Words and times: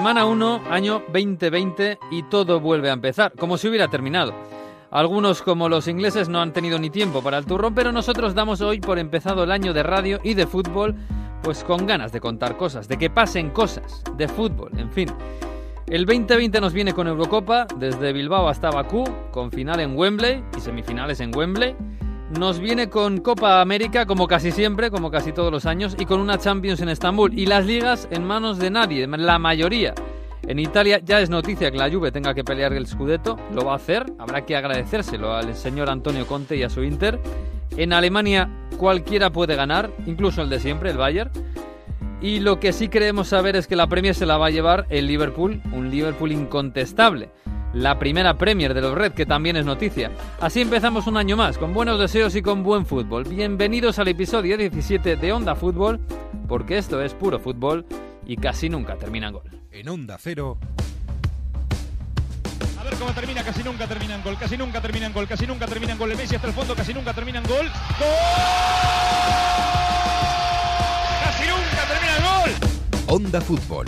Semana 0.00 0.24
1, 0.24 0.62
año 0.70 1.02
2020 1.12 1.98
y 2.10 2.22
todo 2.22 2.58
vuelve 2.58 2.88
a 2.88 2.94
empezar, 2.94 3.34
como 3.38 3.58
si 3.58 3.68
hubiera 3.68 3.88
terminado. 3.88 4.32
Algunos, 4.90 5.42
como 5.42 5.68
los 5.68 5.88
ingleses, 5.88 6.30
no 6.30 6.40
han 6.40 6.54
tenido 6.54 6.78
ni 6.78 6.88
tiempo 6.88 7.22
para 7.22 7.36
el 7.36 7.44
turrón, 7.44 7.74
pero 7.74 7.92
nosotros 7.92 8.34
damos 8.34 8.62
hoy 8.62 8.80
por 8.80 8.98
empezado 8.98 9.44
el 9.44 9.50
año 9.50 9.74
de 9.74 9.82
radio 9.82 10.18
y 10.24 10.32
de 10.32 10.46
fútbol, 10.46 10.94
pues 11.42 11.62
con 11.64 11.86
ganas 11.86 12.12
de 12.12 12.20
contar 12.20 12.56
cosas, 12.56 12.88
de 12.88 12.96
que 12.96 13.10
pasen 13.10 13.50
cosas, 13.50 14.02
de 14.16 14.26
fútbol, 14.26 14.70
en 14.78 14.90
fin. 14.90 15.10
El 15.86 16.06
2020 16.06 16.62
nos 16.62 16.72
viene 16.72 16.94
con 16.94 17.06
Eurocopa, 17.06 17.66
desde 17.76 18.14
Bilbao 18.14 18.48
hasta 18.48 18.70
Bakú, 18.70 19.04
con 19.30 19.50
final 19.50 19.80
en 19.80 19.94
Wembley 19.98 20.42
y 20.56 20.60
semifinales 20.60 21.20
en 21.20 21.36
Wembley. 21.36 21.76
Nos 22.38 22.60
viene 22.60 22.88
con 22.88 23.18
Copa 23.18 23.60
América, 23.60 24.06
como 24.06 24.28
casi 24.28 24.52
siempre, 24.52 24.92
como 24.92 25.10
casi 25.10 25.32
todos 25.32 25.50
los 25.50 25.66
años, 25.66 25.96
y 25.98 26.06
con 26.06 26.20
una 26.20 26.38
Champions 26.38 26.80
en 26.80 26.88
Estambul. 26.88 27.36
Y 27.36 27.46
las 27.46 27.66
ligas 27.66 28.06
en 28.12 28.24
manos 28.24 28.58
de 28.58 28.70
nadie, 28.70 29.04
la 29.08 29.40
mayoría. 29.40 29.94
En 30.46 30.60
Italia 30.60 31.00
ya 31.04 31.20
es 31.20 31.28
noticia 31.28 31.72
que 31.72 31.76
la 31.76 31.90
Juve 31.90 32.12
tenga 32.12 32.32
que 32.32 32.44
pelear 32.44 32.72
el 32.72 32.86
Scudetto, 32.86 33.36
lo 33.52 33.64
va 33.64 33.72
a 33.72 33.76
hacer, 33.76 34.06
habrá 34.18 34.46
que 34.46 34.56
agradecérselo 34.56 35.32
al 35.32 35.56
señor 35.56 35.90
Antonio 35.90 36.24
Conte 36.24 36.56
y 36.56 36.62
a 36.62 36.70
su 36.70 36.84
Inter. 36.84 37.20
En 37.76 37.92
Alemania 37.92 38.48
cualquiera 38.78 39.30
puede 39.30 39.56
ganar, 39.56 39.90
incluso 40.06 40.40
el 40.42 40.50
de 40.50 40.60
siempre, 40.60 40.90
el 40.92 40.98
Bayern. 40.98 41.32
Y 42.22 42.38
lo 42.38 42.60
que 42.60 42.72
sí 42.72 42.88
queremos 42.88 43.26
saber 43.26 43.56
es 43.56 43.66
que 43.66 43.76
la 43.76 43.88
Premier 43.88 44.14
se 44.14 44.26
la 44.26 44.38
va 44.38 44.46
a 44.46 44.50
llevar 44.50 44.86
el 44.88 45.08
Liverpool, 45.08 45.60
un 45.72 45.90
Liverpool 45.90 46.30
incontestable 46.30 47.30
la 47.72 47.98
primera 47.98 48.36
Premier 48.36 48.74
de 48.74 48.80
los 48.80 48.94
Red, 48.94 49.12
que 49.12 49.26
también 49.26 49.56
es 49.56 49.64
noticia. 49.64 50.10
Así 50.40 50.60
empezamos 50.60 51.06
un 51.06 51.16
año 51.16 51.36
más, 51.36 51.58
con 51.58 51.72
buenos 51.72 51.98
deseos 51.98 52.34
y 52.34 52.42
con 52.42 52.62
buen 52.62 52.86
fútbol. 52.86 53.24
Bienvenidos 53.24 53.98
al 53.98 54.08
episodio 54.08 54.56
17 54.56 55.16
de 55.16 55.32
Onda 55.32 55.54
Fútbol, 55.54 56.00
porque 56.48 56.78
esto 56.78 57.00
es 57.02 57.14
puro 57.14 57.38
fútbol 57.38 57.86
y 58.26 58.36
casi 58.36 58.68
nunca 58.68 58.96
termina 58.96 59.28
en 59.28 59.34
gol. 59.34 59.62
En 59.70 59.88
Onda 59.88 60.16
Cero. 60.18 60.58
A 62.78 62.84
ver 62.84 62.94
cómo 62.94 63.12
termina, 63.12 63.44
casi 63.44 63.62
nunca 63.62 63.86
termina 63.86 64.14
en 64.14 64.22
gol, 64.22 64.36
casi 64.38 64.56
nunca 64.56 64.80
termina 64.80 65.06
en 65.06 65.12
gol, 65.12 65.28
casi 65.28 65.46
nunca 65.46 65.66
termina 65.66 65.92
en 65.92 65.98
gol. 65.98 66.10
El 66.10 66.16
Messi 66.16 66.34
hasta 66.34 66.48
el 66.48 66.54
fondo, 66.54 66.74
casi 66.74 66.94
nunca 66.94 67.12
termina 67.12 67.38
en 67.38 67.44
gol. 67.44 67.66
¡Gol! 67.66 68.08
¡Casi 71.24 71.44
nunca 71.46 71.86
termina 71.88 72.16
en 72.16 72.22
gol! 72.24 72.50
Onda 73.06 73.40
Fútbol. 73.40 73.86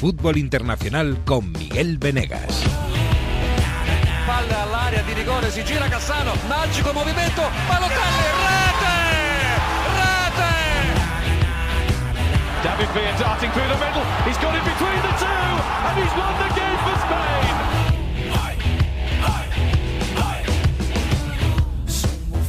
Fútbol 0.00 0.36
internacional 0.38 1.18
con 1.24 1.52
Miguel 1.52 1.98
Venegas. 1.98 2.64
Palla 4.30 4.62
all'area 4.62 5.02
di 5.02 5.12
rigore, 5.12 5.50
si 5.50 5.64
gira 5.64 5.88
Cassano, 5.88 6.32
magico 6.46 6.92
movimento, 6.92 7.42
Balotelli, 7.66 8.30
rete! 8.46 8.94
Rete! 9.98 10.54
David 12.62 12.90
Villa 12.92 13.12
darting 13.18 13.50
through 13.50 13.66
the 13.66 13.74
middle, 13.74 14.04
he's 14.24 14.38
got 14.38 14.54
it 14.54 14.62
between 14.62 15.02
the 15.02 15.12
two, 15.18 15.26
and 15.26 15.98
he's 15.98 16.14
won 16.14 16.32
the 16.38 16.48
game 16.54 16.78
for 16.78 16.96
Spain! 17.00 17.70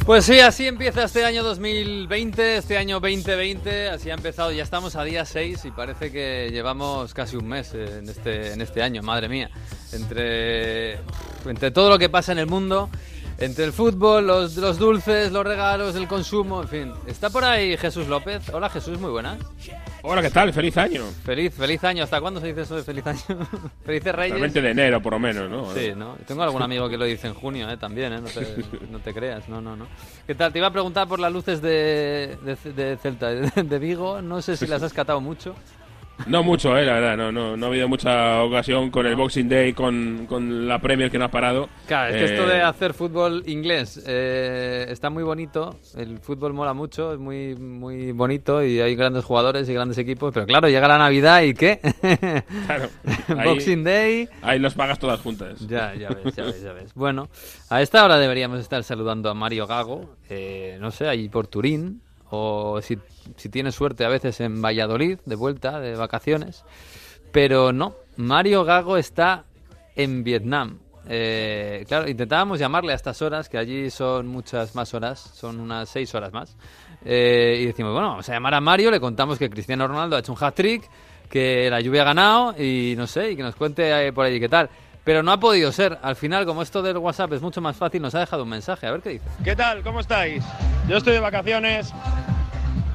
Pues 0.06 0.24
sí, 0.24 0.38
así 0.38 0.68
empieza 0.68 1.02
este 1.02 1.24
año 1.24 1.42
2020, 1.42 2.58
este 2.58 2.78
año 2.78 3.00
2020, 3.00 3.88
así 3.88 4.10
ha 4.10 4.14
empezado, 4.14 4.52
ya 4.52 4.62
estamos 4.62 4.94
a 4.94 5.02
día 5.02 5.24
6 5.24 5.64
y 5.64 5.70
parece 5.72 6.12
que 6.12 6.50
llevamos 6.52 7.12
casi 7.12 7.34
un 7.36 7.48
mes 7.48 7.74
en 7.74 8.08
este, 8.08 8.52
en 8.52 8.60
este 8.60 8.82
año, 8.82 9.02
madre 9.02 9.28
mía, 9.28 9.50
entre, 9.92 10.98
entre 11.46 11.70
todo 11.70 11.90
lo 11.90 11.98
que 11.98 12.08
pasa 12.08 12.32
en 12.32 12.38
el 12.38 12.46
mundo, 12.46 12.88
entre 13.38 13.64
el 13.64 13.72
fútbol, 13.72 14.26
los, 14.26 14.56
los 14.56 14.78
dulces, 14.78 15.32
los 15.32 15.44
regalos, 15.44 15.96
el 15.96 16.06
consumo, 16.06 16.62
en 16.62 16.68
fin. 16.68 16.92
Está 17.06 17.30
por 17.30 17.44
ahí 17.44 17.76
Jesús 17.76 18.06
López. 18.06 18.48
Hola 18.50 18.68
Jesús, 18.70 18.98
muy 18.98 19.10
buenas. 19.10 19.38
Hola, 20.02 20.20
¿qué 20.22 20.30
tal? 20.30 20.52
Feliz 20.52 20.76
año. 20.76 21.04
Feliz, 21.24 21.54
feliz 21.54 21.82
año. 21.84 22.04
¿Hasta 22.04 22.20
cuándo 22.20 22.40
se 22.40 22.48
dice 22.48 22.62
eso 22.62 22.76
de 22.76 22.82
feliz 22.82 23.06
año? 23.06 23.20
Felices 23.84 24.14
Reyes. 24.14 24.34
El 24.34 24.40
20 24.40 24.62
de 24.62 24.70
enero, 24.70 25.00
por 25.00 25.12
lo 25.12 25.18
menos, 25.18 25.48
¿no? 25.48 25.72
Sí, 25.72 25.92
¿no? 25.96 26.16
Tengo 26.26 26.42
algún 26.42 26.62
amigo 26.62 26.88
que 26.88 26.96
lo 26.96 27.04
dice 27.04 27.28
en 27.28 27.34
junio, 27.34 27.70
¿eh? 27.70 27.76
También, 27.76 28.12
¿eh? 28.12 28.20
No 28.20 28.28
te, 28.28 28.64
no 28.90 28.98
te 28.98 29.14
creas, 29.14 29.48
no, 29.48 29.60
no, 29.60 29.76
no. 29.76 29.86
¿Qué 30.26 30.34
tal? 30.34 30.52
Te 30.52 30.58
iba 30.58 30.68
a 30.68 30.72
preguntar 30.72 31.06
por 31.06 31.20
las 31.20 31.32
luces 31.32 31.62
de, 31.62 32.36
de, 32.42 32.72
de 32.72 32.96
Celta, 32.96 33.28
de, 33.28 33.62
de 33.62 33.78
Vigo. 33.78 34.20
No 34.22 34.42
sé 34.42 34.56
si 34.56 34.66
las 34.66 34.82
has 34.82 34.92
catado 34.92 35.20
mucho. 35.20 35.54
No 36.26 36.42
mucho, 36.42 36.76
eh, 36.76 36.84
la 36.84 36.94
verdad, 36.94 37.16
no, 37.16 37.32
no, 37.32 37.56
no 37.56 37.66
ha 37.66 37.68
habido 37.68 37.88
mucha 37.88 38.42
ocasión 38.42 38.90
con 38.90 39.06
el 39.06 39.16
Boxing 39.16 39.48
Day, 39.48 39.72
con, 39.72 40.26
con 40.28 40.66
la 40.68 40.78
Premier 40.80 41.10
que 41.10 41.18
no 41.18 41.24
ha 41.26 41.30
parado. 41.30 41.68
Claro, 41.86 42.14
es 42.14 42.18
que 42.18 42.34
esto 42.34 42.50
Eh, 42.50 42.54
de 42.54 42.62
hacer 42.62 42.94
fútbol 42.94 43.42
inglés 43.46 44.02
eh, 44.06 44.86
está 44.88 45.10
muy 45.10 45.22
bonito, 45.22 45.76
el 45.96 46.18
fútbol 46.18 46.52
mola 46.52 46.74
mucho, 46.74 47.12
es 47.12 47.18
muy, 47.18 47.54
muy 47.56 48.12
bonito 48.12 48.62
y 48.64 48.80
hay 48.80 48.94
grandes 48.94 49.24
jugadores 49.24 49.68
y 49.68 49.74
grandes 49.74 49.98
equipos, 49.98 50.32
pero 50.32 50.46
claro, 50.46 50.68
llega 50.68 50.86
la 50.88 50.98
Navidad 50.98 51.42
y 51.42 51.54
¿qué? 51.54 51.80
Claro, 52.66 52.88
ahí- 53.28 53.48
Boxing 53.48 53.84
Day... 53.84 54.28
Ahí 54.42 54.58
los 54.58 54.74
pagas 54.74 54.98
todas 54.98 55.20
juntas. 55.20 55.58
Ya, 55.66 55.94
ya 55.94 56.08
ves, 56.10 56.34
ya 56.36 56.44
ves, 56.44 56.62
ya 56.62 56.72
ves. 56.72 56.94
Bueno, 56.94 57.28
a 57.70 57.82
esta 57.82 58.04
hora 58.04 58.18
deberíamos 58.18 58.60
estar 58.60 58.82
saludando 58.84 59.30
a 59.30 59.34
Mario 59.34 59.66
Gago, 59.66 60.16
eh, 60.28 60.76
no 60.80 60.90
sé, 60.90 61.08
allí 61.08 61.28
por 61.28 61.46
Turín, 61.46 62.00
o 62.34 62.80
si, 62.80 62.98
si 63.36 63.50
tiene 63.50 63.70
suerte 63.72 64.06
a 64.06 64.08
veces 64.08 64.40
en 64.40 64.62
Valladolid, 64.62 65.18
de 65.26 65.36
vuelta, 65.36 65.80
de 65.80 65.94
vacaciones. 65.94 66.64
Pero 67.30 67.72
no, 67.74 67.94
Mario 68.16 68.64
Gago 68.64 68.96
está 68.96 69.44
en 69.94 70.24
Vietnam. 70.24 70.78
Eh, 71.08 71.84
claro, 71.86 72.08
intentábamos 72.08 72.58
llamarle 72.58 72.92
a 72.92 72.96
estas 72.96 73.20
horas, 73.20 73.50
que 73.50 73.58
allí 73.58 73.90
son 73.90 74.28
muchas 74.28 74.74
más 74.74 74.94
horas, 74.94 75.20
son 75.20 75.60
unas 75.60 75.90
seis 75.90 76.14
horas 76.14 76.32
más. 76.32 76.56
Eh, 77.04 77.58
y 77.60 77.66
decimos, 77.66 77.92
bueno, 77.92 78.08
vamos 78.08 78.28
a 78.30 78.32
llamar 78.32 78.54
a 78.54 78.62
Mario, 78.62 78.90
le 78.90 78.98
contamos 78.98 79.38
que 79.38 79.50
Cristiano 79.50 79.86
Ronaldo 79.86 80.16
ha 80.16 80.20
hecho 80.20 80.32
un 80.32 80.38
hat-trick, 80.42 80.88
que 81.28 81.68
la 81.68 81.82
lluvia 81.82 82.00
ha 82.00 82.06
ganado 82.06 82.54
y 82.58 82.94
no 82.96 83.06
sé, 83.06 83.32
y 83.32 83.36
que 83.36 83.42
nos 83.42 83.56
cuente 83.56 84.06
eh, 84.06 84.12
por 84.14 84.24
allí 84.24 84.40
qué 84.40 84.48
tal. 84.48 84.70
Pero 85.04 85.22
no 85.22 85.32
ha 85.32 85.40
podido 85.40 85.72
ser. 85.72 85.98
Al 86.02 86.16
final, 86.16 86.46
como 86.46 86.62
esto 86.62 86.82
del 86.82 86.98
WhatsApp 86.98 87.32
es 87.32 87.42
mucho 87.42 87.60
más 87.60 87.76
fácil, 87.76 88.02
nos 88.02 88.14
ha 88.14 88.20
dejado 88.20 88.44
un 88.44 88.48
mensaje. 88.48 88.86
A 88.86 88.92
ver 88.92 89.00
qué 89.00 89.10
dice. 89.10 89.24
¿Qué 89.42 89.56
tal? 89.56 89.82
¿Cómo 89.82 90.00
estáis? 90.00 90.44
Yo 90.88 90.96
estoy 90.96 91.14
de 91.14 91.20
vacaciones, 91.20 91.92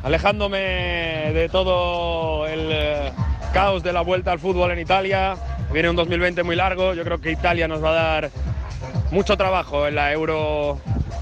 alejándome 0.04 0.58
de 0.58 1.50
todo 1.52 2.48
el 2.48 2.70
eh, 2.72 3.12
caos 3.54 3.84
de 3.84 3.92
la 3.92 4.02
vuelta 4.02 4.32
al 4.32 4.40
fútbol 4.40 4.72
en 4.72 4.80
Italia. 4.80 5.36
Viene 5.74 5.90
un 5.90 5.98
2020 5.98 6.44
muy 6.44 6.56
largo, 6.56 6.94
yo 6.94 7.04
creo 7.04 7.20
que 7.20 7.32
Italia 7.32 7.68
nos 7.68 7.84
va 7.84 7.90
a 7.90 7.94
dar 7.94 8.32
mucho 9.12 9.38
trabajo 9.38 9.88
en 9.88 9.96
la 9.96 10.12
Euro 10.12 10.80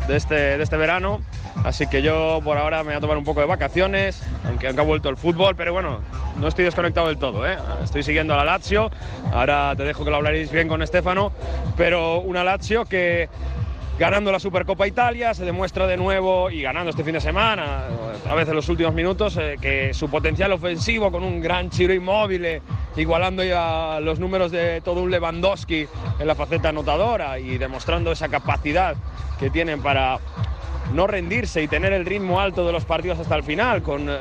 de 0.07 0.17
este, 0.17 0.35
de 0.57 0.63
este 0.63 0.77
verano. 0.77 1.21
Así 1.63 1.88
que 1.88 2.01
yo 2.01 2.41
por 2.43 2.57
ahora 2.57 2.79
me 2.79 2.89
voy 2.89 2.95
a 2.95 2.99
tomar 2.99 3.17
un 3.17 3.23
poco 3.23 3.39
de 3.39 3.47
vacaciones, 3.47 4.21
aunque, 4.45 4.67
aunque 4.67 4.81
ha 4.81 4.85
vuelto 4.85 5.09
el 5.09 5.17
fútbol, 5.17 5.55
pero 5.55 5.73
bueno, 5.73 6.01
no 6.38 6.47
estoy 6.47 6.66
desconectado 6.66 7.07
del 7.07 7.17
todo. 7.17 7.47
¿eh? 7.47 7.57
Estoy 7.83 8.03
siguiendo 8.03 8.33
a 8.33 8.38
la 8.38 8.45
Lazio, 8.45 8.91
ahora 9.31 9.73
te 9.75 9.83
dejo 9.83 10.03
que 10.03 10.11
lo 10.11 10.17
hablaréis 10.17 10.51
bien 10.51 10.67
con 10.67 10.85
Stefano, 10.85 11.31
pero 11.75 12.19
una 12.19 12.43
Lazio 12.43 12.85
que 12.85 13.29
ganando 13.97 14.31
la 14.31 14.39
Supercopa 14.39 14.88
Italia, 14.88 15.33
se 15.33 15.45
demuestra 15.45 15.88
de 15.88 15.95
nuevo 15.95 16.50
y 16.50 16.61
ganando 16.61 16.89
este 16.89 17.03
fin 17.03 17.13
de 17.13 17.22
semana, 17.22 17.83
a 18.29 18.35
veces 18.35 18.50
en 18.50 18.56
los 18.56 18.67
últimos 18.67 18.94
minutos, 18.94 19.38
eh, 19.38 19.56
que 19.61 19.94
su 19.94 20.09
potencial 20.09 20.51
ofensivo 20.51 21.11
con 21.11 21.23
un 21.23 21.39
gran 21.39 21.69
Chiro 21.69 21.94
Inmóvil, 21.94 22.61
igualando 22.97 23.44
ya 23.44 24.00
los 24.01 24.19
números 24.19 24.51
de 24.51 24.81
todo 24.81 25.01
un 25.01 25.11
Lewandowski 25.11 25.88
en 26.19 26.28
la 26.28 26.35
faceta 26.35 26.69
anotadora 26.69 27.39
y 27.39 27.57
demostrando 27.57 28.11
esa 28.11 28.28
capacidad 28.28 28.95
que 29.39 29.50
tienen 29.50 29.81
para 29.81 30.19
no 30.94 31.07
rendirse 31.07 31.62
y 31.62 31.68
tener 31.68 31.94
el 31.94 32.06
ritmo 32.06 32.40
alto 32.40 32.66
de 32.66 32.72
los 32.72 32.85
partidos 32.85 33.19
hasta 33.19 33.35
el 33.35 33.44
final, 33.44 33.81
con 33.81 34.09
eh, 34.09 34.18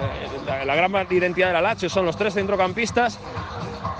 la, 0.65 0.75
gran 0.75 0.93
identidad 1.11 1.49
de 1.49 1.53
la 1.53 1.61
Lazio, 1.61 1.89
son 1.89 2.07
los 2.07 2.17
tres 2.17 2.35
centrocampistas 2.35 3.19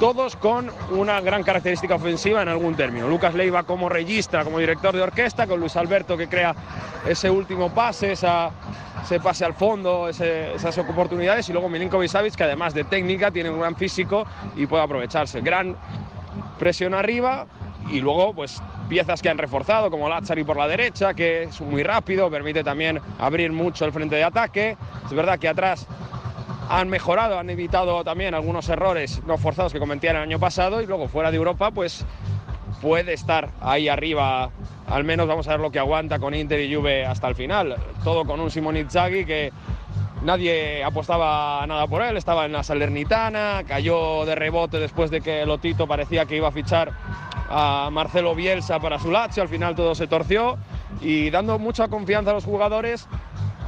todos 0.01 0.35
con 0.37 0.71
una 0.91 1.21
gran 1.21 1.43
característica 1.45 1.95
ofensiva 1.95 2.43
en 2.43 2.49
algún 2.49 2.75
término. 2.75 3.09
Lucas 3.09 3.35
Leiva 3.35 3.63
como 3.63 3.89
registra, 3.89 4.45
como 4.45 4.59
director 4.59 4.95
de 4.95 5.03
orquesta, 5.03 5.47
con 5.47 5.61
Luis 5.61 5.77
Alberto 5.77 6.17
que 6.17 6.27
crea 6.27 6.55
ese 7.07 7.31
último 7.31 7.73
pase, 7.73 8.13
esa, 8.13 8.51
ese 9.03 9.21
pase 9.21 9.45
al 9.45 9.55
fondo, 9.55 10.09
esas 10.09 10.79
oportunidades, 10.79 11.49
y 11.49 11.53
luego 11.53 11.69
Milinkovic 11.69 12.11
Savic, 12.11 12.35
que 12.35 12.45
además 12.45 12.75
de 12.75 12.85
técnica 12.85 13.31
tiene 13.31 13.51
un 13.51 13.61
gran 13.61 13.77
físico 13.77 14.27
y 14.57 14.67
puede 14.67 14.83
aprovecharse. 14.83 15.41
Gran 15.41 15.77
presión 16.59 16.95
arriba 16.95 17.47
y 17.91 18.01
luego 18.01 18.35
pues 18.35 18.63
piezas 18.89 19.23
que 19.23 19.29
han 19.29 19.39
reforzado 19.39 19.91
como 19.91 20.09
Lazzari 20.09 20.45
por 20.45 20.57
la 20.57 20.69
derecha 20.69 21.15
que 21.15 21.45
es 21.45 21.61
muy 21.61 21.83
rápido 21.83 22.31
permite 22.31 22.65
también 22.65 23.01
abrir 23.19 23.53
mucho 23.53 23.85
el 23.85 23.93
frente 23.93 24.17
de 24.17 24.25
ataque 24.25 24.77
es 25.07 25.13
verdad 25.13 25.39
que 25.39 25.49
atrás 25.49 25.87
han 26.69 26.89
mejorado, 26.89 27.39
han 27.39 27.51
evitado 27.51 28.03
también 28.05 28.35
algunos 28.35 28.69
errores 28.69 29.23
no 29.27 29.37
forzados 29.37 29.73
que 29.73 29.79
cometían 29.79 30.17
el 30.17 30.23
año 30.23 30.39
pasado 30.39 30.81
y 30.81 30.87
luego 30.87 31.09
fuera 31.09 31.31
de 31.31 31.37
Europa 31.37 31.71
pues 31.71 32.05
puede 32.85 33.15
estar 33.15 33.49
ahí 33.61 33.89
arriba, 33.89 34.51
al 34.87 35.05
menos 35.05 35.27
vamos 35.27 35.49
a 35.49 35.53
ver 35.53 35.61
lo 35.61 35.71
que 35.71 35.79
aguanta 35.79 36.19
con 36.19 36.35
Inter 36.35 36.61
y 36.61 36.75
Juve 36.75 37.07
hasta 37.07 37.29
el 37.29 37.35
final. 37.35 37.77
Todo 38.03 38.27
con 38.27 38.41
un 38.41 38.51
Simone 38.51 38.81
Inzaghi 38.81 39.25
que 39.25 39.53
nadie 40.25 40.83
apostaba 40.83 41.65
nada 41.67 41.87
por 41.87 42.03
él, 42.03 42.17
estaba 42.17 42.47
en 42.47 42.53
la 42.53 42.63
Salernitana, 42.63 43.63
cayó 43.67 44.25
de 44.25 44.35
rebote 44.35 44.79
después 44.79 45.11
de 45.11 45.21
que 45.21 45.47
Lotito 45.47 45.87
parecía 45.87 46.27
que 46.27 46.37
iba 46.37 46.49
a 46.49 46.53
fichar 46.53 46.93
a 47.49 47.91
Marcelo 47.93 48.35
Bielsa 48.35 48.81
para 48.81 48.99
su 48.99 49.11
Lazio, 49.11 49.43
al 49.43 49.49
final 49.49 49.75
todo 49.75 49.95
se 49.95 50.07
torció 50.07 50.57
y 51.01 51.31
dando 51.31 51.59
mucha 51.59 51.89
confianza 51.89 52.31
a 52.31 52.35
los 52.35 52.45
jugadores 52.45 53.07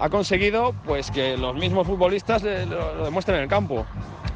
ha 0.00 0.08
conseguido 0.08 0.74
pues 0.84 1.10
que 1.10 1.36
los 1.36 1.54
mismos 1.54 1.86
futbolistas 1.86 2.42
lo 2.42 3.04
demuestren 3.04 3.36
en 3.38 3.44
el 3.44 3.48
campo. 3.48 3.86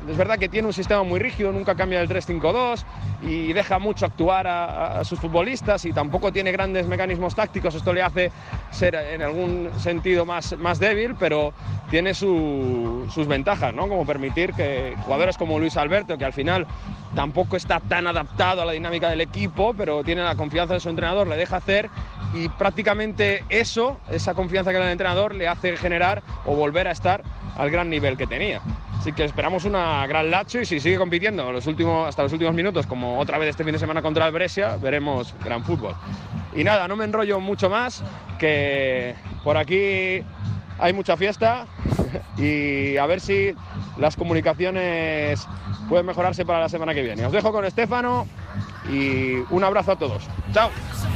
Es 0.08 0.16
verdad 0.16 0.38
que 0.38 0.48
tiene 0.48 0.66
un 0.66 0.72
sistema 0.72 1.02
muy 1.02 1.20
rígido, 1.20 1.52
nunca 1.52 1.74
cambia 1.74 1.98
del 1.98 2.08
3-5-2 2.08 2.84
y 3.22 3.52
deja 3.52 3.78
mucho 3.78 4.06
actuar 4.06 4.46
a, 4.46 5.04
sus 5.04 5.20
futbolistas 5.20 5.84
y 5.84 5.92
tampoco 5.92 6.32
tiene 6.32 6.52
grandes 6.52 6.86
mecanismos 6.86 7.34
tácticos. 7.34 7.74
Esto 7.74 7.92
le 7.92 8.02
hace 8.02 8.32
ser 8.70 8.94
en 8.94 9.22
algún 9.22 9.70
sentido 9.78 10.24
más, 10.24 10.56
más 10.58 10.78
débil, 10.78 11.16
pero 11.18 11.52
tiene 11.90 12.14
su, 12.14 13.06
sus 13.12 13.26
ventajas, 13.26 13.74
¿no? 13.74 13.88
Como 13.88 14.06
permitir 14.06 14.52
que 14.54 14.94
jugadores 15.04 15.36
como 15.36 15.58
Luis 15.58 15.76
Alberto, 15.76 16.16
que 16.16 16.24
al 16.24 16.32
final 16.32 16.66
tampoco 17.14 17.56
está 17.56 17.80
tan 17.80 18.06
adaptado 18.06 18.62
a 18.62 18.64
la 18.64 18.72
dinámica 18.72 19.10
del 19.10 19.20
equipo, 19.20 19.74
pero 19.74 20.02
tiene 20.04 20.22
la 20.22 20.36
confianza 20.36 20.74
de 20.74 20.80
su 20.80 20.88
entrenador, 20.88 21.26
le 21.26 21.36
deja 21.36 21.56
hacer 21.56 21.90
y 22.32 22.48
prácticamente 22.48 23.44
eso, 23.48 23.98
esa 24.10 24.34
confianza 24.34 24.70
que 24.70 24.78
le 24.78 24.84
da 24.84 24.86
el 24.86 24.92
entrenador, 24.92 25.34
le 25.34 25.48
hace 25.48 25.76
generar 25.76 26.22
o 26.46 26.54
volver 26.54 26.86
a 26.86 26.92
estar 26.92 27.22
al 27.56 27.70
gran 27.70 27.90
nivel 27.90 28.16
que 28.16 28.26
tenía. 28.26 28.60
Así 28.98 29.12
que 29.12 29.24
esperamos 29.24 29.64
una 29.64 30.06
gran 30.06 30.30
Lacho 30.30 30.60
y 30.60 30.66
si 30.66 30.78
sigue 30.78 30.98
compitiendo 30.98 31.50
los 31.52 31.66
últimos, 31.66 32.08
hasta 32.08 32.22
los 32.22 32.32
últimos 32.32 32.54
minutos, 32.54 32.86
como 32.86 33.18
otra 33.18 33.38
vez 33.38 33.50
este 33.50 33.64
fin 33.64 33.72
de 33.72 33.78
semana 33.78 34.02
contra 34.02 34.26
el 34.26 34.32
Brescia, 34.32 34.76
veremos 34.76 35.34
gran 35.42 35.64
fútbol. 35.64 35.94
Y 36.54 36.64
nada, 36.64 36.86
no 36.86 36.96
me 36.96 37.04
enrollo 37.04 37.40
mucho 37.40 37.70
más, 37.70 38.02
que 38.38 39.14
por 39.42 39.56
aquí 39.56 40.22
hay 40.78 40.92
mucha 40.92 41.16
fiesta 41.16 41.66
y 42.36 42.96
a 42.96 43.06
ver 43.06 43.20
si 43.20 43.54
las 43.96 44.16
comunicaciones 44.16 45.46
pueden 45.88 46.06
mejorarse 46.06 46.44
para 46.44 46.60
la 46.60 46.68
semana 46.68 46.92
que 46.92 47.02
viene. 47.02 47.24
Os 47.24 47.32
dejo 47.32 47.52
con 47.52 47.64
Estefano 47.64 48.26
y 48.90 49.36
un 49.50 49.64
abrazo 49.64 49.92
a 49.92 49.98
todos. 49.98 50.22
¡Chao! 50.52 50.70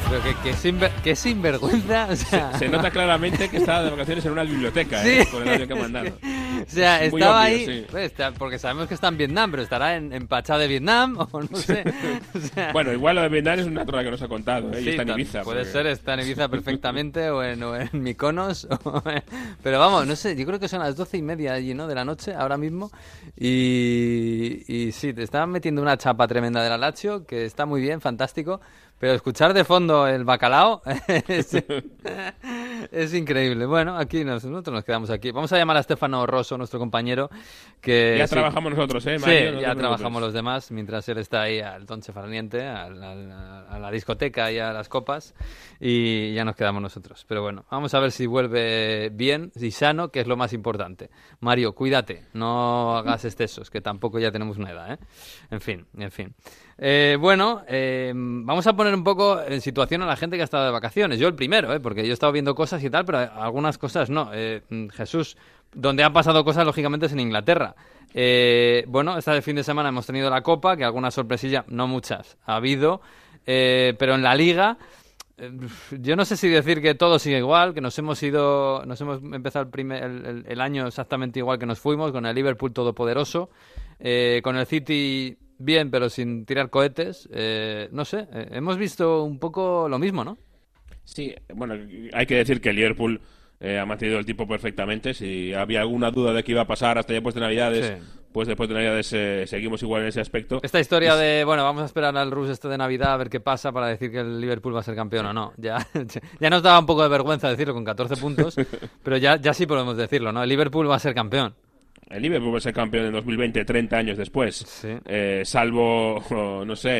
Pero 0.08 0.22
que, 0.22 0.34
que, 0.42 0.54
sinver, 0.54 0.90
que 1.02 1.16
sinvergüenza. 1.16 2.08
O 2.10 2.16
sea... 2.16 2.52
se, 2.52 2.58
se, 2.60 2.68
nota 2.68 2.90
claramente 2.90 3.48
que 3.48 3.56
estaba 3.56 3.82
de 3.82 3.90
vacaciones 3.90 4.24
en 4.24 4.32
una 4.32 4.42
biblioteca, 4.42 5.02
sí. 5.02 5.10
¿eh? 5.10 5.28
con 5.30 5.42
el 5.42 5.48
audio 5.48 5.66
que 5.66 5.72
ha 5.72 5.76
mandado. 5.76 6.10
O 6.66 6.70
sea, 6.70 7.02
Es 7.04 7.12
estaba 7.12 7.42
obvio, 7.42 7.56
ahí, 7.56 7.66
sí. 7.66 7.86
pues, 7.90 8.06
está- 8.06 8.32
porque 8.32 8.58
sabemos 8.58 8.88
que 8.88 8.94
está 8.94 9.08
en 9.08 9.16
Vietnam, 9.18 9.50
pero 9.50 9.62
estará 9.62 9.96
en, 9.96 10.12
en 10.12 10.26
Pachá 10.26 10.58
de 10.58 10.66
Vietnam 10.68 11.16
o 11.32 11.42
no 11.42 11.56
sé. 11.56 11.84
O 12.34 12.38
sea, 12.54 12.72
Bueno, 12.72 12.92
igual 12.92 13.16
lo 13.16 13.22
de 13.22 13.28
Vietnam 13.28 13.58
es 13.60 13.66
una 13.66 13.84
trola 13.84 14.04
que 14.04 14.10
nos 14.10 14.22
ha 14.22 14.28
contado, 14.28 14.72
¿eh? 14.72 14.80
y 14.80 14.84
sí, 14.84 14.90
está 14.90 15.02
en 15.02 15.08
Ibiza. 15.10 15.42
Puede 15.42 15.60
porque- 15.60 15.72
ser, 15.72 15.86
está 15.86 16.14
en 16.14 16.20
Ibiza 16.26 16.48
perfectamente 16.48 17.30
o 17.30 17.42
en, 17.42 17.62
o 17.62 17.76
en 17.76 17.88
Mykonos. 18.02 18.66
o 18.84 19.02
en- 19.08 19.22
pero 19.62 19.78
vamos, 19.78 20.06
no 20.06 20.16
sé, 20.16 20.34
yo 20.36 20.44
creo 20.46 20.58
que 20.58 20.68
son 20.68 20.80
las 20.80 20.96
doce 20.96 21.16
y 21.18 21.22
media 21.22 21.52
allí, 21.54 21.74
¿no? 21.74 21.86
De 21.86 21.94
la 21.94 22.04
noche, 22.04 22.34
ahora 22.34 22.56
mismo. 22.56 22.90
Y, 23.36 24.64
y 24.66 24.92
sí, 24.92 25.12
te 25.12 25.22
estaban 25.22 25.50
metiendo 25.50 25.80
una 25.82 25.96
chapa 25.96 26.26
tremenda 26.26 26.62
de 26.62 26.70
la 26.70 26.78
Lazio, 26.78 27.26
que 27.26 27.44
está 27.44 27.66
muy 27.66 27.80
bien, 27.80 28.00
fantástico. 28.00 28.60
Pero 28.98 29.12
escuchar 29.12 29.52
de 29.54 29.64
fondo 29.64 30.06
el 30.06 30.24
bacalao 30.24 30.80
es, 32.92 33.14
increíble. 33.14 33.66
Bueno, 33.66 33.96
aquí 33.96 34.24
nos- 34.24 34.44
nosotros 34.44 34.74
nos 34.74 34.84
quedamos 34.84 35.10
aquí. 35.10 35.30
Vamos 35.30 35.52
a 35.52 35.56
llamar 35.58 35.76
a 35.76 35.82
Stefano 35.82 36.26
Rosso, 36.26 36.56
nuestro 36.58 36.78
compañero, 36.78 37.30
que 37.80 38.16
Ya 38.18 38.26
sí, 38.26 38.34
trabajamos 38.34 38.72
nosotros, 38.74 39.06
¿eh, 39.06 39.18
Sí? 39.18 39.24
No 39.52 39.60
ya 39.60 39.74
trabajamos 39.74 40.20
los 40.22 40.32
demás 40.32 40.70
mientras 40.70 41.08
él 41.08 41.18
está 41.18 41.42
ahí 41.42 41.60
al 41.60 41.86
Donche 41.86 42.12
Farniente, 42.12 42.66
a, 42.66 42.88
la- 42.90 43.60
a 43.68 43.78
la 43.78 43.90
discoteca 43.90 44.50
y 44.52 44.58
a 44.58 44.72
las 44.72 44.88
copas 44.88 45.34
y 45.80 46.32
ya 46.34 46.44
nos 46.44 46.56
quedamos 46.56 46.82
nosotros. 46.82 47.24
Pero 47.28 47.42
bueno, 47.42 47.64
vamos 47.70 47.94
a 47.94 48.00
ver 48.00 48.10
si 48.12 48.26
vuelve 48.26 49.10
bien 49.12 49.52
y 49.56 49.70
sano, 49.70 50.08
que 50.10 50.20
es 50.20 50.26
lo 50.26 50.36
más 50.36 50.52
importante. 50.52 51.10
Mario, 51.40 51.74
cuídate, 51.74 52.24
no 52.32 52.96
hagas 52.96 53.24
excesos, 53.24 53.70
que 53.70 53.80
tampoco 53.80 54.18
ya 54.18 54.30
tenemos 54.30 54.58
una 54.58 54.70
edad, 54.70 54.92
¿eh? 54.94 54.98
En 55.50 55.60
fin, 55.60 55.86
en 55.98 56.10
fin. 56.10 56.34
Eh, 56.78 57.16
bueno, 57.20 57.62
eh, 57.68 58.12
vamos 58.14 58.66
a 58.66 58.74
poner 58.74 58.94
un 58.94 59.04
poco 59.04 59.40
en 59.40 59.60
situación 59.60 60.02
a 60.02 60.06
la 60.06 60.16
gente 60.16 60.36
que 60.36 60.42
ha 60.42 60.44
estado 60.44 60.64
de 60.64 60.70
vacaciones. 60.70 61.18
Yo 61.18 61.28
el 61.28 61.34
primero, 61.34 61.72
¿eh? 61.72 61.80
porque 61.80 62.04
yo 62.04 62.10
he 62.10 62.12
estado 62.12 62.32
viendo 62.32 62.54
cosas 62.54 62.82
y 62.82 62.90
tal, 62.90 63.04
pero 63.04 63.18
algunas 63.18 63.78
cosas 63.78 64.10
no. 64.10 64.30
Eh, 64.32 64.62
mm, 64.68 64.88
Jesús, 64.88 65.36
donde 65.72 66.02
han 66.02 66.12
pasado 66.12 66.44
cosas, 66.44 66.64
lógicamente, 66.64 67.06
es 67.06 67.12
en 67.12 67.20
Inglaterra. 67.20 67.74
Eh, 68.12 68.84
bueno, 68.88 69.18
este 69.18 69.40
fin 69.42 69.56
de 69.56 69.64
semana 69.64 69.88
hemos 69.88 70.06
tenido 70.06 70.30
la 70.30 70.42
Copa, 70.42 70.76
que 70.76 70.84
alguna 70.84 71.10
sorpresilla, 71.10 71.64
no 71.68 71.86
muchas, 71.86 72.36
ha 72.46 72.56
habido, 72.56 73.00
pero 73.44 74.14
en 74.14 74.22
la 74.22 74.34
Liga... 74.34 74.78
Yo 75.90 76.14
no 76.14 76.24
sé 76.24 76.36
si 76.36 76.48
decir 76.48 76.80
que 76.80 76.94
todo 76.94 77.18
sigue 77.18 77.38
igual, 77.38 77.74
que 77.74 77.80
nos 77.80 77.98
hemos 77.98 78.22
ido, 78.22 78.84
nos 78.86 79.00
hemos 79.00 79.20
empezado 79.20 79.64
el, 79.64 79.70
primer, 79.70 80.44
el 80.46 80.60
año 80.60 80.86
exactamente 80.86 81.40
igual 81.40 81.58
que 81.58 81.66
nos 81.66 81.80
fuimos, 81.80 82.12
con 82.12 82.24
el 82.24 82.34
Liverpool 82.36 82.72
todopoderoso, 82.72 83.50
eh, 83.98 84.40
con 84.44 84.56
el 84.56 84.64
City 84.66 85.36
bien, 85.64 85.90
pero 85.90 86.08
sin 86.08 86.44
tirar 86.46 86.70
cohetes. 86.70 87.28
eh, 87.32 87.88
no 87.92 88.04
sé, 88.04 88.26
eh, 88.32 88.48
hemos 88.52 88.76
visto 88.78 89.24
un 89.24 89.38
poco 89.38 89.88
lo 89.88 89.98
mismo, 89.98 90.24
¿no? 90.24 90.38
Sí, 91.04 91.34
bueno, 91.54 91.74
hay 92.12 92.26
que 92.26 92.36
decir 92.36 92.60
que 92.60 92.70
el 92.70 92.76
Liverpool 92.76 93.20
eh, 93.60 93.78
ha 93.78 93.86
mantenido 93.86 94.18
el 94.18 94.24
tipo 94.26 94.46
perfectamente. 94.46 95.12
Si 95.14 95.52
había 95.52 95.80
alguna 95.80 96.10
duda 96.10 96.32
de 96.32 96.42
qué 96.42 96.52
iba 96.52 96.62
a 96.62 96.66
pasar 96.66 96.98
hasta 96.98 97.12
después 97.12 97.34
de 97.34 97.40
Navidades, 97.42 97.86
Sí. 97.98 98.06
pues 98.32 98.48
después 98.48 98.68
de 98.68 98.74
Navidades 98.74 99.12
eh, 99.12 99.44
seguimos 99.46 99.82
igual 99.82 100.02
en 100.02 100.08
ese 100.08 100.20
aspecto. 100.20 100.60
Esta 100.62 100.80
historia 100.80 101.14
de, 101.14 101.44
bueno, 101.44 101.62
vamos 101.62 101.82
a 101.82 101.86
esperar 101.86 102.16
al 102.16 102.30
Rus 102.30 102.48
este 102.50 102.68
de 102.68 102.78
Navidad 102.78 103.12
a 103.12 103.16
ver 103.18 103.28
qué 103.30 103.40
pasa 103.40 103.70
para 103.70 103.86
decir 103.88 104.10
que 104.10 104.20
el 104.20 104.40
Liverpool 104.40 104.74
va 104.74 104.80
a 104.80 104.82
ser 104.82 104.94
campeón 104.96 105.26
o 105.26 105.32
no. 105.32 105.52
Ya, 105.56 105.86
ya 106.40 106.50
nos 106.50 106.62
daba 106.62 106.78
un 106.78 106.86
poco 106.86 107.02
de 107.02 107.08
vergüenza 107.10 107.48
decirlo 107.50 107.74
con 107.74 107.84
14 107.84 108.16
puntos, 108.16 108.56
pero 109.02 109.16
ya, 109.18 109.36
ya 109.36 109.52
sí 109.54 109.66
podemos 109.66 109.96
decirlo, 109.96 110.32
¿no? 110.32 110.42
El 110.42 110.48
Liverpool 110.48 110.90
va 110.90 110.96
a 110.96 111.00
ser 111.00 111.14
campeón. 111.14 111.54
El 112.10 112.22
Liverpool 112.22 112.52
va 112.54 112.58
a 112.58 112.60
ser 112.60 112.72
campeón 112.74 113.06
en 113.06 113.12
2020, 113.12 113.64
30 113.64 113.96
años 113.96 114.18
después. 114.18 114.56
Sí. 114.56 114.88
Eh, 115.06 115.42
salvo, 115.44 116.16
oh, 116.30 116.64
no 116.64 116.76
sé, 116.76 116.90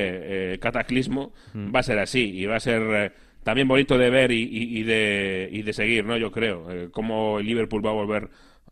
eh, 0.54 0.58
cataclismo, 0.60 1.32
Mm. 1.52 1.74
va 1.74 1.80
a 1.80 1.82
ser 1.82 1.98
así. 1.98 2.30
Y 2.38 2.46
va 2.46 2.56
a 2.56 2.60
ser 2.60 2.82
eh, 2.82 3.12
también 3.42 3.68
bonito 3.68 3.98
de 3.98 4.10
ver 4.10 4.32
y, 4.32 4.42
y- 4.42 4.78
y 4.80 4.82
de, 4.82 5.48
y 5.52 5.62
de 5.62 5.72
seguir, 5.72 6.04
¿no? 6.04 6.16
Yo 6.16 6.30
creo. 6.30 6.70
Eh, 6.70 6.88
cómo 6.90 7.38
el 7.38 7.46
Liverpool 7.46 7.84
va 7.84 7.90
a 7.90 7.94
volver 7.94 8.28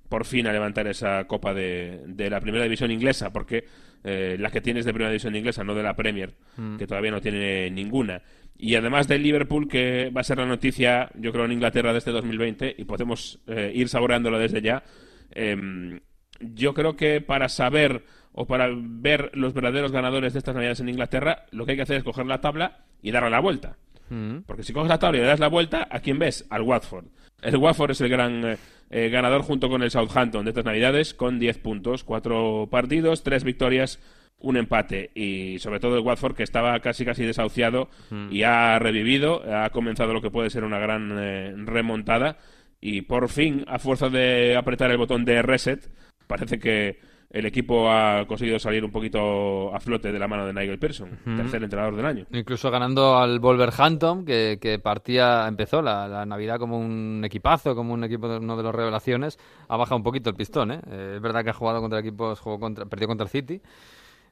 por 0.09 0.25
fin 0.27 0.47
a 0.47 0.53
levantar 0.53 0.87
esa 0.89 1.25
copa 1.27 1.55
de, 1.55 2.01
de 2.07 2.29
la 2.29 2.41
primera 2.41 2.65
división 2.65 2.91
inglesa, 2.91 3.33
porque 3.33 3.65
eh, 4.05 4.37
la 4.39 4.51
que 4.51 4.61
tienes 4.61 4.85
de 4.85 4.93
primera 4.93 5.11
división 5.11 5.35
inglesa, 5.37 5.63
no 5.65 5.75
de 5.75 5.83
la 5.83 5.95
Premier, 5.97 6.35
Mm. 6.57 6.77
que 6.77 6.87
todavía 6.87 7.11
no 7.13 7.21
tiene 7.21 7.71
ninguna. 7.71 8.21
Y 8.59 8.75
además 8.75 9.09
del 9.09 9.23
Liverpool, 9.23 9.69
que 9.69 10.11
va 10.15 10.21
a 10.21 10.25
ser 10.25 10.39
la 10.39 10.47
noticia, 10.47 11.09
yo 11.19 11.33
creo, 11.33 11.45
en 11.47 11.53
Inglaterra 11.53 11.93
de 11.93 11.99
este 11.99 12.11
2020, 12.11 12.75
y 12.79 12.85
podemos 12.85 13.41
eh, 13.47 13.71
ir 13.75 13.89
saboreándolo 13.89 14.39
desde 14.39 14.61
ya. 14.63 14.83
em, 15.35 16.01
yo 16.55 16.75
creo 16.75 16.97
que 16.97 17.21
para 17.21 17.49
saber 17.49 18.05
o 18.33 18.47
para 18.47 18.69
ver 18.75 19.31
los 19.35 19.53
verdaderos 19.53 19.93
ganadores 19.93 20.33
de 20.33 20.39
estas 20.39 20.55
navidades 20.55 20.81
en 20.81 20.89
Inglaterra, 20.89 21.47
lo 21.51 21.65
que 21.65 21.73
hay 21.73 21.77
que 21.77 21.83
hacer 21.83 21.99
es 21.99 22.05
coger 22.05 22.27
la 22.27 22.41
tabla 22.41 22.85
y 23.03 23.11
darle 23.11 23.31
la 23.31 23.41
vuelta. 23.41 23.77
Mm. 24.09 24.41
Porque 24.47 24.63
si 24.63 24.73
coges 24.73 24.89
la 24.89 24.99
tabla 24.99 25.19
y 25.19 25.21
le 25.23 25.27
das 25.27 25.41
la 25.41 25.49
vuelta, 25.49 25.87
¿a 25.91 26.01
quién 26.01 26.19
ves? 26.19 26.47
Al 26.51 26.63
Watford. 26.63 27.07
El 27.43 27.57
Watford 27.57 27.91
es 27.91 28.01
el 28.01 28.09
gran 28.09 28.45
eh, 28.45 28.57
eh, 28.91 29.09
ganador 29.11 29.43
junto 29.43 29.69
con 29.69 29.83
el 29.83 29.91
Southampton 29.91 30.45
de 30.45 30.51
estas 30.51 30.65
navidades, 30.65 31.15
con 31.15 31.39
10 31.39 31.59
puntos, 31.59 32.05
4 32.05 32.69
partidos, 32.71 33.23
3 33.23 33.45
victorias, 33.45 33.99
un 34.39 34.57
empate. 34.57 35.11
Y 35.15 35.59
sobre 35.59 35.81
todo 35.81 35.97
el 35.97 36.03
Watford, 36.03 36.37
que 36.37 36.43
estaba 36.43 36.79
casi 36.81 37.05
casi 37.05 37.25
desahuciado 37.25 37.89
y 38.31 38.43
ha 38.43 38.79
revivido, 38.79 39.43
ha 39.53 39.71
comenzado 39.71 40.13
lo 40.13 40.21
que 40.21 40.31
puede 40.31 40.51
ser 40.51 40.65
una 40.65 40.79
gran 40.79 41.17
eh, 41.19 41.55
remontada. 41.57 42.37
Y 42.81 43.03
por 43.03 43.29
fin, 43.29 43.65
a 43.69 43.79
fuerza 43.79 44.09
de 44.09 44.57
apretar 44.57 44.91
el 44.91 44.99
botón 44.99 45.25
de 45.25 45.41
reset, 45.41 45.89
parece 46.33 46.59
que 46.59 46.99
el 47.29 47.45
equipo 47.45 47.91
ha 47.91 48.27
conseguido 48.27 48.59
salir 48.59 48.83
un 48.85 48.91
poquito 48.91 49.75
a 49.75 49.81
flote 49.81 50.13
de 50.13 50.19
la 50.19 50.29
mano 50.29 50.47
de 50.47 50.55
Nigel 50.55 50.79
Pearson, 50.79 51.11
tercer 51.37 51.63
entrenador 51.63 51.95
del 51.95 52.07
año. 52.07 52.27
Incluso 52.33 52.71
ganando 52.71 53.19
al 53.19 53.39
Wolverhampton, 53.39 54.25
que, 54.25 54.59
que 54.59 54.79
partía, 54.79 55.47
empezó 55.47 55.83
la, 55.83 56.09
la 56.09 56.25
Navidad 56.25 56.59
como 56.59 56.79
un 56.79 57.23
equipazo, 57.25 57.75
como 57.75 57.93
un 57.93 58.05
equipo 58.05 58.29
de 58.29 58.39
uno 58.39 58.57
de 58.57 58.63
los 58.63 58.75
revelaciones, 58.75 59.39
ha 59.69 59.77
bajado 59.77 59.97
un 59.97 60.03
poquito 60.03 60.31
el 60.31 60.37
pistón, 60.37 60.73
¿eh? 60.73 60.81
Eh, 60.91 61.15
es 61.17 61.23
verdad 61.23 61.45
que 61.45 61.51
ha 61.51 61.55
jugado 61.55 61.81
contra 61.83 62.01
equipos, 62.01 62.41
jugó 62.41 62.59
contra, 62.59 62.87
perdió 62.87 63.09
contra 63.09 63.25
el 63.25 63.31
City. 63.31 63.61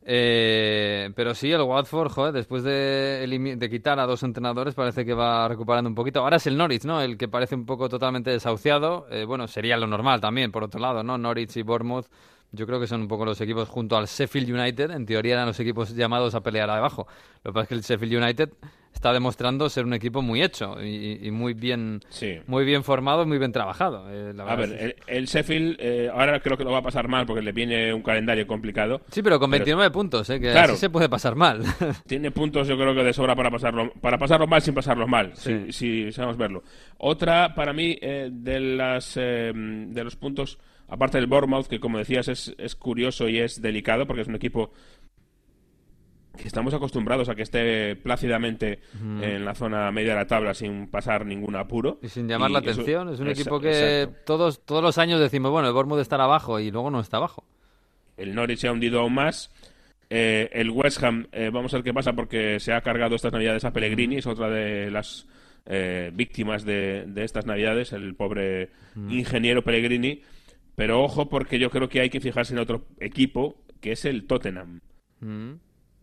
Eh, 0.03 1.11
pero 1.15 1.35
sí, 1.35 1.53
el 1.53 1.61
Watford, 1.61 2.33
después 2.33 2.63
de 2.63 3.69
quitar 3.71 4.01
a 4.01 4.07
dos 4.07 4.23
entrenadores, 4.23 4.75
parece 4.75 5.05
que 5.05 5.15
va 5.15 5.47
recuperando 5.47 5.89
un 5.89 5.95
poquito. 5.95 6.21
Ahora 6.21 6.37
es 6.37 6.47
el 6.47 6.57
Norwich, 6.57 6.85
¿no? 6.85 7.01
El 7.01 7.17
que 7.19 7.29
parece 7.29 7.55
un 7.55 7.67
poco 7.67 7.89
totalmente 7.89 8.31
desahuciado. 8.31 9.07
Eh, 9.11 9.25
bueno, 9.25 9.47
sería 9.47 9.77
lo 9.77 9.87
normal 9.87 10.21
también, 10.21 10.51
por 10.51 10.65
otro 10.65 10.81
lado, 10.81 11.03
¿no? 11.03 11.19
Norwich 11.19 11.57
y 11.57 11.63
Bournemouth, 11.63 12.07
yo 12.53 12.67
creo 12.67 12.81
que 12.81 12.87
son 12.87 13.03
un 13.03 13.09
poco 13.09 13.25
los 13.25 13.41
equipos 13.41 13.69
junto 13.69 13.97
al 13.97 14.07
Sheffield 14.07 14.51
United. 14.51 14.91
En 14.91 15.07
teoría 15.07 15.35
eran 15.35 15.47
los 15.47 15.61
equipos 15.61 15.95
llamados 15.95 16.35
a 16.35 16.41
pelear 16.41 16.71
abajo. 16.71 17.07
Lo 17.45 17.53
que 17.53 17.55
pasa 17.55 17.63
es 17.63 17.69
que 17.69 17.75
el 17.75 17.83
Sheffield 17.83 18.23
United 18.23 18.51
está 18.93 19.13
demostrando 19.13 19.69
ser 19.71 19.85
un 19.87 19.95
equipo 19.95 20.21
muy 20.21 20.43
hecho 20.43 20.83
y, 20.83 21.21
y 21.23 21.31
muy 21.31 21.55
bien 21.55 22.01
Sí. 22.11 22.39
muy 22.47 22.65
bien 22.65 22.85
formado 22.85 23.23
y 23.23 23.27
muy 23.27 23.39
bien 23.39 23.53
trabajado. 23.53 24.07
eh, 24.11 24.33
la 24.35 24.45
A 24.45 24.57
ver, 24.57 24.73
es- 24.73 24.81
el, 24.83 24.95
el 25.07 25.27
Sheffield 25.27 25.77
eh, 25.79 26.11
ahora 26.13 26.41
creo 26.41 26.57
que 26.59 26.65
lo 26.65 26.73
va 26.73 26.79
a 26.79 26.83
pasar 26.83 27.09
mal 27.09 27.25
porque 27.25 27.41
le 27.43 27.53
viene 27.53 27.95
un 27.95 28.03
calendario 28.03 28.47
complicado. 28.47 29.01
Sí, 29.11 29.23
pero 29.23 29.39
con 29.39 29.51
pero- 29.51 29.61
29 29.65 29.91
puntos, 29.91 30.29
¿eh? 30.31 30.39
que 30.41 30.51
Claro. 30.51 30.73
así 30.73 30.81
se 30.81 30.91
puede 30.91 31.09
pasar 31.09 31.35
mal. 31.37 31.63
Tiene 32.07 32.31
puntos 32.31 32.69
yo 32.69 32.77
creo 32.77 32.95
que 32.95 33.05
de 33.05 33.13
sobra 33.13 33.35
para 33.35 33.51
pasarlo, 33.51 33.93
para 34.01 34.19
pasarlo 34.19 34.47
mal 34.47 34.61
sin 34.61 34.75
pasarlo 34.75 35.07
mal, 35.07 35.33
Sí. 35.35 35.67
si, 35.71 35.73
si 36.07 36.13
sabemos 36.13 36.37
verlo. 36.37 36.63
Otra 36.99 37.55
para 37.55 37.73
mí 37.73 37.97
eh, 38.03 38.29
de 38.31 38.61
las 38.61 39.17
eh, 39.17 39.53
de 39.55 40.05
los 40.05 40.17
puntos, 40.17 40.59
aparte 40.89 41.17
del 41.19 41.27
Bournemouth, 41.29 41.69
que 41.69 41.81
como 41.81 41.99
decías 41.99 42.29
es, 42.29 42.55
es 42.59 42.75
curioso 42.77 43.29
y 43.29 43.39
es 43.39 43.63
delicado 43.63 44.07
porque 44.07 44.23
es 44.23 44.29
un 44.29 44.35
equipo 44.35 44.73
que 46.37 46.47
estamos 46.49 46.73
acostumbrados 46.75 47.29
a 47.29 47.35
que 47.35 47.43
esté 47.43 47.97
plácidamente 47.97 48.81
en 49.21 49.45
la 49.45 49.55
zona 49.55 49.91
media 49.91 50.11
de 50.13 50.19
la 50.21 50.27
tabla 50.27 50.55
sin 50.55 50.87
pasar 50.89 51.27
ningún 51.27 51.57
apuro. 51.57 51.99
Y 52.03 52.09
sin 52.09 52.29
llamar 52.29 52.51
la 52.51 52.61
eso- 52.61 52.71
atención. 52.71 53.09
Es 53.13 53.21
un 53.21 53.29
equipo 53.29 53.61
que 53.61 54.03
exacto. 54.03 54.23
todos, 54.25 54.65
todos 54.65 54.83
los 54.83 54.97
años 54.99 55.21
decimos, 55.21 55.51
bueno, 55.51 55.69
el 55.69 55.75
Bournemouth 55.75 56.01
estará 56.01 56.25
abajo 56.25 56.61
y 56.61 56.71
luego 56.71 56.91
no 56.91 57.01
está 57.01 57.17
abajo. 57.19 57.45
el 58.17 58.35
Norwich 58.35 58.59
se 58.59 58.69
ha 58.69 58.73
hundido 58.73 59.01
aún 59.01 59.15
más. 59.15 59.51
Eh, 60.11 60.51
el 60.53 60.71
West 60.71 61.03
Ham, 61.03 61.27
eh, 61.33 61.51
vamos 61.53 61.73
a 61.73 61.79
ver 61.79 61.85
qué 61.85 61.95
pasa 61.95 62.13
porque 62.13 62.59
se 62.61 62.73
ha 62.73 62.81
cargado 62.81 63.15
estas 63.15 63.33
navidades 63.33 63.65
a 63.65 63.73
Pellegrini, 63.73 64.17
es 64.17 64.27
otra 64.27 64.51
de 64.51 64.91
las 64.91 65.27
eh, 65.67 66.11
víctimas 66.13 66.65
de, 66.65 67.05
de, 67.07 67.25
estas 67.25 67.47
navidades, 67.47 67.93
el 67.93 68.15
pobre 68.17 68.71
ingeniero 69.09 69.63
Pellegrini. 69.63 70.21
Pero 70.77 71.03
ojo 71.03 71.29
porque 71.29 71.59
yo 71.59 71.71
creo 71.71 71.89
que 71.89 72.01
hay 72.01 72.11
que 72.11 72.21
fijarse 72.21 72.53
en 72.55 72.59
otro 72.59 72.87
equipo, 72.99 73.57
que 73.81 73.93
es 73.93 74.05
el 74.05 74.27
Tottenham. 74.27 74.81
Mm. 75.21 75.53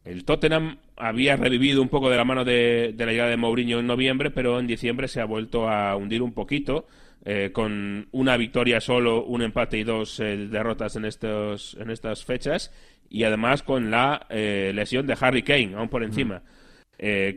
El 0.08 0.24
Tottenham 0.24 0.78
había 0.96 1.36
revivido 1.36 1.82
un 1.82 1.90
poco 1.90 2.10
de 2.10 2.16
la 2.16 2.24
mano 2.24 2.46
de, 2.46 2.94
de, 2.96 3.06
la 3.06 3.12
llegada 3.12 3.30
de 3.30 3.38
Mourinho 3.38 3.80
en 3.80 3.88
noviembre, 3.88 4.32
pero 4.32 4.58
en 4.58 4.66
diciembre 4.66 5.10
se 5.10 5.20
ha 5.20 5.26
vuelto 5.26 5.70
a 5.70 5.96
hundir 5.98 6.22
un 6.22 6.34
poquito, 6.34 6.88
eh, 7.26 7.52
con 7.52 8.08
una 8.14 8.38
victoria 8.38 8.80
solo, 8.80 9.26
un 9.26 9.42
empate 9.42 9.78
y 9.78 9.84
dos 9.84 10.22
eh, 10.22 10.48
derrotas 10.50 10.96
en, 10.96 11.04
estos, 11.04 11.76
en 11.78 11.90
estas 11.90 12.24
fechas, 12.24 12.72
y 13.10 13.24
además 13.24 13.64
con 13.64 13.92
la 13.92 14.26
eh, 14.30 14.72
lesión 14.74 15.08
de 15.08 15.18
Harry 15.20 15.44
Kane, 15.44 15.74
aún 15.76 15.90
por 15.90 16.04
encima. 16.04 16.42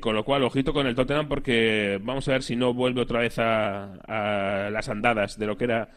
con 0.00 0.14
lo 0.14 0.24
cual, 0.24 0.44
ojito 0.44 0.72
con 0.72 0.86
el 0.86 0.94
Tottenham, 0.94 1.28
porque 1.28 1.98
vamos 2.02 2.28
a 2.28 2.32
ver 2.32 2.42
si 2.44 2.54
no 2.54 2.72
vuelve 2.72 3.02
otra 3.02 3.20
vez 3.20 3.38
a, 3.40 3.94
a 4.06 4.70
las 4.70 4.88
andadas 4.88 5.38
de 5.38 5.46
lo 5.46 5.56
que 5.58 5.64
era 5.64 5.88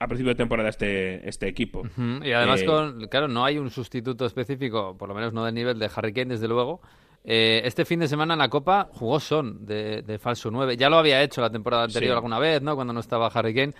a 0.00 0.06
principio 0.06 0.30
de 0.30 0.36
temporada 0.36 0.70
este, 0.70 1.28
este 1.28 1.46
equipo. 1.46 1.80
Uh 1.80 1.84
-huh. 1.84 2.26
Y 2.26 2.32
además, 2.32 2.62
eh, 2.62 2.66
con, 2.66 3.06
claro, 3.08 3.28
no 3.28 3.44
hay 3.44 3.58
un 3.58 3.70
sustituto 3.70 4.24
específico, 4.24 4.96
por 4.96 5.10
lo 5.10 5.14
menos 5.14 5.34
no 5.34 5.44
del 5.44 5.54
nivel 5.54 5.78
de 5.78 5.90
Harry 5.94 6.12
Kane, 6.14 6.30
desde 6.30 6.48
luego. 6.48 6.80
Eh, 7.22 7.60
este 7.66 7.84
fin 7.84 8.00
de 8.00 8.08
semana 8.08 8.32
en 8.32 8.38
la 8.38 8.48
Copa 8.48 8.88
jugó 8.94 9.20
Son 9.20 9.66
de, 9.66 10.00
de, 10.00 10.18
falso 10.18 10.50
9. 10.50 10.78
Ya 10.78 10.88
lo 10.88 10.96
había 10.96 11.22
hecho 11.22 11.42
la 11.42 11.50
temporada 11.50 11.84
anterior 11.84 12.12
sí. 12.12 12.16
alguna 12.16 12.38
vez, 12.38 12.62
¿no? 12.62 12.74
Cuando 12.76 12.94
no 12.94 13.00
estaba 13.00 13.26
Harry 13.26 13.54
Kane. 13.54 13.74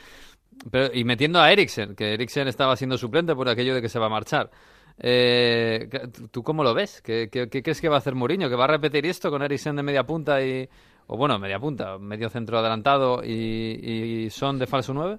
Pero, 0.70 0.90
y 0.92 1.04
metiendo 1.04 1.40
a 1.40 1.50
Eriksen, 1.50 1.94
que 1.94 2.12
Eriksen 2.12 2.48
estaba 2.48 2.76
siendo 2.76 2.98
suplente 2.98 3.34
por 3.34 3.48
aquello 3.48 3.74
de 3.74 3.80
que 3.80 3.88
se 3.88 3.98
va 3.98 4.06
a 4.06 4.10
marchar. 4.10 4.50
Eh, 4.98 5.88
¿Tú 6.30 6.42
cómo 6.42 6.62
lo 6.62 6.74
ves? 6.74 7.00
¿Qué, 7.00 7.30
¿Qué, 7.32 7.48
qué, 7.48 7.62
crees 7.62 7.80
que 7.80 7.88
va 7.88 7.94
a 7.94 7.98
hacer 7.98 8.14
Mourinho? 8.14 8.50
¿Que 8.50 8.56
va 8.56 8.64
a 8.64 8.66
repetir 8.66 9.06
esto 9.06 9.30
con 9.30 9.42
Eriksen 9.42 9.74
de 9.74 9.82
media 9.82 10.04
punta 10.04 10.44
y... 10.44 10.68
O 11.06 11.16
bueno, 11.16 11.38
media 11.38 11.58
punta, 11.58 11.98
medio 11.98 12.28
centro 12.28 12.58
adelantado 12.58 13.24
y, 13.24 14.26
y 14.26 14.30
Son 14.30 14.58
de 14.58 14.66
falso 14.66 14.92
9? 14.92 15.18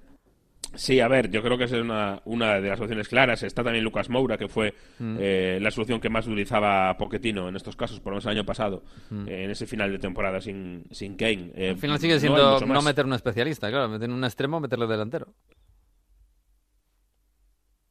Sí, 0.74 1.00
a 1.00 1.08
ver, 1.08 1.30
yo 1.30 1.42
creo 1.42 1.58
que 1.58 1.64
es 1.64 1.72
una, 1.72 2.22
una 2.24 2.60
de 2.60 2.68
las 2.68 2.80
opciones 2.80 3.08
claras. 3.08 3.42
Está 3.42 3.62
también 3.62 3.84
Lucas 3.84 4.08
Moura, 4.08 4.38
que 4.38 4.48
fue 4.48 4.74
mm. 4.98 5.16
eh, 5.20 5.58
la 5.60 5.70
solución 5.70 6.00
que 6.00 6.08
más 6.08 6.26
utilizaba 6.26 6.96
Pochettino 6.96 7.48
en 7.48 7.56
estos 7.56 7.76
casos, 7.76 8.00
por 8.00 8.12
lo 8.12 8.14
menos 8.14 8.24
el 8.24 8.32
año 8.32 8.46
pasado, 8.46 8.82
mm. 9.10 9.28
eh, 9.28 9.44
en 9.44 9.50
ese 9.50 9.66
final 9.66 9.92
de 9.92 9.98
temporada 9.98 10.40
sin, 10.40 10.84
sin 10.90 11.16
Kane. 11.16 11.52
Eh, 11.54 11.70
Al 11.70 11.78
final 11.78 11.98
sigue 11.98 12.18
siendo 12.18 12.60
no, 12.60 12.66
no, 12.66 12.82
meter 12.82 13.04
un 13.04 13.12
especialista, 13.12 13.68
claro, 13.68 13.88
meter 13.88 14.10
un 14.10 14.24
extremo, 14.24 14.60
meterle 14.60 14.86
delantero. 14.86 15.34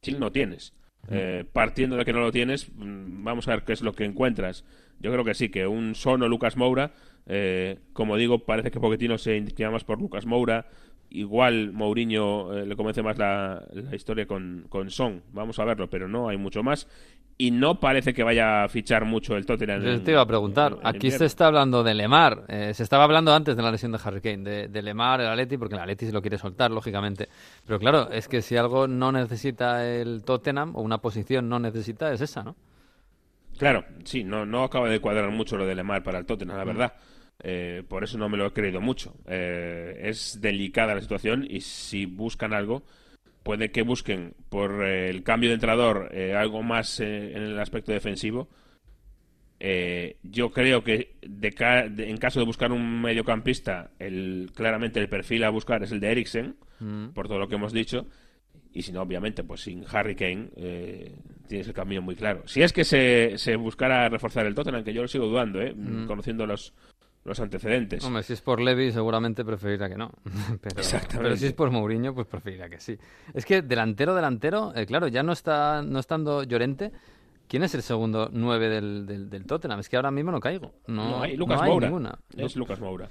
Si 0.02 0.12
no 0.12 0.32
tienes. 0.32 0.74
Mm. 1.08 1.46
partiendo 1.52 1.96
de 1.96 2.04
que 2.04 2.12
no 2.12 2.20
lo 2.20 2.30
tienes, 2.30 2.70
vamos 2.76 3.48
a 3.48 3.52
ver 3.52 3.64
qué 3.64 3.72
es 3.72 3.82
lo 3.82 3.92
que 3.92 4.04
encuentras. 4.04 4.64
Yo 5.00 5.10
creo 5.10 5.24
que 5.24 5.34
sí, 5.34 5.48
que 5.48 5.66
un 5.66 5.96
sono 5.96 6.28
Lucas 6.28 6.56
Moura, 6.56 6.92
como 7.92 8.16
digo, 8.16 8.44
parece 8.44 8.70
que 8.70 8.78
Pochettino 8.78 9.18
se 9.18 9.36
inclina 9.36 9.72
más 9.72 9.82
por 9.82 10.00
Lucas 10.00 10.26
Moura 10.26 10.68
igual 11.14 11.72
Mourinho 11.72 12.52
eh, 12.52 12.66
le 12.66 12.76
convence 12.76 13.02
más 13.02 13.18
la, 13.18 13.62
la 13.72 13.94
historia 13.96 14.26
con, 14.26 14.66
con, 14.68 14.90
Son. 14.90 15.22
Vamos 15.32 15.58
a 15.58 15.64
verlo, 15.64 15.88
pero 15.88 16.08
no 16.08 16.28
hay 16.28 16.36
mucho 16.36 16.62
más. 16.62 16.88
Y 17.38 17.50
no 17.50 17.80
parece 17.80 18.12
que 18.12 18.22
vaya 18.22 18.64
a 18.64 18.68
fichar 18.68 19.04
mucho 19.04 19.36
el 19.36 19.46
Tottenham. 19.46 19.82
Yo 19.82 20.02
te 20.02 20.12
iba 20.12 20.20
a 20.20 20.26
preguntar. 20.26 20.72
En, 20.72 20.78
en 20.78 20.86
Aquí 20.86 21.10
se 21.10 21.24
está 21.24 21.46
hablando 21.46 21.82
de 21.82 21.94
Lemar. 21.94 22.44
Eh, 22.48 22.72
se 22.74 22.82
estaba 22.82 23.04
hablando 23.04 23.34
antes 23.34 23.56
de 23.56 23.62
la 23.62 23.70
lesión 23.70 23.92
de 23.92 23.98
Harry 24.04 24.20
Kane, 24.20 24.38
de, 24.38 24.68
de, 24.68 24.82
Lemar, 24.82 25.20
el 25.20 25.28
Atleti, 25.28 25.56
porque 25.56 25.74
el 25.74 25.80
Atleti 25.80 26.06
se 26.06 26.12
lo 26.12 26.20
quiere 26.20 26.38
soltar, 26.38 26.70
lógicamente. 26.70 27.28
Pero 27.66 27.78
claro, 27.78 28.10
es 28.10 28.28
que 28.28 28.42
si 28.42 28.56
algo 28.56 28.86
no 28.86 29.12
necesita 29.12 29.86
el 29.86 30.22
Tottenham, 30.24 30.76
o 30.76 30.82
una 30.82 30.98
posición 30.98 31.48
no 31.48 31.58
necesita, 31.58 32.12
es 32.12 32.20
esa, 32.20 32.42
¿no? 32.42 32.56
Claro, 33.58 33.84
sí, 34.04 34.24
no, 34.24 34.46
no 34.46 34.64
acaba 34.64 34.88
de 34.88 35.00
cuadrar 35.00 35.30
mucho 35.30 35.56
lo 35.56 35.66
de 35.66 35.74
Lemar 35.74 36.02
para 36.02 36.18
el 36.18 36.26
Tottenham, 36.26 36.56
la 36.56 36.64
verdad. 36.64 36.92
Eh, 37.44 37.82
por 37.88 38.04
eso 38.04 38.18
no 38.18 38.28
me 38.28 38.36
lo 38.36 38.46
he 38.46 38.52
creído 38.52 38.80
mucho. 38.80 39.14
Eh, 39.26 40.00
es 40.04 40.40
delicada 40.40 40.94
la 40.94 41.00
situación 41.00 41.44
y 41.48 41.60
si 41.60 42.06
buscan 42.06 42.52
algo, 42.52 42.84
puede 43.42 43.72
que 43.72 43.82
busquen 43.82 44.34
por 44.48 44.84
eh, 44.84 45.10
el 45.10 45.24
cambio 45.24 45.50
de 45.50 45.54
entrenador 45.54 46.10
eh, 46.12 46.34
algo 46.34 46.62
más 46.62 47.00
en 47.00 47.36
el 47.36 47.58
aspecto 47.58 47.90
defensivo. 47.90 48.48
yo 50.22 50.50
creo 50.50 50.84
que 50.84 51.16
de 51.22 51.50
de, 51.90 52.10
en 52.10 52.16
caso 52.16 52.38
de 52.38 52.46
buscar 52.46 52.70
un 52.70 53.02
mediocampista, 53.02 53.90
el, 53.98 54.50
claramente 54.54 55.00
el 55.00 55.08
perfil 55.08 55.42
a 55.44 55.50
buscar 55.50 55.82
es 55.82 55.90
el 55.90 56.00
de 56.00 56.12
Eriksen, 56.12 56.56
mm. 56.78 57.08
por 57.08 57.26
todo 57.26 57.38
lo 57.38 57.48
que 57.48 57.56
hemos 57.56 57.72
dicho. 57.72 58.06
Y 58.74 58.82
si 58.82 58.92
no, 58.92 59.02
obviamente, 59.02 59.44
pues 59.44 59.62
sin 59.62 59.84
Harry 59.92 60.14
Kane 60.14 60.48
tienes 61.46 61.68
el 61.68 61.74
camino 61.74 62.00
muy 62.00 62.16
claro. 62.16 62.42
Si 62.46 62.62
es 62.62 62.72
que 62.72 62.84
se, 62.84 63.36
se 63.36 63.56
buscara 63.56 64.08
reforzar 64.08 64.46
el 64.46 64.54
Tottenham, 64.54 64.82
que 64.82 64.94
yo 64.94 65.02
lo 65.02 65.08
sigo 65.08 65.26
dudando, 65.26 65.60
mm. 65.60 66.06
conociendo 66.06 66.46
los, 66.46 66.72
los 67.24 67.38
antecedentes. 67.40 68.04
Hombre, 68.04 68.22
si 68.22 68.32
es 68.32 68.40
por 68.40 68.60
Levy 68.60 68.92
seguramente 68.92 69.44
preferirá 69.44 69.88
que 69.88 69.96
no. 69.96 70.10
pero, 70.60 70.78
Exactamente. 70.78 71.22
pero 71.22 71.36
si 71.36 71.46
es 71.46 71.52
por 71.52 71.70
Mourinho, 71.70 72.14
pues 72.14 72.26
preferirá 72.26 72.68
que 72.68 72.80
sí. 72.80 72.98
Es 73.32 73.44
que 73.44 73.62
delantero, 73.62 74.14
delantero, 74.14 74.72
eh, 74.74 74.86
claro, 74.86 75.08
ya 75.08 75.22
no 75.22 75.32
está 75.32 75.82
no 75.82 75.98
estando 75.98 76.42
Llorente. 76.42 76.92
¿Quién 77.48 77.64
es 77.64 77.74
el 77.74 77.82
segundo 77.82 78.30
9 78.32 78.68
del, 78.68 79.06
del, 79.06 79.28
del, 79.28 79.44
Tottenham? 79.44 79.80
Es 79.80 79.88
que 79.88 79.96
ahora 79.96 80.10
mismo 80.10 80.30
no 80.30 80.40
caigo. 80.40 80.72
No, 80.86 81.10
no 81.10 81.22
hay 81.22 81.36
Lucas 81.36 81.60
no 81.60 81.66
Moura. 81.66 81.86
Ninguna. 81.86 82.18
Es 82.34 82.56
Lucas 82.56 82.80
Moura. 82.80 83.10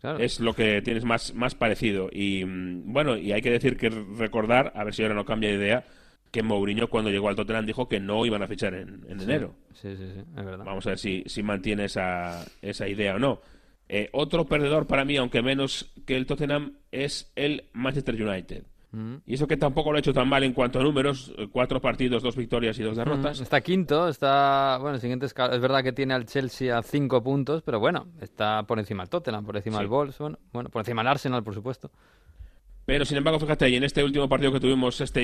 Claro. 0.00 0.18
Es 0.18 0.38
lo 0.38 0.54
que 0.54 0.80
tienes 0.80 1.04
más, 1.04 1.34
más 1.34 1.54
parecido. 1.54 2.08
Y 2.12 2.44
bueno, 2.44 3.16
y 3.16 3.32
hay 3.32 3.42
que 3.42 3.50
decir 3.50 3.76
que 3.76 3.90
recordar, 3.90 4.72
a 4.76 4.84
ver 4.84 4.94
si 4.94 5.02
ahora 5.02 5.14
no 5.14 5.24
cambia 5.24 5.50
de 5.50 5.56
idea, 5.56 5.84
que 6.30 6.42
Mourinho 6.42 6.88
cuando 6.88 7.10
llegó 7.10 7.28
al 7.28 7.36
Tottenham 7.36 7.66
dijo 7.66 7.88
que 7.88 8.00
no 8.00 8.24
iban 8.24 8.42
a 8.42 8.46
fichar 8.46 8.74
en, 8.74 9.04
en 9.08 9.18
sí, 9.18 9.24
enero. 9.24 9.54
Sí, 9.72 9.96
sí, 9.96 10.06
sí, 10.14 10.20
es 10.20 10.44
verdad. 10.44 10.64
Vamos 10.64 10.86
a 10.86 10.90
ver 10.90 10.98
si, 10.98 11.24
si 11.26 11.42
mantiene 11.42 11.84
esa, 11.86 12.44
esa 12.62 12.88
idea 12.88 13.16
o 13.16 13.18
no. 13.18 13.40
Eh, 13.88 14.08
otro 14.12 14.46
perdedor 14.46 14.86
para 14.86 15.04
mí, 15.04 15.16
aunque 15.16 15.42
menos 15.42 15.92
que 16.06 16.16
el 16.16 16.26
Tottenham, 16.26 16.74
es 16.92 17.32
el 17.34 17.64
Manchester 17.72 18.14
United. 18.14 18.64
Mm. 18.92 19.16
Y 19.26 19.34
eso 19.34 19.46
que 19.46 19.56
tampoco 19.56 19.90
lo 19.90 19.96
ha 19.96 20.00
hecho 20.00 20.12
tan 20.12 20.28
mal 20.28 20.42
en 20.42 20.52
cuanto 20.52 20.80
a 20.80 20.82
números, 20.82 21.32
eh, 21.38 21.48
cuatro 21.50 21.80
partidos, 21.80 22.22
dos 22.22 22.36
victorias 22.36 22.78
y 22.78 22.82
dos 22.82 22.96
derrotas. 22.96 23.40
Mm, 23.40 23.42
está 23.42 23.60
quinto, 23.60 24.08
está, 24.08 24.78
bueno, 24.80 24.96
el 24.96 25.00
siguiente 25.00 25.26
es, 25.26 25.34
es 25.36 25.60
verdad 25.60 25.82
que 25.82 25.92
tiene 25.92 26.14
al 26.14 26.26
Chelsea 26.26 26.76
a 26.76 26.82
cinco 26.82 27.22
puntos, 27.22 27.62
pero 27.62 27.80
bueno, 27.80 28.06
está 28.20 28.64
por 28.64 28.78
encima 28.78 29.04
del 29.04 29.10
Tottenham, 29.10 29.44
por 29.44 29.56
encima 29.56 29.76
sí. 29.76 29.82
del 29.82 29.88
Wolves, 29.88 30.18
bueno, 30.18 30.38
bueno, 30.52 30.70
por 30.70 30.80
encima 30.80 31.02
del 31.02 31.08
Arsenal, 31.08 31.42
por 31.42 31.54
supuesto. 31.54 31.90
Pero 32.90 33.04
sin 33.04 33.18
embargo, 33.18 33.38
fíjate, 33.38 33.70
y 33.70 33.76
en 33.76 33.84
este 33.84 34.02
último 34.02 34.28
partido 34.28 34.50
que 34.50 34.58
tuvimos, 34.58 35.00
este 35.00 35.22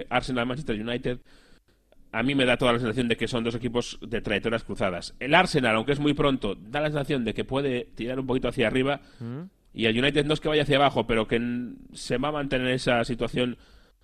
eh, 0.00 0.06
Arsenal-Manchester 0.10 0.80
United, 0.80 1.20
a 2.10 2.24
mí 2.24 2.34
me 2.34 2.44
da 2.44 2.56
toda 2.56 2.72
la 2.72 2.80
sensación 2.80 3.06
de 3.06 3.16
que 3.16 3.28
son 3.28 3.44
dos 3.44 3.54
equipos 3.54 4.00
de 4.02 4.20
trayectorias 4.20 4.64
cruzadas. 4.64 5.14
El 5.20 5.32
Arsenal, 5.36 5.76
aunque 5.76 5.92
es 5.92 6.00
muy 6.00 6.12
pronto, 6.14 6.56
da 6.56 6.80
la 6.80 6.88
sensación 6.88 7.24
de 7.24 7.32
que 7.32 7.44
puede 7.44 7.84
tirar 7.94 8.18
un 8.18 8.26
poquito 8.26 8.48
hacia 8.48 8.66
arriba. 8.66 9.00
Mm. 9.20 9.42
Y 9.74 9.86
el 9.86 9.96
United 9.96 10.26
no 10.26 10.34
es 10.34 10.40
que 10.40 10.48
vaya 10.48 10.64
hacia 10.64 10.74
abajo, 10.74 11.06
pero 11.06 11.28
que 11.28 11.40
se 11.92 12.18
va 12.18 12.30
a 12.30 12.32
mantener 12.32 12.66
esa 12.66 13.04
situación 13.04 13.58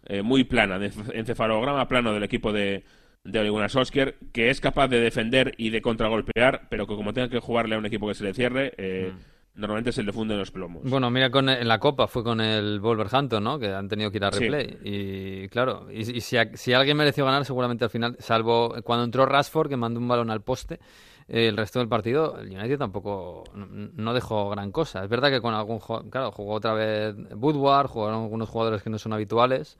eh, 0.07 0.23
muy 0.23 0.45
plana, 0.45 0.79
de 0.79 0.93
encefalograma 1.12 1.88
plano 1.88 2.14
del 2.14 2.23
equipo 2.23 2.52
de, 2.52 2.85
de 3.25 3.38
Ole 3.40 3.50
Gunnar 3.50 3.71
Solskjaer, 3.71 4.19
que 4.33 4.50
es 4.50 4.61
capaz 4.61 4.87
de 4.87 5.00
defender 5.00 5.52
y 5.59 5.71
de 5.71 5.83
contragolpear, 5.83 6.69
pero 6.71 6.87
que 6.87 6.95
como 6.95 7.12
tenga 7.12 7.29
que 7.29 7.40
jugarle 7.40 7.75
a 7.75 7.79
un 7.79 7.87
equipo 7.87 8.07
que 8.07 8.14
se 8.14 8.23
le 8.23 8.35
cierre, 8.35 8.73
eh, 8.79 9.11
mm 9.12 9.39
normalmente 9.61 9.93
se 9.93 10.02
le 10.02 10.12
funden 10.12 10.38
los 10.38 10.50
plomos. 10.50 10.83
Bueno, 10.85 11.11
mira, 11.11 11.31
con, 11.31 11.49
en 11.49 11.69
la 11.69 11.79
Copa 11.79 12.07
fue 12.07 12.25
con 12.25 12.40
el 12.40 12.81
Wolverhampton, 12.81 13.45
¿no? 13.45 13.59
Que 13.59 13.73
han 13.73 13.88
tenido 13.88 14.11
que 14.11 14.17
ir 14.17 14.25
a 14.25 14.31
replay. 14.31 14.69
Sí. 14.71 14.79
Y 14.83 15.49
claro, 15.49 15.87
y, 15.90 16.00
y 16.17 16.21
si, 16.21 16.37
a, 16.37 16.50
si, 16.57 16.73
alguien 16.73 16.97
mereció 16.97 17.25
ganar, 17.25 17.45
seguramente 17.45 17.85
al 17.85 17.90
final, 17.90 18.17
salvo 18.19 18.75
cuando 18.83 19.05
entró 19.05 19.26
Rashford, 19.26 19.69
que 19.69 19.76
mandó 19.76 20.00
un 20.00 20.09
balón 20.09 20.31
al 20.31 20.43
poste, 20.43 20.81
eh, 21.29 21.49
el 21.49 21.57
resto 21.57 21.79
del 21.79 21.88
partido, 21.88 22.38
el 22.38 22.49
United 22.50 22.79
tampoco 22.79 23.45
no, 23.55 23.67
no, 23.67 24.14
dejó 24.14 24.50
gran 24.50 24.73
cosa. 24.73 25.05
Es 25.05 25.09
verdad 25.09 25.31
que 25.31 25.40
con 25.40 25.55
algún 25.55 25.79
claro, 26.11 26.33
jugó 26.33 26.55
otra 26.55 26.73
vez 26.73 27.14
Woodward, 27.37 27.87
jugaron 27.88 28.25
algunos 28.25 28.49
jugadores 28.49 28.83
que 28.83 28.90
no 28.90 28.99
son 28.99 29.12
habituales. 29.12 29.79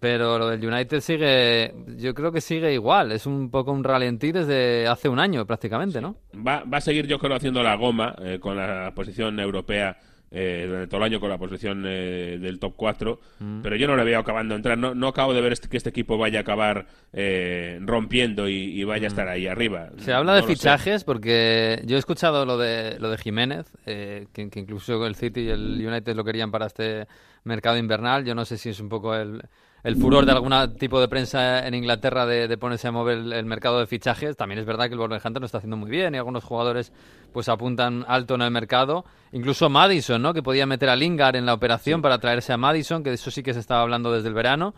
Pero 0.00 0.38
lo 0.38 0.48
del 0.48 0.64
United 0.64 1.00
sigue, 1.00 1.74
yo 1.96 2.14
creo 2.14 2.32
que 2.32 2.40
sigue 2.40 2.72
igual, 2.72 3.12
es 3.12 3.26
un 3.26 3.50
poco 3.50 3.72
un 3.72 3.84
ralentí 3.84 4.32
desde 4.32 4.86
hace 4.88 5.08
un 5.08 5.18
año 5.18 5.46
prácticamente, 5.46 6.00
¿no? 6.00 6.16
Va, 6.34 6.64
va 6.64 6.78
a 6.78 6.80
seguir 6.80 7.06
yo 7.06 7.18
creo 7.18 7.36
haciendo 7.36 7.62
la 7.62 7.76
goma 7.76 8.14
eh, 8.20 8.38
con 8.40 8.56
la 8.56 8.92
posición 8.94 9.38
europea 9.38 9.96
eh, 10.36 10.64
durante 10.66 10.88
todo 10.88 10.98
el 10.98 11.04
año 11.04 11.20
con 11.20 11.30
la 11.30 11.38
posición 11.38 11.84
eh, 11.86 12.38
del 12.40 12.58
top 12.58 12.74
4, 12.76 13.20
mm. 13.38 13.62
pero 13.62 13.76
yo 13.76 13.86
no 13.86 13.96
le 13.96 14.02
veo 14.02 14.18
acabando 14.18 14.54
de 14.54 14.56
entrar, 14.56 14.76
no, 14.76 14.92
no 14.92 15.06
acabo 15.06 15.32
de 15.32 15.40
ver 15.40 15.52
este, 15.52 15.68
que 15.68 15.76
este 15.76 15.90
equipo 15.90 16.18
vaya 16.18 16.40
a 16.40 16.42
acabar 16.42 16.86
eh, 17.12 17.78
rompiendo 17.82 18.48
y, 18.48 18.54
y, 18.54 18.82
vaya 18.82 19.02
mm. 19.02 19.04
a 19.04 19.08
estar 19.08 19.28
ahí 19.28 19.46
arriba. 19.46 19.90
Se 19.98 20.12
habla 20.12 20.32
no 20.32 20.36
de 20.36 20.42
fichajes 20.42 21.04
porque 21.04 21.82
yo 21.84 21.94
he 21.94 22.00
escuchado 22.00 22.44
lo 22.46 22.58
de, 22.58 22.98
lo 22.98 23.10
de 23.10 23.18
Jiménez, 23.18 23.66
eh, 23.86 24.26
que, 24.32 24.50
que 24.50 24.58
incluso 24.58 25.06
el 25.06 25.14
City 25.14 25.42
y 25.42 25.50
el 25.50 25.86
United 25.86 26.16
lo 26.16 26.24
querían 26.24 26.50
para 26.50 26.66
este 26.66 27.06
mercado 27.44 27.76
invernal, 27.76 28.24
yo 28.24 28.34
no 28.34 28.44
sé 28.44 28.58
si 28.58 28.70
es 28.70 28.80
un 28.80 28.88
poco 28.88 29.14
el 29.14 29.40
el 29.84 29.96
furor 29.96 30.24
de 30.24 30.32
algún 30.32 30.52
tipo 30.78 30.98
de 30.98 31.08
prensa 31.08 31.66
en 31.66 31.74
Inglaterra 31.74 32.24
de, 32.24 32.48
de 32.48 32.56
ponerse 32.56 32.88
a 32.88 32.90
mover 32.90 33.18
el, 33.18 33.32
el, 33.34 33.44
mercado 33.44 33.78
de 33.78 33.86
fichajes. 33.86 34.34
También 34.34 34.58
es 34.58 34.64
verdad 34.64 34.86
que 34.86 34.94
el 34.94 34.98
Wolverhampton 34.98 35.42
lo 35.42 35.46
está 35.46 35.58
haciendo 35.58 35.76
muy 35.76 35.90
bien 35.90 36.14
y 36.14 36.18
algunos 36.18 36.42
jugadores 36.42 36.90
pues 37.32 37.50
apuntan 37.50 38.02
alto 38.08 38.34
en 38.34 38.42
el 38.42 38.50
mercado. 38.50 39.04
Incluso 39.32 39.68
Madison, 39.68 40.22
¿no? 40.22 40.32
Que 40.32 40.42
podía 40.42 40.64
meter 40.64 40.88
a 40.88 40.96
Lingard 40.96 41.36
en 41.36 41.44
la 41.44 41.52
operación 41.52 41.98
sí. 41.98 42.02
para 42.02 42.18
traerse 42.18 42.54
a 42.54 42.56
Madison, 42.56 43.02
que 43.02 43.10
de 43.10 43.16
eso 43.16 43.30
sí 43.30 43.42
que 43.42 43.52
se 43.52 43.60
estaba 43.60 43.82
hablando 43.82 44.10
desde 44.10 44.28
el 44.28 44.34
verano. 44.34 44.74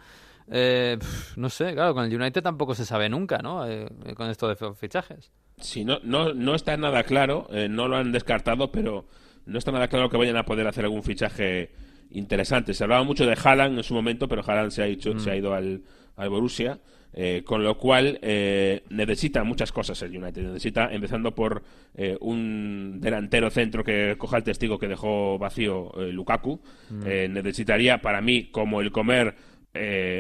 Eh, 0.51 0.99
no 1.37 1.51
sé, 1.51 1.73
claro, 1.75 1.95
con 1.95 2.05
el 2.05 2.15
United 2.15 2.43
tampoco 2.43 2.75
se 2.75 2.85
sabe 2.85 3.09
nunca, 3.09 3.39
¿no? 3.39 3.65
Eh, 3.65 3.89
con 4.17 4.29
esto 4.29 4.49
de 4.49 4.57
fichajes. 4.75 5.31
Sí, 5.59 5.85
no, 5.85 5.99
no, 6.03 6.35
no 6.35 6.55
está 6.55 6.77
nada 6.77 7.05
claro, 7.05 7.47
eh, 7.51 7.69
no 7.69 7.87
lo 7.87 7.97
han 7.97 8.11
descartado, 8.11 8.73
pero 8.73 9.07
no 9.47 9.59
está 9.59 9.71
nada 9.71 9.87
claro 9.89 10.09
que 10.09 10.17
vayan 10.17 10.37
a 10.37 10.45
poder 10.45 10.67
hacer 10.67 10.85
algún 10.85 11.03
fichaje 11.03 11.71
interesante. 12.11 12.75
Se 12.75 12.85
hablaba 12.85 13.05
mucho 13.05 13.27
de 13.27 13.37
Haaland 13.43 13.79
en 13.79 13.85
su 13.85 13.95
momento, 13.95 14.29
pero 14.29 14.43
Haaland 14.47 14.71
se 14.71 14.83
ha, 14.83 14.87
hecho, 14.87 15.19
se 15.19 15.31
ha 15.31 15.35
mm. 15.35 15.39
ido 15.39 15.55
al, 15.55 15.83
al 16.17 16.29
Borussia. 16.29 16.79
Eh, 17.19 17.45
con 17.47 17.65
lo 17.65 17.79
cual 17.79 18.19
eh, 18.21 18.83
necesita 18.91 19.43
muchas 19.43 19.73
cosas 19.73 20.03
el 20.03 20.15
United. 20.15 20.43
Necesita, 20.43 20.93
empezando 20.93 21.35
por 21.35 21.63
eh, 21.95 22.15
un 22.21 22.99
delantero 23.01 23.49
centro 23.49 23.83
que 23.83 24.17
coja 24.19 24.37
el 24.37 24.43
testigo 24.43 24.79
que 24.79 24.87
dejó 24.87 25.39
vacío 25.39 25.93
Lukaku. 26.13 26.61
Mm. 26.91 27.33
necesitaría, 27.33 28.03
para 28.03 28.21
mí, 28.21 28.51
como 28.51 28.83
el 28.83 28.93
comer, 28.93 29.35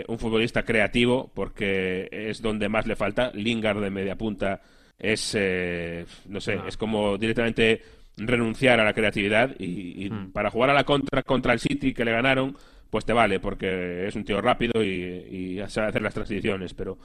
un 0.08 0.18
futbolista 0.18 0.64
creativo, 0.64 1.30
porque 1.34 2.08
es 2.10 2.40
donde 2.40 2.70
más 2.70 2.86
le 2.86 2.96
falta. 2.96 3.30
Lingard 3.34 3.82
de 3.82 3.90
media 3.90 4.16
punta 4.16 4.62
es, 4.98 5.34
no 6.26 6.40
sé, 6.40 6.54
ah. 6.54 6.64
es 6.66 6.78
como 6.78 7.18
directamente 7.18 7.82
renunciar 8.16 8.80
a 8.80 8.84
la 8.84 8.94
creatividad 8.94 9.54
y, 9.58 10.08
mm. 10.10 10.32
para 10.32 10.50
jugar 10.50 10.70
a 10.70 10.74
la 10.74 10.84
contra 10.84 11.22
contra 11.22 11.52
el 11.52 11.60
City 11.60 11.92
que 11.92 12.04
le 12.04 12.12
ganaron 12.12 12.56
pues 12.90 13.04
te 13.04 13.12
vale, 13.12 13.40
porque 13.40 14.06
es 14.06 14.14
un 14.14 14.24
tío 14.24 14.40
rápido 14.40 14.82
y, 14.82 15.60
sabe 15.68 15.88
hacer 15.88 16.02
las 16.02 16.14
transiciones, 16.14 16.74
pero 16.74 16.98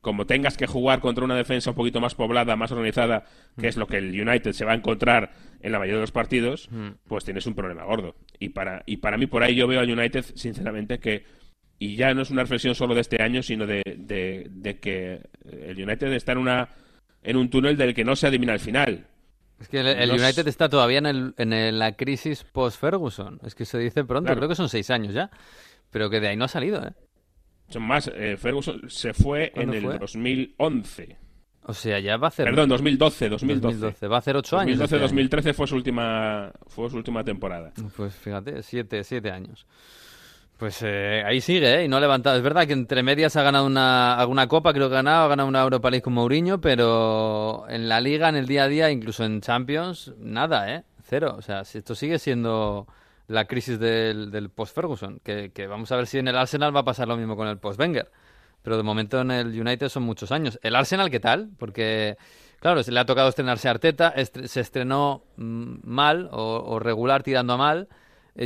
como 0.00 0.26
tengas 0.26 0.56
que 0.56 0.66
jugar 0.66 1.00
contra 1.00 1.24
una 1.24 1.36
defensa 1.36 1.70
un 1.70 1.76
poquito 1.76 2.00
más 2.00 2.14
poblada, 2.14 2.56
más 2.56 2.70
organizada, 2.70 3.24
que 3.58 3.68
es 3.68 3.76
lo 3.76 3.86
que 3.86 3.98
el 3.98 4.20
United 4.20 4.52
se 4.52 4.64
va 4.64 4.72
a 4.72 4.76
encontrar 4.76 5.32
en 5.60 5.72
la 5.72 5.78
mayoría 5.78 5.96
de 5.96 6.02
los 6.02 6.12
partidos, 6.12 6.68
pues 7.06 7.24
tienes 7.24 7.46
un 7.46 7.54
problema 7.54 7.84
gordo. 7.84 8.14
Y 8.38 8.50
para, 8.50 8.82
y 8.86 8.98
para 8.98 9.16
mí 9.16 9.26
por 9.26 9.42
ahí 9.42 9.54
yo 9.56 9.66
veo 9.66 9.80
al 9.80 9.90
United, 9.90 10.24
sinceramente, 10.34 10.98
que, 10.98 11.24
y 11.78 11.96
ya 11.96 12.14
no 12.14 12.22
es 12.22 12.30
una 12.30 12.42
reflexión 12.42 12.74
solo 12.74 12.94
de 12.94 13.00
este 13.00 13.22
año, 13.22 13.42
sino 13.42 13.66
de, 13.66 13.82
de, 13.84 14.78
que 14.78 15.20
el 15.50 15.82
United 15.82 16.12
está 16.12 16.32
en, 16.32 16.38
una, 16.38 16.68
en 17.22 17.36
un 17.36 17.50
túnel 17.50 17.76
del 17.76 17.94
que 17.94 18.04
no 18.04 18.14
se 18.14 18.28
adivina 18.28 18.52
el 18.52 18.60
final. 18.60 19.06
Es 19.60 19.68
que 19.68 19.80
el, 19.80 20.10
United 20.10 20.46
está 20.46 20.68
todavía 20.68 20.98
en, 20.98 21.34
en 21.36 21.78
la 21.78 21.96
crisis 21.96 22.44
post-Ferguson. 22.44 23.40
Es 23.44 23.54
que 23.54 23.64
se 23.64 23.78
dice 23.78 24.04
pronto, 24.04 24.34
creo 24.34 24.48
que 24.48 24.54
son 24.54 24.68
seis 24.68 24.90
años 24.90 25.14
ya. 25.14 25.30
Pero 25.90 26.10
que 26.10 26.20
de 26.20 26.28
ahí 26.28 26.36
no 26.36 26.44
ha 26.44 26.48
salido, 26.48 26.84
¿eh? 26.86 26.92
Son 27.68 27.82
más. 27.82 28.10
Eh, 28.14 28.36
Ferguson 28.36 28.88
se 28.88 29.12
fue 29.12 29.52
en 29.54 29.74
el 29.74 29.98
2011. 29.98 31.16
O 31.64 31.74
sea, 31.74 31.98
ya 31.98 32.16
va 32.16 32.28
a 32.28 32.30
hacer... 32.30 32.46
Perdón, 32.46 32.70
2012, 32.70 33.28
2012. 33.28 34.08
Va 34.08 34.16
a 34.16 34.18
hacer 34.20 34.36
ocho 34.36 34.58
años. 34.58 34.78
2012-2013 34.78 35.38
este 35.38 35.52
fue 35.52 35.66
su 35.66 35.74
última 35.74 36.50
fue 36.66 36.88
su 36.88 36.96
última 36.96 37.22
temporada. 37.24 37.72
Pues 37.94 38.14
fíjate, 38.14 38.62
siete, 38.62 39.04
siete 39.04 39.30
años. 39.30 39.66
Pues 40.58 40.82
eh, 40.82 41.22
ahí 41.24 41.40
sigue, 41.40 41.76
¿eh? 41.76 41.84
Y 41.84 41.88
no 41.88 41.98
ha 41.98 42.00
levantado. 42.00 42.36
Es 42.36 42.42
verdad 42.42 42.66
que 42.66 42.72
entre 42.72 43.04
medias 43.04 43.36
ha 43.36 43.44
ganado 43.44 43.64
una, 43.64 44.16
alguna 44.16 44.48
copa, 44.48 44.72
creo 44.72 44.88
que 44.88 44.96
ha 44.96 44.98
ganado, 44.98 45.24
ha 45.24 45.28
ganado 45.28 45.48
una 45.48 45.62
Europa 45.62 45.88
League 45.88 46.02
con 46.02 46.14
Mourinho, 46.14 46.60
pero 46.60 47.64
en 47.68 47.88
la 47.88 48.00
liga, 48.00 48.28
en 48.28 48.34
el 48.34 48.48
día 48.48 48.64
a 48.64 48.68
día, 48.68 48.90
incluso 48.90 49.24
en 49.24 49.40
Champions, 49.40 50.14
nada, 50.18 50.74
¿eh? 50.74 50.82
Cero. 51.04 51.36
O 51.38 51.42
sea, 51.42 51.60
esto 51.60 51.94
sigue 51.94 52.18
siendo 52.18 52.88
la 53.28 53.44
crisis 53.44 53.78
del, 53.78 54.32
del 54.32 54.50
post-Ferguson, 54.50 55.20
que, 55.22 55.52
que, 55.52 55.68
vamos 55.68 55.92
a 55.92 55.96
ver 55.96 56.08
si 56.08 56.18
en 56.18 56.26
el 56.26 56.36
Arsenal 56.36 56.74
va 56.74 56.80
a 56.80 56.84
pasar 56.84 57.06
lo 57.06 57.16
mismo 57.16 57.36
con 57.36 57.46
el 57.46 57.58
post-Wenger. 57.58 58.10
Pero 58.62 58.76
de 58.76 58.82
momento 58.82 59.20
en 59.20 59.30
el 59.30 59.60
United 59.60 59.88
son 59.88 60.02
muchos 60.02 60.32
años. 60.32 60.58
¿El 60.64 60.74
Arsenal 60.74 61.08
qué 61.08 61.20
tal? 61.20 61.50
Porque, 61.56 62.16
claro, 62.58 62.82
se 62.82 62.90
le 62.90 62.98
ha 62.98 63.06
tocado 63.06 63.28
estrenarse 63.28 63.68
Arteta, 63.68 64.12
se 64.24 64.60
estrenó 64.60 65.22
mm, 65.36 65.76
mal 65.84 66.28
o 66.32 66.80
regular 66.80 67.22
tirando 67.22 67.52
a 67.52 67.56
mal 67.56 67.88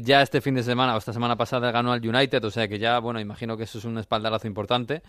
ya 0.00 0.22
este 0.22 0.40
fin 0.40 0.54
de 0.54 0.62
semana 0.62 0.94
o 0.94 0.98
esta 0.98 1.12
semana 1.12 1.36
pasada 1.36 1.70
ganó 1.70 1.92
al 1.92 2.06
United, 2.06 2.42
o 2.44 2.50
sea 2.50 2.66
que 2.66 2.78
ya, 2.78 2.98
bueno, 2.98 3.20
imagino 3.20 3.56
que 3.56 3.64
eso 3.64 3.78
es 3.78 3.84
un 3.84 3.98
espaldarazo 3.98 4.46
importante. 4.46 5.02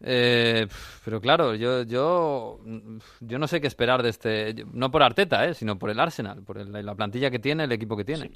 Eh, 0.00 0.66
pero 1.04 1.20
claro, 1.20 1.54
yo, 1.54 1.82
yo, 1.82 2.60
yo 3.20 3.38
no 3.38 3.48
sé 3.48 3.60
qué 3.60 3.66
esperar 3.66 4.02
de 4.02 4.10
este, 4.10 4.54
no 4.72 4.90
por 4.90 5.02
Arteta, 5.02 5.46
eh, 5.46 5.54
sino 5.54 5.78
por 5.78 5.90
el 5.90 6.00
Arsenal, 6.00 6.42
por 6.42 6.56
la 6.66 6.94
plantilla 6.94 7.30
que 7.30 7.38
tiene, 7.38 7.64
el 7.64 7.72
equipo 7.72 7.96
que 7.96 8.04
tiene. 8.04 8.30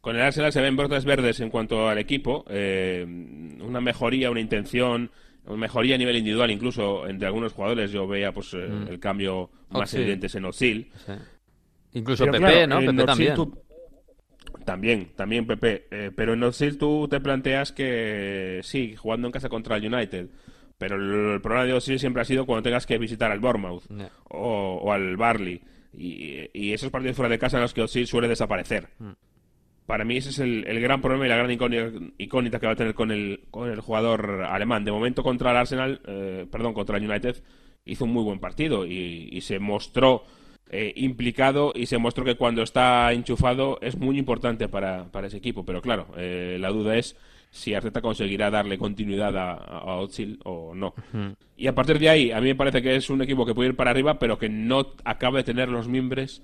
Con 0.00 0.16
el 0.16 0.22
Arsenal 0.22 0.52
se 0.52 0.60
ven 0.60 0.76
brotes 0.76 1.04
verdes 1.04 1.40
en 1.40 1.50
cuanto 1.50 1.88
al 1.88 1.98
equipo, 1.98 2.44
una 2.48 3.80
mejoría, 3.80 4.30
una 4.30 4.40
intención, 4.40 5.10
una 5.44 5.56
mejoría 5.56 5.96
a 5.96 5.98
nivel 5.98 6.16
individual, 6.16 6.50
incluso 6.50 7.06
entre 7.06 7.26
algunos 7.26 7.52
jugadores. 7.52 7.90
Yo 7.90 8.06
veía 8.06 8.32
pues 8.32 8.54
mm. 8.54 8.88
el 8.88 9.00
cambio 9.00 9.50
más 9.70 9.92
evidente 9.94 10.28
en 10.32 10.44
Ozil. 10.44 10.92
Incluso 11.92 12.26
Pepe, 12.26 12.66
¿no? 12.66 12.78
Pepe 12.78 13.04
también. 13.04 13.34
También, 14.68 15.12
también 15.16 15.46
Pepe. 15.46 15.86
Eh, 15.90 16.10
pero 16.14 16.34
en 16.34 16.42
Osil 16.42 16.76
tú 16.76 17.08
te 17.08 17.20
planteas 17.20 17.72
que 17.72 18.60
sí, 18.62 18.94
jugando 18.96 19.26
en 19.26 19.32
casa 19.32 19.48
contra 19.48 19.78
el 19.78 19.94
United. 19.94 20.28
Pero 20.76 20.96
el, 20.96 21.40
problema 21.40 21.64
de 21.64 21.72
Osil 21.72 21.98
siempre 21.98 22.20
ha 22.20 22.26
sido 22.26 22.44
cuando 22.44 22.64
tengas 22.64 22.84
que 22.84 22.98
visitar 22.98 23.32
al 23.32 23.40
Bournemouth 23.40 23.84
o, 24.28 24.92
al 24.92 25.16
Barley. 25.16 25.62
Y, 25.96 26.70
esos 26.74 26.90
partidos 26.90 27.16
fuera 27.16 27.30
de 27.30 27.38
casa 27.38 27.56
en 27.56 27.62
los 27.62 27.72
que 27.72 27.80
Osil 27.80 28.06
suele 28.06 28.28
desaparecer. 28.28 28.90
Mm. 28.98 29.12
Para 29.86 30.04
mí 30.04 30.18
ese 30.18 30.28
es 30.28 30.38
el, 30.38 30.80
gran 30.80 31.00
problema 31.00 31.24
y 31.24 31.30
la 31.30 31.36
gran 31.38 31.50
incógnita 31.50 32.60
que 32.60 32.66
va 32.66 32.72
a 32.72 32.76
tener 32.76 32.92
con 32.92 33.10
el, 33.10 33.46
con 33.50 33.70
el 33.70 33.80
jugador 33.80 34.42
alemán. 34.50 34.84
De 34.84 34.92
momento 34.92 35.22
contra 35.22 35.50
el 35.50 35.56
Arsenal, 35.56 36.02
eh, 36.06 36.46
perdón, 36.52 36.74
contra 36.74 36.98
el 36.98 37.08
United, 37.08 37.42
hizo 37.86 38.04
un 38.04 38.12
muy 38.12 38.22
buen 38.22 38.38
partido 38.38 38.84
y 38.84 39.40
se 39.40 39.60
mostró 39.60 40.24
eh, 40.70 40.92
implicado 40.96 41.72
y 41.74 41.86
se 41.86 41.98
mostró 41.98 42.24
que 42.24 42.36
cuando 42.36 42.62
está 42.62 43.12
enchufado 43.12 43.78
es 43.80 43.96
muy 43.96 44.18
importante 44.18 44.68
para, 44.68 45.04
para 45.10 45.26
ese 45.26 45.38
equipo. 45.38 45.64
Pero 45.64 45.80
claro, 45.80 46.08
eh, 46.16 46.58
la 46.60 46.68
duda 46.68 46.96
es 46.96 47.16
si 47.50 47.72
Arteta 47.74 48.02
conseguirá 48.02 48.50
darle 48.50 48.76
continuidad 48.76 49.36
a, 49.36 49.52
a 49.52 49.96
o 50.44 50.74
no. 50.74 50.94
Y 51.56 51.66
a 51.66 51.74
partir 51.74 51.98
de 51.98 52.10
ahí, 52.10 52.30
a 52.30 52.40
mí 52.40 52.48
me 52.48 52.54
parece 52.54 52.82
que 52.82 52.96
es 52.96 53.08
un 53.08 53.22
equipo 53.22 53.46
que 53.46 53.54
puede 53.54 53.70
ir 53.70 53.76
para 53.76 53.90
arriba, 53.90 54.18
pero 54.18 54.38
que 54.38 54.50
no 54.50 54.94
acaba 55.04 55.38
de 55.38 55.44
tener 55.44 55.70
los 55.70 55.88
miembros 55.88 56.42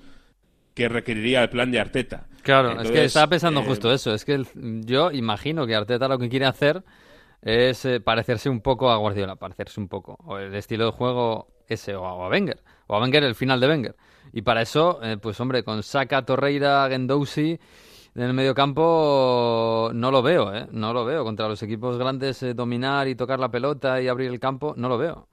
que 0.73 0.89
requeriría 0.89 1.43
el 1.43 1.51
plan 1.51 1.71
de 1.71 1.81
Arteta. 1.81 2.27
Claro, 2.43 2.81
es 2.81 2.91
que 2.91 3.05
estaba 3.05 3.29
pensando 3.29 3.61
eh, 3.61 3.65
justo 3.67 3.93
eso. 3.93 4.15
Es 4.15 4.25
que 4.25 4.43
yo 4.55 5.13
imagino 5.13 5.67
que 5.67 5.75
Arteta 5.75 6.09
lo 6.09 6.19
que 6.19 6.29
quiere 6.29 6.47
hacer 6.47 6.83
es 7.43 7.87
parecerse 8.03 8.49
un 8.49 8.63
poco 8.63 8.91
a 8.91 8.97
Guardiola, 8.97 9.37
parecerse 9.37 9.79
un 9.81 9.89
poco. 9.89 10.17
O 10.25 10.39
el 10.39 10.55
estilo 10.55 10.87
de 10.87 10.93
juego 10.93 11.49
ese, 11.69 11.95
o 11.95 12.05
a 12.07 12.29
Wenger. 12.29 12.63
O 12.87 12.97
a 12.97 13.01
Wenger, 13.01 13.23
el 13.25 13.35
final 13.35 13.61
de 13.61 13.69
Wenger. 13.69 13.95
Y 14.37 14.43
para 14.43 14.63
eso, 14.63 14.99
eh, 15.01 15.17
pues 15.17 15.39
hombre, 15.39 15.63
con 15.63 15.85
Saka, 15.85 16.25
Torreira, 16.25 16.89
Gendouzi 16.91 17.57
en 18.17 18.23
el 18.23 18.35
medio 18.35 18.53
campo 18.53 19.93
no 19.95 20.11
lo 20.11 20.23
veo, 20.23 20.53
¿eh? 20.53 20.67
No 20.73 20.93
lo 20.93 21.05
veo. 21.05 21.23
Contra 21.23 21.47
los 21.47 21.63
equipos 21.63 21.97
grandes 21.99 22.43
eh, 22.43 22.53
dominar 22.53 23.07
y 23.07 23.15
tocar 23.15 23.39
la 23.39 23.49
pelota 23.49 24.03
y 24.03 24.09
abrir 24.09 24.33
el 24.33 24.41
campo, 24.41 24.75
no 24.77 24.89
lo 24.89 24.99
veo. 24.99 25.29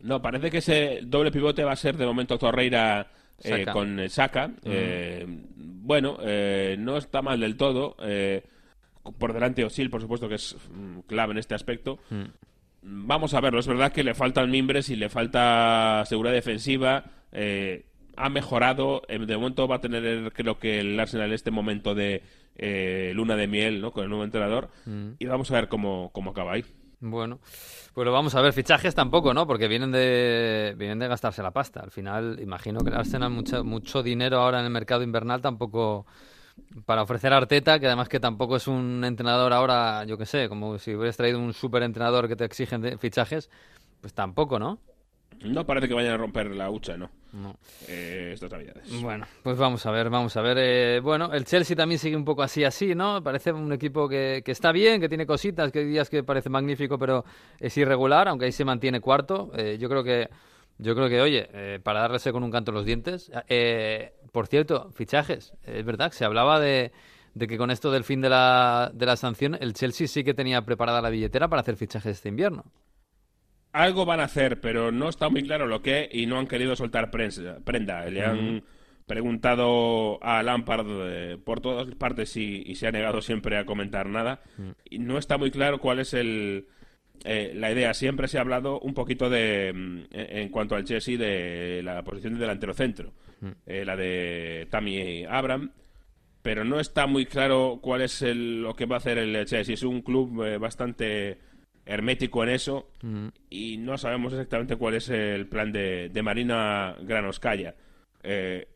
No, 0.00 0.20
parece 0.20 0.50
que 0.50 0.58
ese 0.58 1.00
doble 1.04 1.30
pivote 1.30 1.62
va 1.62 1.72
a 1.72 1.76
ser 1.76 1.96
de 1.96 2.04
momento 2.04 2.36
Torreira 2.36 3.06
eh, 3.44 3.64
con 3.72 4.08
Saka. 4.08 4.50
bueno, 5.54 6.18
no 6.78 6.96
está 6.96 7.22
mal 7.22 7.38
del 7.38 7.56
todo. 7.56 7.94
por 9.18 9.32
delante 9.32 9.64
Osil, 9.64 9.88
por 9.88 10.00
supuesto, 10.00 10.28
que 10.28 10.34
es 10.34 10.56
mm, 10.68 11.00
clave 11.06 11.30
en 11.30 11.38
este 11.38 11.54
aspecto. 11.54 12.00
Mm. 12.10 12.24
Vamos 12.82 13.34
a 13.34 13.40
verlo. 13.40 13.60
Es 13.60 13.68
verdad 13.68 13.92
que 13.92 14.02
le 14.02 14.14
faltan 14.14 14.50
mimbres 14.50 14.90
y 14.90 14.96
le 14.96 15.08
falta 15.08 16.04
seguridad 16.06 16.34
defensiva. 16.34 17.04
Eh, 17.32 17.84
ha 18.16 18.28
mejorado. 18.28 19.02
Eh, 19.08 19.18
de 19.18 19.36
momento 19.36 19.68
va 19.68 19.76
a 19.76 19.80
tener, 19.80 20.32
creo 20.32 20.58
que 20.58 20.80
el 20.80 20.98
Arsenal 20.98 21.32
este 21.32 21.50
momento 21.50 21.94
de 21.94 22.22
eh, 22.56 23.12
luna 23.14 23.36
de 23.36 23.46
miel 23.46 23.80
¿no? 23.80 23.92
con 23.92 24.04
el 24.04 24.10
nuevo 24.10 24.24
entrenador. 24.24 24.70
Mm. 24.84 25.10
Y 25.18 25.26
vamos 25.26 25.50
a 25.50 25.54
ver 25.54 25.68
cómo, 25.68 26.10
cómo 26.12 26.30
acaba 26.30 26.52
ahí. 26.52 26.64
Bueno, 27.00 27.40
pues 27.92 28.04
lo 28.04 28.12
vamos 28.12 28.34
a 28.34 28.40
ver. 28.40 28.52
Fichajes 28.52 28.94
tampoco, 28.94 29.34
¿no? 29.34 29.46
Porque 29.46 29.68
vienen 29.68 29.92
de, 29.92 30.74
vienen 30.78 30.98
de 30.98 31.08
gastarse 31.08 31.42
la 31.42 31.50
pasta. 31.50 31.80
Al 31.80 31.90
final, 31.90 32.38
imagino 32.40 32.80
que 32.80 32.90
el 32.90 32.96
Arsenal 32.96 33.30
mucho, 33.30 33.62
mucho 33.64 34.02
dinero 34.02 34.38
ahora 34.38 34.60
en 34.60 34.64
el 34.64 34.70
mercado 34.70 35.02
invernal 35.02 35.42
tampoco 35.42 36.06
para 36.84 37.02
ofrecer 37.02 37.32
a 37.32 37.36
Arteta, 37.36 37.78
que 37.78 37.86
además 37.86 38.08
que 38.08 38.20
tampoco 38.20 38.56
es 38.56 38.66
un 38.66 39.04
entrenador 39.04 39.52
ahora, 39.52 40.04
yo 40.04 40.16
que 40.16 40.26
sé, 40.26 40.48
como 40.48 40.78
si 40.78 40.94
hubieras 40.94 41.16
traído 41.16 41.38
un 41.38 41.52
super 41.52 41.82
entrenador 41.82 42.28
que 42.28 42.36
te 42.36 42.44
exigen 42.44 42.98
fichajes, 42.98 43.50
pues 44.00 44.14
tampoco, 44.14 44.58
¿no? 44.58 44.78
No 45.44 45.66
parece 45.66 45.88
que 45.88 45.94
vayan 45.94 46.14
a 46.14 46.16
romper 46.16 46.50
la 46.50 46.70
hucha, 46.70 46.96
¿no? 46.96 47.10
No. 47.32 47.56
Eh, 47.88 48.30
estas 48.32 48.50
Bueno, 49.02 49.26
pues 49.42 49.58
vamos 49.58 49.84
a 49.84 49.90
ver, 49.90 50.08
vamos 50.08 50.36
a 50.36 50.40
ver. 50.40 50.56
Eh, 50.58 51.00
bueno, 51.00 51.32
el 51.32 51.44
Chelsea 51.44 51.76
también 51.76 51.98
sigue 51.98 52.16
un 52.16 52.24
poco 52.24 52.42
así, 52.42 52.64
así, 52.64 52.94
¿no? 52.94 53.22
Parece 53.22 53.52
un 53.52 53.72
equipo 53.72 54.08
que, 54.08 54.42
que, 54.44 54.52
está 54.52 54.72
bien, 54.72 55.00
que 55.00 55.08
tiene 55.08 55.26
cositas, 55.26 55.70
que 55.70 55.80
hay 55.80 55.84
días 55.86 56.08
que 56.08 56.22
parece 56.22 56.48
magnífico, 56.48 56.98
pero 56.98 57.24
es 57.60 57.76
irregular, 57.76 58.28
aunque 58.28 58.46
ahí 58.46 58.52
se 58.52 58.64
mantiene 58.64 59.00
cuarto. 59.00 59.50
Eh, 59.54 59.76
yo 59.78 59.88
creo 59.88 60.02
que, 60.02 60.30
yo 60.78 60.94
creo 60.94 61.08
que, 61.08 61.20
oye, 61.20 61.48
eh, 61.52 61.80
para 61.82 62.00
darle 62.00 62.32
con 62.32 62.42
un 62.42 62.50
canto 62.50 62.72
los 62.72 62.86
dientes. 62.86 63.30
por 64.32 64.46
cierto, 64.46 64.90
fichajes. 64.92 65.52
Es 65.64 65.84
verdad 65.84 66.12
se 66.12 66.24
hablaba 66.24 66.58
de, 66.58 66.92
de 67.34 67.46
que 67.46 67.58
con 67.58 67.70
esto 67.70 67.90
del 67.90 68.04
fin 68.04 68.22
de 68.22 68.30
la, 68.30 68.90
de 68.94 69.04
la 69.04 69.16
sanción, 69.16 69.58
el 69.60 69.74
Chelsea 69.74 70.08
sí 70.08 70.24
que 70.24 70.32
tenía 70.32 70.62
preparada 70.62 71.02
la 71.02 71.10
billetera 71.10 71.48
para 71.48 71.60
hacer 71.60 71.76
fichajes 71.76 72.16
este 72.16 72.30
invierno 72.30 72.64
algo 73.76 74.06
van 74.06 74.20
a 74.20 74.24
hacer, 74.24 74.60
pero 74.60 74.90
no 74.90 75.08
está 75.08 75.28
muy 75.28 75.42
claro 75.42 75.66
lo 75.66 75.82
que 75.82 76.08
y 76.10 76.26
no 76.26 76.38
han 76.38 76.46
querido 76.46 76.74
soltar 76.76 77.10
prenda. 77.10 78.06
Le 78.06 78.24
han 78.24 78.62
preguntado 79.06 80.18
a 80.22 80.42
Lampard 80.42 80.86
eh, 80.88 81.38
por 81.42 81.60
todas 81.60 81.94
partes 81.94 82.36
y, 82.36 82.74
se 82.74 82.86
ha 82.86 82.92
negado 82.92 83.20
siempre 83.20 83.58
a 83.58 83.66
comentar 83.66 84.08
nada. 84.08 84.40
Mm. 84.56 84.70
Y 84.90 84.98
no 84.98 85.18
está 85.18 85.36
muy 85.36 85.50
claro 85.50 85.78
cuál 85.78 85.98
es 85.98 86.14
el, 86.14 86.68
eh, 87.24 87.52
la 87.54 87.70
idea. 87.70 87.92
Siempre 87.92 88.28
se 88.28 88.38
ha 88.38 88.40
hablado 88.40 88.80
un 88.80 88.94
poquito 88.94 89.28
de, 89.28 89.72
mm, 89.74 90.02
en 90.10 90.48
cuanto 90.48 90.74
al 90.74 90.84
Chelsea, 90.84 91.18
de 91.18 91.82
la 91.84 92.02
posición 92.02 92.32
de 92.34 92.40
delantero 92.40 92.72
centro, 92.72 93.12
mm. 93.42 93.50
eh, 93.66 93.84
la 93.84 93.94
de 93.94 94.68
Tammy 94.70 95.24
Abraham. 95.24 95.72
Pero 96.40 96.64
no 96.64 96.80
está 96.80 97.06
muy 97.06 97.26
claro 97.26 97.80
cuál 97.82 98.00
es 98.00 98.22
lo 98.22 98.74
que 98.74 98.86
va 98.86 98.96
a 98.96 98.98
hacer 98.98 99.18
el 99.18 99.44
Chelsea. 99.44 99.74
Es 99.74 99.82
un 99.82 100.00
club 100.00 100.58
bastante 100.58 101.38
hermético 101.86 102.42
en 102.42 102.50
eso 102.50 102.90
y 103.48 103.78
no 103.78 103.96
sabemos 103.96 104.32
exactamente 104.32 104.76
cuál 104.76 104.94
es 104.94 105.08
el 105.08 105.46
plan 105.46 105.72
de, 105.72 106.10
de 106.10 106.22
Marina 106.22 106.96
Granoscaya. 107.00 107.74
Eh, 108.22 108.66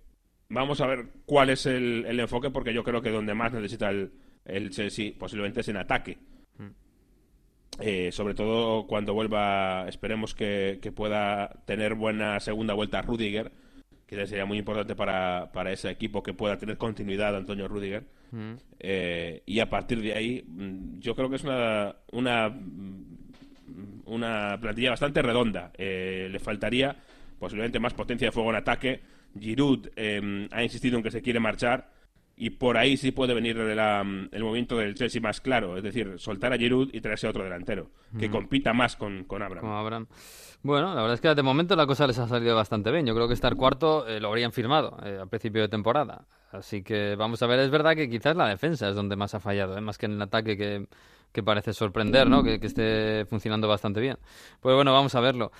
Vamos 0.50 0.80
a 0.80 0.86
ver 0.88 1.06
cuál 1.26 1.50
es 1.50 1.64
el, 1.66 2.18
enfoque, 2.18 2.50
porque 2.50 2.74
yo 2.74 2.82
creo 2.82 3.00
que 3.00 3.10
donde 3.10 3.34
más 3.34 3.52
necesita 3.52 3.88
el, 3.90 4.12
el 4.44 4.70
Chelsea 4.70 5.12
posiblemente 5.16 5.60
es 5.60 5.68
en 5.68 5.76
ataque. 5.76 6.18
Eh, 7.78 8.10
sobre 8.12 8.34
todo 8.34 8.86
cuando 8.88 9.14
vuelva, 9.14 9.88
esperemos 9.88 10.34
que, 10.34 10.92
pueda 10.94 11.62
tener 11.66 11.94
buena 11.94 12.40
segunda 12.40 12.74
vuelta 12.74 12.98
a 12.98 13.02
Rudiger, 13.02 13.52
que 14.16 14.26
sería 14.26 14.44
muy 14.44 14.58
importante 14.58 14.96
para, 14.96 15.50
para 15.52 15.70
ese 15.70 15.88
equipo 15.88 16.20
que 16.20 16.34
pueda 16.34 16.58
tener 16.58 16.76
continuidad 16.76 17.36
Antonio 17.36 17.68
Rudiger. 17.68 18.02
Mm. 18.32 18.54
Eh, 18.80 19.42
y 19.46 19.60
a 19.60 19.70
partir 19.70 20.00
de 20.02 20.12
ahí, 20.14 20.44
mm, 20.46 20.98
yo 20.98 21.14
creo 21.14 21.30
que 21.30 21.36
es 21.36 21.44
una, 21.44 21.94
una, 22.10 22.52
una 24.06 24.58
plantilla 24.60 24.90
bastante 24.90 25.22
redonda. 25.22 25.70
Eh, 25.78 26.28
le 26.28 26.38
faltaría 26.40 26.96
posiblemente 27.38 27.78
más 27.78 27.94
potencia 27.94 28.26
de 28.26 28.32
fuego 28.32 28.50
en 28.50 28.56
ataque 28.56 29.00
Giroud 29.38 29.88
em, 29.94 30.48
ha 30.50 30.64
insistido 30.64 30.96
en 30.96 31.04
que 31.04 31.12
se 31.12 31.22
quiere 31.22 31.38
marchar 31.38 31.88
y 32.40 32.48
por 32.48 32.79
ahí 32.79 32.96
sí 32.96 33.12
puede 33.12 33.35
venir 33.35 33.59
el 33.59 34.42
movimiento 34.42 34.79
del 34.79 34.94
Chelsea 34.94 35.20
más 35.20 35.42
claro, 35.42 35.76
es 35.76 35.83
decir, 35.83 36.14
soltar 36.16 36.55
a 36.55 36.57
Giroud 36.57 36.88
y 36.90 37.03
traerse 37.03 37.26
a 37.26 37.31
otro 37.31 37.44
delantero, 37.44 37.90
que 38.18 38.31
compita 38.31 38.72
más 38.72 38.96
con, 38.96 39.24
con 39.24 39.42
Abraham. 39.42 40.07
Bueno, 40.62 40.94
la 40.94 41.03
verdad 41.03 41.14
es 41.14 41.20
que 41.20 41.35
de 41.35 41.42
momento 41.42 41.76
la 41.76 41.87
cosa 41.87 42.07
les 42.07 42.18
ha 42.18 42.26
salido 42.26 42.57
bastante 42.57 42.90
bien. 42.90 43.05
Yo 43.05 43.14
creo 43.14 43.29
que 43.29 43.35
estar 43.35 43.55
cuarto 43.57 44.07
eh, 44.07 44.20
lo 44.20 44.29
habrían 44.29 44.53
firmado 44.53 44.96
eh, 45.05 45.18
a 45.22 45.26
principio 45.26 45.61
de 45.61 45.68
temporada. 45.68 46.26
Así 46.50 46.83
que 46.83 47.14
vamos 47.14 47.42
a 47.42 47.46
ver, 47.46 47.61
es 47.61 47.70
verdad 47.70 47.94
que 47.94 48.09
quizás 48.09 48.35
la 48.35 48.48
defensa 48.48 48.88
es 48.88 48.94
donde 48.94 49.16
más 49.16 49.35
ha 49.35 49.40
fallado, 49.40 49.76
¿eh? 49.76 49.81
más 49.83 49.98
que 49.98 50.07
en 50.07 50.12
el 50.12 50.22
ataque 50.22 50.57
que, 50.57 50.87
que 51.33 51.42
parece 51.42 51.74
sorprender, 51.74 52.26
¿no? 52.26 52.42
Que, 52.42 52.59
que 52.59 52.66
esté 52.66 53.26
funcionando 53.26 53.68
bastante 53.68 54.00
bien. 54.00 54.16
Pues 54.61 54.74
bueno, 54.74 54.94
vamos 54.94 55.14
a 55.14 55.20
verlo. 55.20 55.53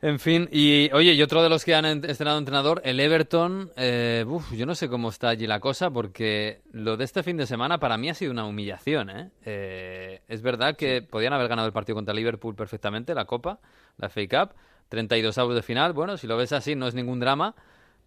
En 0.00 0.20
fin, 0.20 0.48
y 0.52 0.90
oye, 0.92 1.14
y 1.14 1.22
otro 1.22 1.42
de 1.42 1.48
los 1.48 1.64
que 1.64 1.74
han 1.74 1.84
estrenado 2.04 2.38
entrenador, 2.38 2.80
el 2.84 3.00
Everton, 3.00 3.72
eh, 3.76 4.24
yo 4.56 4.64
no 4.64 4.76
sé 4.76 4.88
cómo 4.88 5.08
está 5.08 5.30
allí 5.30 5.48
la 5.48 5.58
cosa, 5.58 5.90
porque 5.90 6.60
lo 6.70 6.96
de 6.96 7.04
este 7.04 7.24
fin 7.24 7.36
de 7.36 7.46
semana 7.46 7.78
para 7.78 7.96
mí 7.96 8.08
ha 8.08 8.14
sido 8.14 8.30
una 8.30 8.44
humillación. 8.44 9.10
¿eh? 9.10 9.30
eh 9.44 10.22
es 10.28 10.40
verdad 10.40 10.76
que 10.76 11.02
podían 11.02 11.32
haber 11.32 11.48
ganado 11.48 11.66
el 11.66 11.72
partido 11.72 11.96
contra 11.96 12.14
Liverpool 12.14 12.54
perfectamente, 12.54 13.12
la 13.12 13.24
Copa, 13.24 13.58
la 13.96 14.08
FA 14.08 14.20
Cup, 14.28 14.54
32 14.88 15.36
avos 15.36 15.56
de 15.56 15.62
final. 15.62 15.92
Bueno, 15.94 16.16
si 16.16 16.28
lo 16.28 16.36
ves 16.36 16.52
así, 16.52 16.76
no 16.76 16.86
es 16.86 16.94
ningún 16.94 17.18
drama. 17.18 17.56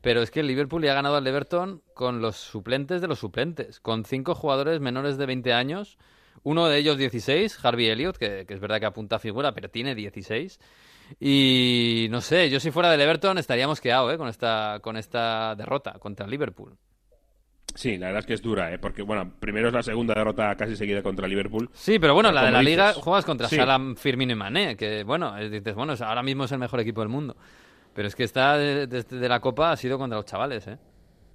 Pero 0.01 0.21
es 0.21 0.31
que 0.31 0.39
el 0.39 0.47
Liverpool 0.47 0.83
ya 0.83 0.93
ha 0.93 0.95
ganado 0.95 1.17
al 1.17 1.27
Everton 1.27 1.81
con 1.93 2.21
los 2.21 2.37
suplentes 2.37 3.01
de 3.01 3.07
los 3.07 3.19
suplentes, 3.19 3.79
con 3.81 4.05
cinco 4.05 4.33
jugadores 4.33 4.79
menores 4.79 5.17
de 5.17 5.27
20 5.27 5.53
años, 5.53 5.99
uno 6.41 6.67
de 6.67 6.79
ellos 6.79 6.97
16, 6.97 7.63
Harvey 7.63 7.87
Elliott, 7.87 8.17
que, 8.17 8.45
que 8.47 8.53
es 8.53 8.59
verdad 8.59 8.79
que 8.79 8.87
apunta 8.87 9.17
a 9.17 9.19
figura, 9.19 9.53
pero 9.53 9.69
tiene 9.69 9.93
16. 9.93 10.59
Y 11.19 12.07
no 12.09 12.21
sé, 12.21 12.49
yo 12.49 12.59
si 12.59 12.71
fuera 12.71 12.89
del 12.89 13.01
Everton 13.01 13.37
estaríamos 13.37 13.81
quedados 13.81 14.13
¿eh? 14.13 14.17
con, 14.17 14.27
esta, 14.27 14.79
con 14.81 14.97
esta 14.97 15.55
derrota 15.55 15.93
contra 15.99 16.25
el 16.25 16.31
Liverpool. 16.31 16.77
Sí, 17.75 17.97
la 17.97 18.07
verdad 18.07 18.19
es 18.19 18.25
que 18.25 18.33
es 18.33 18.41
dura, 18.41 18.73
¿eh? 18.73 18.79
porque 18.79 19.01
bueno, 19.01 19.33
primero 19.39 19.69
es 19.69 19.73
la 19.73 19.83
segunda 19.83 20.13
derrota 20.13 20.55
casi 20.55 20.75
seguida 20.75 21.01
contra 21.01 21.27
Liverpool. 21.27 21.69
Sí, 21.73 21.99
pero 21.99 22.13
bueno, 22.13 22.31
la 22.31 22.45
de 22.45 22.51
la 22.51 22.61
Liga 22.61 22.93
juegas 22.93 23.25
contra 23.25 23.47
Salam, 23.47 23.95
Firmino 23.95 24.33
y 24.33 24.35
Mané, 24.35 24.75
que 24.75 25.03
bueno, 25.03 25.35
dices, 25.37 25.73
bueno, 25.73 25.93
ahora 26.01 26.21
mismo 26.21 26.45
es 26.45 26.51
el 26.51 26.59
mejor 26.59 26.81
equipo 26.81 27.01
del 27.01 27.09
mundo. 27.09 27.35
Pero 27.93 28.07
es 28.07 28.15
que 28.15 28.23
está 28.23 28.57
desde 28.57 29.27
la 29.27 29.39
Copa 29.39 29.71
ha 29.71 29.77
sido 29.77 29.97
contra 29.97 30.17
los 30.17 30.25
chavales, 30.25 30.67
¿eh? 30.67 30.77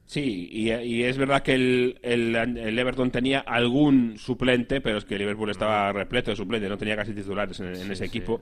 Sí, 0.06 0.48
y, 0.52 1.02
es 1.02 1.18
verdad 1.18 1.42
que 1.42 1.54
el, 1.54 1.98
el, 2.00 2.78
Everton 2.78 3.10
tenía 3.10 3.40
algún 3.40 4.16
suplente, 4.18 4.80
pero 4.80 4.98
es 4.98 5.04
que 5.04 5.14
el 5.14 5.20
Liverpool 5.20 5.50
estaba 5.50 5.92
repleto 5.92 6.30
de 6.30 6.36
suplentes, 6.36 6.70
no 6.70 6.78
tenía 6.78 6.94
casi 6.94 7.12
titulares 7.12 7.58
en, 7.58 7.90
ese 7.90 8.04
equipo 8.04 8.40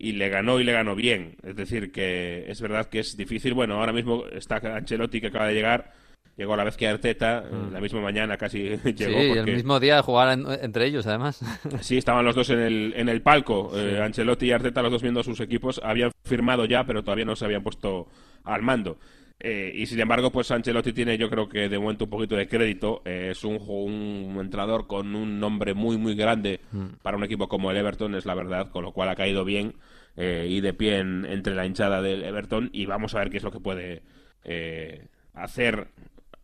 y 0.00 0.12
le 0.12 0.30
ganó 0.30 0.58
y 0.58 0.64
le 0.64 0.72
ganó 0.72 0.96
bien. 0.96 1.36
Es 1.42 1.54
decir, 1.54 1.92
que 1.92 2.46
es 2.48 2.60
verdad 2.62 2.86
que 2.86 3.00
es 3.00 3.18
difícil. 3.18 3.52
Bueno, 3.52 3.74
ahora 3.74 3.92
mismo 3.92 4.24
está 4.32 4.56
Ancelotti 4.56 5.20
que 5.20 5.26
acaba 5.26 5.46
de 5.46 5.54
llegar. 5.54 5.92
Llegó 6.38 6.54
a 6.54 6.56
la 6.56 6.64
vez 6.64 6.78
que 6.78 6.88
Arteta, 6.88 7.44
mm. 7.50 7.70
la 7.70 7.80
misma 7.82 8.00
mañana 8.00 8.38
casi 8.38 8.60
llegó. 8.96 9.20
Sí, 9.20 9.38
el 9.38 9.44
mismo 9.44 9.78
día 9.78 9.96
de 9.96 10.00
jugar 10.00 10.38
entre 10.62 10.86
ellos, 10.86 11.06
además. 11.06 11.42
Sí, 11.82 11.98
estaban 11.98 12.24
los 12.24 12.34
dos 12.34 12.48
en 12.48 12.60
el, 12.60 12.94
en 12.96 13.10
el 13.10 13.20
palco. 13.20 13.72
Eh, 13.74 14.00
Ancelotti 14.02 14.46
y 14.46 14.52
Arteta, 14.52 14.80
los 14.80 14.90
dos 14.90 15.02
viendo 15.02 15.20
a 15.20 15.24
sus 15.24 15.38
equipos, 15.40 15.78
habían 15.84 16.12
firmado 16.24 16.64
ya, 16.64 16.84
pero 16.84 17.04
todavía 17.04 17.26
no 17.26 17.36
se 17.36 17.44
habían 17.44 17.62
puesto 17.62 18.08
al 18.44 18.62
mando. 18.62 18.98
Eh, 19.42 19.72
y 19.74 19.86
sin 19.86 19.98
embargo, 20.00 20.30
pues 20.30 20.50
Ancelotti 20.50 20.92
tiene, 20.92 21.16
yo 21.16 21.30
creo 21.30 21.48
que 21.48 21.68
de 21.68 21.78
momento 21.78 22.04
un 22.04 22.10
poquito 22.10 22.36
de 22.36 22.46
crédito. 22.46 23.02
es 23.04 23.42
un, 23.44 23.58
un 23.66 24.38
entrenador 24.38 24.86
con 24.86 25.14
un 25.16 25.40
nombre 25.40 25.74
muy, 25.74 25.96
muy 25.96 26.14
grande 26.14 26.60
mm. 26.72 26.86
para 27.02 27.16
un 27.16 27.24
equipo 27.24 27.48
como 27.48 27.70
el 27.70 27.76
Everton, 27.76 28.14
es 28.14 28.26
la 28.26 28.34
verdad, 28.34 28.70
con 28.70 28.84
lo 28.84 28.92
cual 28.92 29.08
ha 29.08 29.16
caído 29.16 29.44
bien. 29.44 29.74
Eh, 30.16 30.46
y 30.50 30.60
de 30.60 30.74
pie 30.74 30.98
entre 30.98 31.54
la 31.54 31.64
hinchada 31.64 32.02
del 32.02 32.24
Everton 32.24 32.68
y 32.72 32.84
vamos 32.84 33.14
a 33.14 33.20
ver 33.20 33.30
qué 33.30 33.36
es 33.36 33.42
lo 33.42 33.52
que 33.52 33.60
puede 33.60 34.02
eh, 34.44 35.06
hacer 35.34 35.88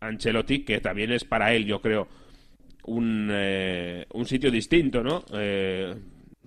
Ancelotti, 0.00 0.64
que 0.64 0.80
también 0.80 1.10
es 1.10 1.24
para 1.24 1.52
él, 1.52 1.66
yo 1.66 1.80
creo, 1.80 2.08
un, 2.84 3.28
eh, 3.32 4.06
un 4.14 4.24
sitio 4.24 4.50
distinto, 4.50 5.02
¿no? 5.02 5.24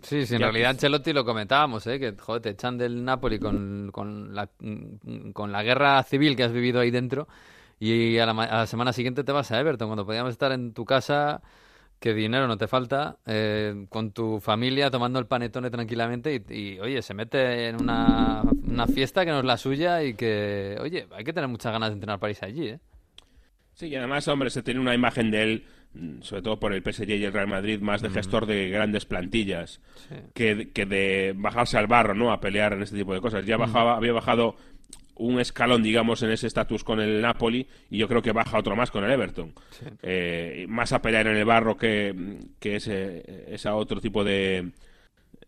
Sí, 0.01 0.25
sí, 0.25 0.35
en 0.35 0.41
realidad 0.41 0.71
Ancelotti 0.71 1.13
lo 1.13 1.25
comentábamos, 1.25 1.85
¿eh? 1.87 1.99
que 1.99 2.15
joder, 2.17 2.41
te 2.41 2.49
echan 2.49 2.77
del 2.77 3.03
Napoli 3.03 3.39
con, 3.39 3.89
con, 3.91 4.33
la, 4.33 4.49
con 5.33 5.51
la 5.51 5.63
guerra 5.63 6.01
civil 6.03 6.35
que 6.35 6.43
has 6.43 6.51
vivido 6.51 6.79
ahí 6.79 6.91
dentro 6.91 7.27
y 7.79 8.17
a 8.17 8.25
la, 8.25 8.31
a 8.43 8.57
la 8.59 8.67
semana 8.67 8.93
siguiente 8.93 9.23
te 9.23 9.31
vas 9.31 9.51
a 9.51 9.59
Everton, 9.59 9.87
cuando 9.87 10.05
podíamos 10.05 10.31
estar 10.31 10.51
en 10.51 10.73
tu 10.73 10.85
casa 10.85 11.41
que 11.99 12.13
dinero 12.13 12.47
no 12.47 12.57
te 12.57 12.67
falta, 12.67 13.17
eh, 13.25 13.85
con 13.89 14.11
tu 14.11 14.39
familia 14.39 14.89
tomando 14.89 15.19
el 15.19 15.25
panetone 15.25 15.69
tranquilamente 15.69 16.41
y, 16.49 16.79
oye, 16.79 17.01
se 17.01 17.13
mete 17.13 17.67
en 17.67 17.81
una, 17.81 18.41
una, 18.65 18.87
fiesta 18.87 19.25
que 19.25 19.31
no 19.31 19.39
es 19.39 19.45
la 19.45 19.57
suya 19.57 20.01
y 20.03 20.13
que, 20.13 20.77
oye, 20.79 21.07
hay 21.11 21.23
que 21.25 21.33
tener 21.33 21.49
muchas 21.49 21.73
ganas 21.73 21.89
de 21.89 21.95
entrenar 21.95 22.19
París 22.19 22.41
allí, 22.41 22.69
¿eh? 22.69 22.79
Sí, 23.73 23.87
y 23.87 23.95
además, 23.95 24.27
hombre, 24.27 24.49
se 24.49 24.61
tiene 24.61 24.79
una 24.79 24.93
imagen 24.93 25.31
de 25.31 25.43
él, 25.43 25.65
sobre 26.21 26.41
todo 26.41 26.59
por 26.59 26.73
el 26.73 26.83
PSG 26.83 27.09
y 27.09 27.23
el 27.23 27.33
Real 27.33 27.47
Madrid, 27.47 27.79
más 27.81 28.01
de 28.01 28.09
gestor 28.09 28.45
de 28.45 28.69
grandes 28.69 29.05
plantillas 29.05 29.81
que, 30.33 30.69
que, 30.71 30.85
de 30.85 31.33
bajarse 31.35 31.77
al 31.77 31.87
barro, 31.87 32.13
¿no? 32.13 32.31
A 32.31 32.39
pelear 32.39 32.73
en 32.73 32.83
este 32.83 32.97
tipo 32.97 33.13
de 33.13 33.21
cosas. 33.21 33.45
Ya 33.45 33.57
bajaba, 33.57 33.95
había 33.95 34.13
bajado 34.13 34.55
un 35.15 35.39
escalón, 35.39 35.83
digamos, 35.83 36.23
en 36.23 36.31
ese 36.31 36.47
estatus 36.47 36.83
con 36.83 37.01
el 37.01 37.21
Napoli 37.21 37.67
y 37.89 37.97
yo 37.97 38.07
creo 38.07 38.21
que 38.21 38.31
baja 38.31 38.57
otro 38.57 38.75
más 38.75 38.89
con 38.89 39.03
el 39.03 39.11
Everton. 39.11 39.53
Eh, 40.01 40.65
más 40.69 40.93
a 40.93 41.01
pelear 41.01 41.27
en 41.27 41.37
el 41.37 41.45
barro 41.45 41.75
que, 41.75 42.39
que 42.59 42.77
ese, 42.77 43.45
ese 43.47 43.69
otro 43.69 43.99
tipo 43.99 44.23
de, 44.23 44.71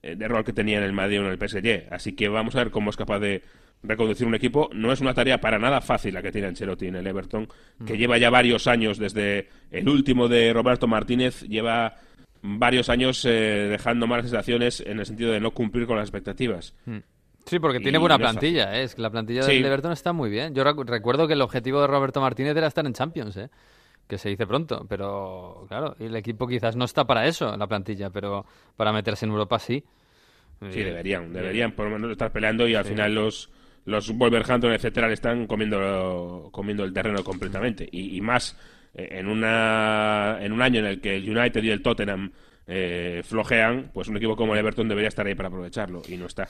de 0.01 0.27
rol 0.27 0.43
que 0.43 0.53
tenía 0.53 0.77
en 0.77 0.83
el 0.83 0.93
Madrid 0.93 1.21
o 1.21 1.25
en 1.25 1.31
el 1.31 1.37
PSG. 1.37 1.87
Así 1.91 2.13
que 2.13 2.27
vamos 2.27 2.55
a 2.55 2.59
ver 2.59 2.71
cómo 2.71 2.89
es 2.89 2.97
capaz 2.97 3.19
de 3.19 3.43
reconducir 3.83 4.27
un 4.27 4.35
equipo. 4.35 4.69
No 4.73 4.91
es 4.91 5.01
una 5.01 5.13
tarea 5.13 5.39
para 5.39 5.59
nada 5.59 5.81
fácil 5.81 6.13
la 6.13 6.21
que 6.21 6.31
tiene 6.31 6.47
Ancelotti 6.47 6.87
en 6.87 6.95
el 6.95 7.07
Everton, 7.07 7.47
que 7.85 7.93
mm. 7.93 7.97
lleva 7.97 8.17
ya 8.17 8.29
varios 8.29 8.67
años 8.67 8.97
desde 8.97 9.49
el 9.71 9.87
último 9.89 10.27
de 10.27 10.53
Roberto 10.53 10.87
Martínez, 10.87 11.41
lleva 11.43 11.95
varios 12.41 12.89
años 12.89 13.23
eh, 13.25 13.67
dejando 13.69 14.07
malas 14.07 14.25
sensaciones 14.25 14.81
en 14.81 14.99
el 14.99 15.05
sentido 15.05 15.31
de 15.31 15.39
no 15.39 15.51
cumplir 15.51 15.87
con 15.87 15.97
las 15.97 16.05
expectativas. 16.05 16.73
Mm. 16.85 16.97
Sí, 17.45 17.59
porque 17.59 17.79
tiene 17.79 17.97
buena 17.97 18.19
plantilla, 18.19 18.77
¿eh? 18.77 18.83
es 18.83 18.93
que 18.93 19.01
la 19.01 19.09
plantilla 19.09 19.43
del 19.43 19.65
Everton 19.65 19.91
está 19.91 20.13
muy 20.13 20.29
bien. 20.29 20.53
Yo 20.53 20.63
recuerdo 20.63 21.27
que 21.27 21.33
el 21.33 21.41
objetivo 21.41 21.81
de 21.81 21.87
Roberto 21.87 22.21
Martínez 22.21 22.55
era 22.55 22.67
estar 22.67 22.85
en 22.85 22.93
Champions, 22.93 23.35
¿eh? 23.35 23.49
Que 24.11 24.17
se 24.17 24.27
dice 24.27 24.45
pronto, 24.45 24.85
pero 24.89 25.63
claro, 25.69 25.95
el 25.97 26.13
equipo 26.17 26.45
quizás 26.45 26.75
no 26.75 26.83
está 26.83 27.05
para 27.05 27.27
eso, 27.27 27.55
la 27.55 27.65
plantilla, 27.65 28.09
pero 28.09 28.45
para 28.75 28.91
meterse 28.91 29.23
en 29.25 29.31
Europa 29.31 29.57
sí. 29.57 29.85
Sí, 30.69 30.83
deberían, 30.83 31.31
deberían 31.31 31.71
por 31.71 31.85
lo 31.85 31.91
menos 31.91 32.11
estar 32.11 32.29
peleando 32.29 32.67
y 32.67 32.75
al 32.75 32.83
final 32.83 33.15
los 33.15 33.49
los 33.85 34.15
Wolverhampton, 34.15 34.73
etcétera, 34.73 35.07
le 35.07 35.13
están 35.13 35.47
comiendo 35.47 36.49
comiendo 36.51 36.83
el 36.83 36.91
terreno 36.91 37.23
completamente 37.23 37.87
y, 37.89 38.19
más 38.19 38.57
eh, 38.93 39.07
en 39.11 39.29
una 39.29 40.39
en 40.41 40.51
un 40.51 40.61
año 40.61 40.81
en 40.81 40.87
el 40.87 40.99
que 40.99 41.15
el 41.15 41.29
United 41.29 41.63
y 41.63 41.69
el 41.69 41.81
Tottenham 41.81 42.33
eh, 42.67 43.21
flojean, 43.23 43.91
pues 43.93 44.09
un 44.09 44.17
equipo 44.17 44.35
como 44.35 44.53
el 44.53 44.59
Everton 44.59 44.89
debería 44.89 45.07
estar 45.07 45.25
ahí 45.25 45.35
para 45.35 45.47
aprovecharlo 45.47 46.01
y 46.09 46.17
no 46.17 46.25
está. 46.25 46.49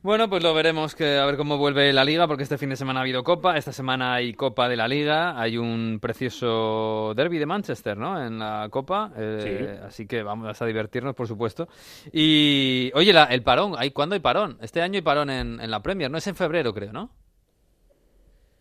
Bueno, 0.00 0.30
pues 0.30 0.44
lo 0.44 0.54
veremos, 0.54 0.94
que 0.94 1.18
a 1.18 1.26
ver 1.26 1.36
cómo 1.36 1.58
vuelve 1.58 1.92
la 1.92 2.04
liga, 2.04 2.28
porque 2.28 2.44
este 2.44 2.56
fin 2.56 2.70
de 2.70 2.76
semana 2.76 3.00
ha 3.00 3.02
habido 3.02 3.24
Copa, 3.24 3.56
esta 3.56 3.72
semana 3.72 4.14
hay 4.14 4.32
Copa 4.32 4.68
de 4.68 4.76
la 4.76 4.86
Liga, 4.86 5.40
hay 5.40 5.58
un 5.58 5.98
precioso 6.00 7.14
derby 7.16 7.38
de 7.38 7.46
Manchester, 7.46 7.96
¿no? 7.96 8.24
En 8.24 8.38
la 8.38 8.68
Copa, 8.70 9.10
eh, 9.16 9.80
así 9.84 10.06
que 10.06 10.22
vamos 10.22 10.62
a 10.62 10.66
divertirnos, 10.66 11.16
por 11.16 11.26
supuesto. 11.26 11.68
Y, 12.12 12.92
oye, 12.94 13.12
el 13.28 13.42
parón, 13.42 13.74
¿hay, 13.76 13.90
¿cuándo 13.90 14.14
hay 14.14 14.20
parón? 14.20 14.56
Este 14.60 14.80
año 14.82 14.94
hay 14.94 15.02
parón 15.02 15.30
en, 15.30 15.60
en 15.60 15.70
la 15.70 15.82
Premier, 15.82 16.08
no 16.08 16.18
es 16.18 16.26
en 16.28 16.36
febrero, 16.36 16.72
creo, 16.72 16.92
¿no? 16.92 17.10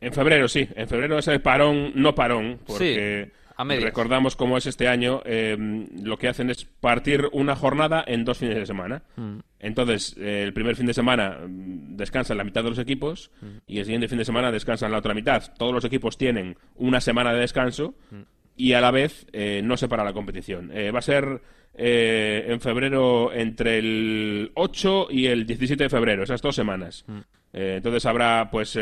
En 0.01 0.13
febrero, 0.13 0.47
sí. 0.47 0.67
En 0.75 0.87
febrero 0.87 1.19
es 1.19 1.27
el 1.27 1.41
parón, 1.41 1.91
no 1.93 2.15
parón, 2.15 2.61
porque 2.65 3.31
a 3.57 3.65
medias. 3.65 3.83
recordamos 3.83 4.35
cómo 4.35 4.57
es 4.57 4.65
este 4.67 4.87
año. 4.87 5.21
eh, 5.25 5.57
lo 6.03 6.17
que 6.17 6.27
hacen 6.27 6.49
es 6.49 6.65
partir 6.65 7.25
una 7.31 7.55
jornada 7.55 8.03
en 8.07 8.23
dos 8.23 8.37
fines 8.37 8.55
de 8.55 8.65
semana. 8.65 9.03
Mm. 9.15 9.39
Entonces, 9.59 10.15
eh, 10.19 10.43
el 10.43 10.53
primer 10.53 10.75
fin 10.75 10.85
de 10.85 10.93
semana 10.93 11.39
mm, 11.47 11.95
descansan 11.97 12.37
la 12.37 12.43
mitad 12.43 12.63
de 12.63 12.69
los 12.69 12.79
equipos 12.79 13.31
Mm. 13.41 13.45
y 13.67 13.79
el 13.79 13.85
siguiente 13.85 14.07
fin 14.07 14.17
de 14.19 14.25
semana 14.25 14.51
descansan 14.51 14.91
la 14.91 14.99
otra 14.99 15.13
mitad. 15.13 15.43
Todos 15.57 15.73
los 15.73 15.83
equipos 15.85 16.17
tienen 16.17 16.55
una 16.75 17.01
semana 17.01 17.33
de 17.33 17.39
descanso 17.39 17.95
Mm. 18.11 18.21
y 18.55 18.73
a 18.73 18.81
la 18.81 18.91
vez 18.91 19.25
eh, 19.33 19.61
no 19.63 19.75
se 19.77 19.87
para 19.87 20.03
la 20.03 20.13
competición. 20.13 20.71
Eh, 20.73 20.91
va 20.91 20.99
a 20.99 21.01
ser 21.01 21.41
en 21.79 22.59
febrero 22.59 23.31
entre 23.31 23.77
el 23.77 24.51
8 24.55 25.09
y 25.11 25.27
el 25.27 25.45
17 25.45 25.83
de 25.83 25.89
febrero, 25.91 26.23
esas 26.23 26.41
dos 26.41 26.55
semanas. 26.55 27.05
Entonces 27.53 28.03
habrá, 28.07 28.49
pues, 28.49 28.75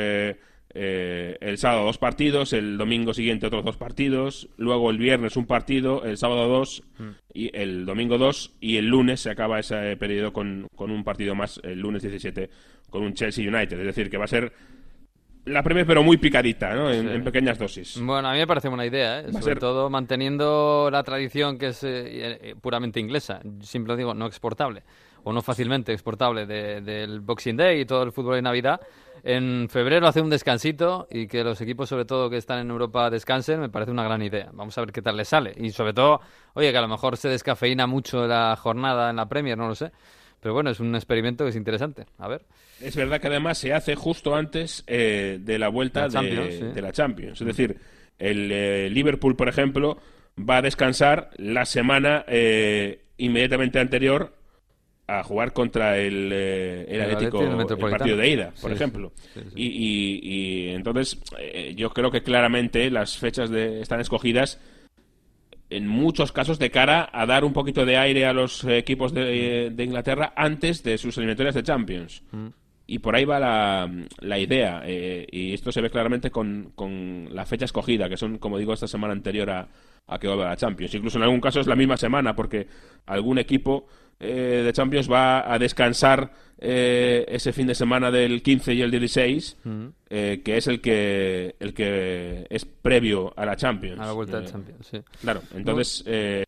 eh, 0.77 1.37
el 1.39 1.57
sábado 1.57 1.85
dos 1.85 1.97
partidos, 1.97 2.51
el 2.53 2.77
domingo 2.77 3.13
siguiente 3.13 3.47
otros 3.47 3.63
dos 3.63 3.77
partidos, 3.77 4.49
luego 4.57 4.89
el 4.91 4.97
viernes 4.97 5.37
un 5.37 5.45
partido, 5.47 6.03
el 6.03 6.17
sábado 6.17 6.47
dos 6.49 6.83
Mm. 6.99 7.09
y 7.33 7.57
el 7.57 7.85
domingo 7.85 8.17
dos 8.17 8.53
y 8.59 8.75
el 8.77 8.87
lunes 8.87 9.21
se 9.21 9.29
acaba 9.31 9.57
ese 9.59 9.95
periodo 9.97 10.33
con, 10.33 10.67
con 10.75 10.91
un 10.91 11.03
partido 11.03 11.33
más, 11.33 11.59
el 11.63 11.79
lunes 11.79 12.01
17, 12.03 12.49
con 12.89 13.03
un 13.03 13.13
Chelsea 13.13 13.47
United. 13.47 13.79
Es 13.79 13.85
decir, 13.85 14.09
que 14.09 14.17
va 14.17 14.25
a 14.25 14.27
ser 14.27 14.51
la 15.45 15.61
Premier, 15.61 15.85
pero 15.85 16.01
muy 16.03 16.17
picadita, 16.17 16.73
¿no? 16.73 16.89
En, 16.91 17.07
Sí. 17.07 17.13
en 17.13 17.23
pequeñas 17.23 17.59
dosis. 17.59 17.99
Bueno, 18.01 18.27
a 18.27 18.33
mí 18.33 18.39
me 18.39 18.47
parece 18.47 18.67
buena 18.67 18.85
idea, 18.85 19.19
¿eh? 19.19 19.31
Sobre 19.31 19.43
ser- 19.43 19.59
todo 19.59 19.89
manteniendo 19.91 20.89
la 20.91 21.03
tradición 21.03 21.57
que 21.59 21.67
es 21.67 21.83
eh, 21.83 22.39
eh, 22.41 22.55
puramente 22.59 22.99
inglesa, 22.99 23.41
siempre 23.61 23.95
digo, 23.95 24.13
no 24.15 24.25
exportable, 24.25 24.81
o 25.23 25.31
no 25.31 25.41
fácilmente 25.43 25.93
exportable 25.93 26.45
de- 26.47 26.81
del 26.81 27.19
Boxing 27.21 27.57
Day 27.57 27.81
y 27.81 27.85
todo 27.85 28.01
el 28.03 28.11
fútbol 28.11 28.35
de 28.35 28.41
Navidad. 28.41 28.81
En 29.27 29.69
febrero 29.69 30.05
hacer 30.07 30.21
un 30.21 30.29
descansito 30.29 31.07
y 31.09 31.25
que 31.25 31.43
los 31.43 31.59
equipos, 31.59 31.89
sobre 31.89 32.05
todo 32.05 32.29
que 32.29 32.37
están 32.37 32.59
en 32.59 32.69
Europa, 32.69 33.09
descansen, 33.09 33.59
me 33.59 33.69
parece 33.69 33.89
una 33.89 34.03
gran 34.03 34.21
idea. 34.21 34.51
Vamos 34.53 34.77
a 34.77 34.81
ver 34.81 34.91
qué 34.91 35.01
tal 35.01 35.17
les 35.17 35.27
sale. 35.27 35.51
Y 35.57 35.71
sobre 35.71 35.93
todo, 35.93 36.21
oye, 36.53 36.71
que 36.71 36.77
a 36.77 36.81
lo 36.81 36.87
mejor 36.87 37.17
se 37.17 37.27
descafeína 37.27 37.87
mucho 37.87 38.27
la 38.27 38.55
jornada 38.55 39.09
en 39.09 39.15
la 39.15 39.27
Premier, 39.27 39.57
no 39.57 39.67
lo 39.67 39.73
sé. 39.73 39.91
Pero 40.39 40.53
bueno, 40.53 40.69
es 40.69 40.79
un 40.79 40.93
experimento 40.93 41.43
que 41.43 41.49
es 41.49 41.55
interesante. 41.55 42.05
A 42.19 42.27
ver. 42.27 42.43
Es 42.79 42.95
verdad 42.95 43.19
que 43.19 43.25
además 43.25 43.57
se 43.57 43.73
hace 43.73 43.95
justo 43.95 44.35
antes 44.35 44.83
eh, 44.85 45.39
de 45.41 45.57
la 45.57 45.69
vuelta 45.69 46.01
La 46.01 46.05
de, 46.05 46.13
Champions, 46.13 46.53
sí. 46.53 46.65
de 46.65 46.81
la 46.83 46.91
Champions. 46.91 47.41
Es 47.41 47.47
decir, 47.47 47.79
el 48.19 48.51
eh, 48.51 48.89
Liverpool, 48.91 49.35
por 49.35 49.49
ejemplo, 49.49 49.97
va 50.37 50.57
a 50.57 50.61
descansar 50.61 51.31
la 51.37 51.65
semana 51.65 52.25
eh, 52.27 53.05
inmediatamente 53.17 53.79
anterior 53.79 54.35
a 55.07 55.23
jugar 55.23 55.53
contra 55.53 55.97
el, 55.99 56.31
eh, 56.33 56.85
el 56.89 56.95
El 56.95 57.01
Atlético, 57.11 57.41
el 57.43 57.77
partido 57.91 58.17
de 58.17 58.29
ida, 58.29 58.53
por 58.59 58.71
Sí, 58.71 58.75
ejemplo. 58.75 59.11
sí, 59.33 59.39
sí. 59.41 59.49
Y, 59.55 59.65
y- 59.67 60.19
y 60.23 60.69
entonces 60.69 61.21
eh, 61.39 61.73
yo 61.77 61.91
creo 61.91 62.09
que 62.09 62.23
claramente 62.23 62.89
las 62.89 63.17
fechas 63.17 63.49
de, 63.51 63.81
están 63.81 63.99
escogidas 63.99 64.59
en 65.69 65.87
muchos 65.87 66.31
casos 66.31 66.59
de 66.59 66.69
cara 66.71 67.09
a 67.11 67.25
dar 67.25 67.43
un 67.43 67.53
poquito 67.53 67.85
de 67.85 67.97
aire 67.97 68.25
a 68.25 68.33
los 68.33 68.63
equipos 68.65 69.13
de, 69.13 69.71
de 69.71 69.83
Inglaterra 69.83 70.33
antes 70.35 70.83
de 70.83 70.97
sus 70.97 71.17
eliminatorias 71.17 71.55
de 71.55 71.63
Champions. 71.63 72.23
Mm. 72.31 72.47
Y 72.87 72.99
por 72.99 73.15
ahí 73.15 73.25
va 73.25 73.39
la, 73.39 73.91
la 74.19 74.37
idea. 74.39 74.83
eh, 74.85 75.25
y 75.31 75.53
esto 75.53 75.71
se 75.71 75.81
ve 75.81 75.89
claramente 75.89 76.29
con, 76.29 76.71
con 76.75 77.29
la 77.31 77.45
fecha 77.45 77.65
escogida, 77.65 78.07
que 78.07 78.15
son, 78.17 78.37
como 78.37 78.59
digo, 78.59 78.73
esta 78.73 78.87
semana 78.87 79.11
anterior 79.13 79.49
a, 79.49 79.67
a 80.05 80.19
que 80.19 80.27
vuelva 80.27 80.45
la 80.49 80.55
Champions. 80.55 80.93
Incluso 80.93 81.17
en 81.17 81.23
algún 81.23 81.41
caso 81.41 81.59
es 81.59 81.65
la 81.67 81.75
misma 81.75 81.97
semana, 81.97 82.35
porque 82.35 82.67
algún 83.07 83.39
equipo 83.39 83.87
eh, 84.19 84.61
de 84.65 84.73
Champions 84.73 85.11
va 85.11 85.51
a 85.51 85.59
descansar 85.59 86.31
eh, 86.57 87.25
ese 87.27 87.51
fin 87.51 87.67
de 87.67 87.75
semana 87.75 88.09
del 88.11 88.41
15 88.41 88.73
y 88.73 88.81
el 88.81 88.89
16, 88.91 89.57
Mm. 89.65 89.87
eh, 90.09 90.41
que 90.43 90.55
es 90.57 90.67
el 90.67 90.79
que, 90.81 91.55
el 91.59 91.73
que 91.73 92.47
es 92.49 92.63
previo 92.65 93.33
a 93.37 93.45
la 93.45 93.55
Champions. 93.57 93.99
A 93.99 94.05
la 94.05 94.13
vuelta 94.13 94.37
Eh, 94.37 94.41
del 94.41 94.51
Champions, 94.51 94.87
sí. 94.87 95.01
Claro, 95.21 95.41
entonces, 95.53 96.03
eh, 96.07 96.43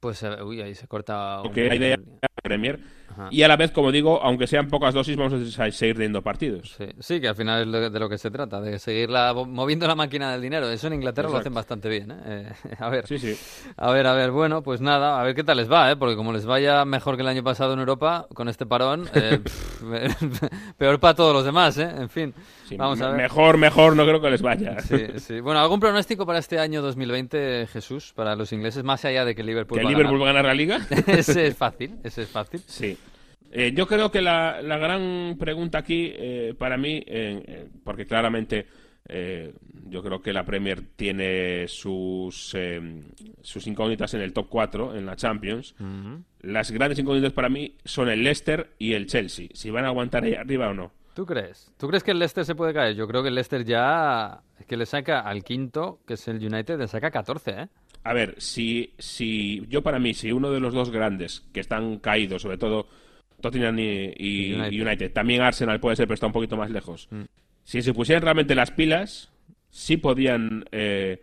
Pues, 0.00 0.22
eh, 0.22 0.42
uy, 0.42 0.60
ahí 0.60 0.74
se 0.74 0.86
corta 0.86 1.40
un 1.42 1.52
que 1.52 1.66
la 1.66 1.76
idea 1.76 1.94
el- 1.94 2.04
la 2.20 2.28
Premier. 2.42 2.78
Ajá. 3.16 3.28
Y 3.30 3.42
a 3.42 3.48
la 3.48 3.56
vez, 3.56 3.70
como 3.70 3.92
digo, 3.92 4.20
aunque 4.22 4.46
sean 4.46 4.68
pocas 4.68 4.92
dosis, 4.94 5.16
vamos 5.16 5.32
a 5.58 5.70
seguir 5.70 5.94
teniendo 5.94 6.22
partidos. 6.22 6.74
Sí, 6.76 6.86
sí, 6.98 7.20
que 7.20 7.28
al 7.28 7.36
final 7.36 7.62
es 7.62 7.66
lo- 7.68 7.90
de 7.90 8.00
lo 8.00 8.08
que 8.08 8.18
se 8.18 8.30
trata, 8.30 8.60
de 8.60 8.78
seguir 8.78 9.08
la- 9.10 9.32
moviendo 9.32 9.86
la 9.86 9.94
máquina 9.94 10.32
del 10.32 10.42
dinero. 10.42 10.68
Eso 10.68 10.88
en 10.88 10.94
Inglaterra 10.94 11.28
lo 11.28 11.34
Exacto. 11.36 11.40
hacen 11.48 11.54
bastante 11.54 11.88
bien. 11.88 12.10
¿eh? 12.10 12.16
Eh, 12.26 12.74
a 12.78 12.88
ver, 12.88 13.06
Sí, 13.06 13.18
sí. 13.18 13.36
a 13.76 13.90
ver, 13.92 14.06
a 14.06 14.14
ver. 14.14 14.30
Bueno, 14.30 14.62
pues 14.62 14.80
nada, 14.80 15.20
a 15.20 15.24
ver 15.24 15.34
qué 15.34 15.44
tal 15.44 15.56
les 15.58 15.70
va, 15.70 15.90
¿eh? 15.90 15.96
porque 15.96 16.16
como 16.16 16.32
les 16.32 16.44
vaya 16.46 16.84
mejor 16.84 17.16
que 17.16 17.22
el 17.22 17.28
año 17.28 17.42
pasado 17.44 17.72
en 17.74 17.78
Europa 17.78 18.26
con 18.34 18.48
este 18.48 18.66
parón, 18.66 19.08
eh, 19.14 19.38
pff, 19.44 19.82
peor 20.78 20.98
para 21.00 21.14
todos 21.14 21.32
los 21.32 21.44
demás, 21.44 21.78
¿eh? 21.78 21.88
En 21.96 22.08
fin, 22.08 22.34
Sí, 22.68 22.76
vamos 22.76 23.00
a 23.02 23.08
ver. 23.08 23.16
Mejor, 23.16 23.58
mejor, 23.58 23.94
no 23.96 24.04
creo 24.04 24.20
que 24.20 24.30
les 24.30 24.40
vaya. 24.42 24.80
Sí, 24.80 24.96
sí. 25.18 25.40
Bueno, 25.40 25.60
¿algún 25.60 25.80
pronóstico 25.80 26.24
para 26.26 26.38
este 26.38 26.58
año 26.58 26.80
2020, 26.82 27.66
Jesús, 27.70 28.12
para 28.14 28.34
los 28.36 28.52
ingleses, 28.52 28.82
más 28.82 29.04
allá 29.04 29.24
de 29.24 29.34
que 29.34 29.42
Liverpool 29.42 29.78
¿Que 29.78 29.84
va 29.84 29.90
a 29.90 29.92
Liverpool 29.92 30.18
ganar? 30.20 30.34
va 30.36 30.40
a 30.40 30.42
ganar 30.42 30.44
la 30.46 30.54
liga? 30.54 30.78
ese 31.06 31.46
es 31.46 31.56
fácil, 31.56 31.96
ese 32.02 32.22
es 32.22 32.28
fácil. 32.28 32.60
Sí. 32.66 32.96
Eh, 33.56 33.72
yo 33.72 33.86
creo 33.86 34.10
que 34.10 34.20
la, 34.20 34.60
la 34.62 34.78
gran 34.78 35.36
pregunta 35.38 35.78
aquí, 35.78 36.10
eh, 36.12 36.54
para 36.58 36.76
mí, 36.76 37.00
eh, 37.06 37.68
porque 37.84 38.04
claramente 38.04 38.66
yo 39.86 40.02
creo 40.02 40.20
que 40.20 40.32
la 40.32 40.44
Premier 40.44 40.82
tiene 40.96 41.68
sus, 41.68 42.52
eh, 42.54 42.80
sus 43.42 43.66
incógnitas 43.66 44.12
en 44.14 44.22
el 44.22 44.32
top 44.32 44.48
4, 44.48 44.96
en 44.96 45.06
la 45.06 45.14
Champions. 45.14 45.74
Las 46.40 46.70
grandes 46.72 46.98
incógnitas 46.98 47.32
para 47.32 47.48
mí 47.48 47.76
son 47.84 48.08
el 48.08 48.24
Leicester 48.24 48.74
y 48.78 48.94
el 48.94 49.06
Chelsea. 49.06 49.48
Si 49.52 49.70
van 49.70 49.84
a 49.84 49.88
aguantar 49.88 50.24
ahí 50.24 50.34
arriba 50.34 50.70
o 50.70 50.74
no. 50.74 50.90
¿Tú 51.14 51.26
crees? 51.26 51.70
¿Tú 51.78 51.86
crees 51.86 52.02
que 52.02 52.10
el 52.10 52.18
Leicester 52.18 52.44
se 52.44 52.56
puede 52.56 52.74
caer? 52.74 52.96
Yo 52.96 53.06
creo 53.06 53.22
que 53.22 53.28
el 53.28 53.36
Leicester 53.36 53.64
ya 53.64 54.40
que 54.66 54.76
le 54.76 54.86
saca 54.86 55.20
al 55.20 55.44
quinto, 55.44 56.00
que 56.06 56.14
es 56.14 56.26
el 56.26 56.44
United, 56.44 56.78
le 56.78 56.88
saca 56.88 57.10
14, 57.10 57.50
¿eh? 57.52 57.68
A 58.02 58.12
ver, 58.14 58.34
si, 58.38 58.94
si 58.98 59.64
yo 59.68 59.82
para 59.82 59.98
mí, 59.98 60.12
si 60.12 60.32
uno 60.32 60.50
de 60.50 60.60
los 60.60 60.74
dos 60.74 60.90
grandes 60.90 61.46
que 61.52 61.60
están 61.60 61.98
caídos, 61.98 62.42
sobre 62.42 62.58
todo 62.58 62.88
Tottenham 63.44 63.78
y, 63.78 64.12
y 64.16 64.54
United. 64.54 64.86
United. 64.86 65.12
también 65.12 65.42
Arsenal 65.42 65.78
puede 65.78 65.96
ser, 65.96 66.06
pero 66.06 66.14
está 66.14 66.26
un 66.26 66.32
poquito 66.32 66.56
más 66.56 66.70
lejos. 66.70 67.08
Mm. 67.10 67.24
Si 67.62 67.82
se 67.82 67.92
pusieran 67.92 68.22
realmente 68.22 68.54
las 68.54 68.70
pilas, 68.70 69.30
sí 69.68 69.98
podían 69.98 70.64
eh, 70.72 71.20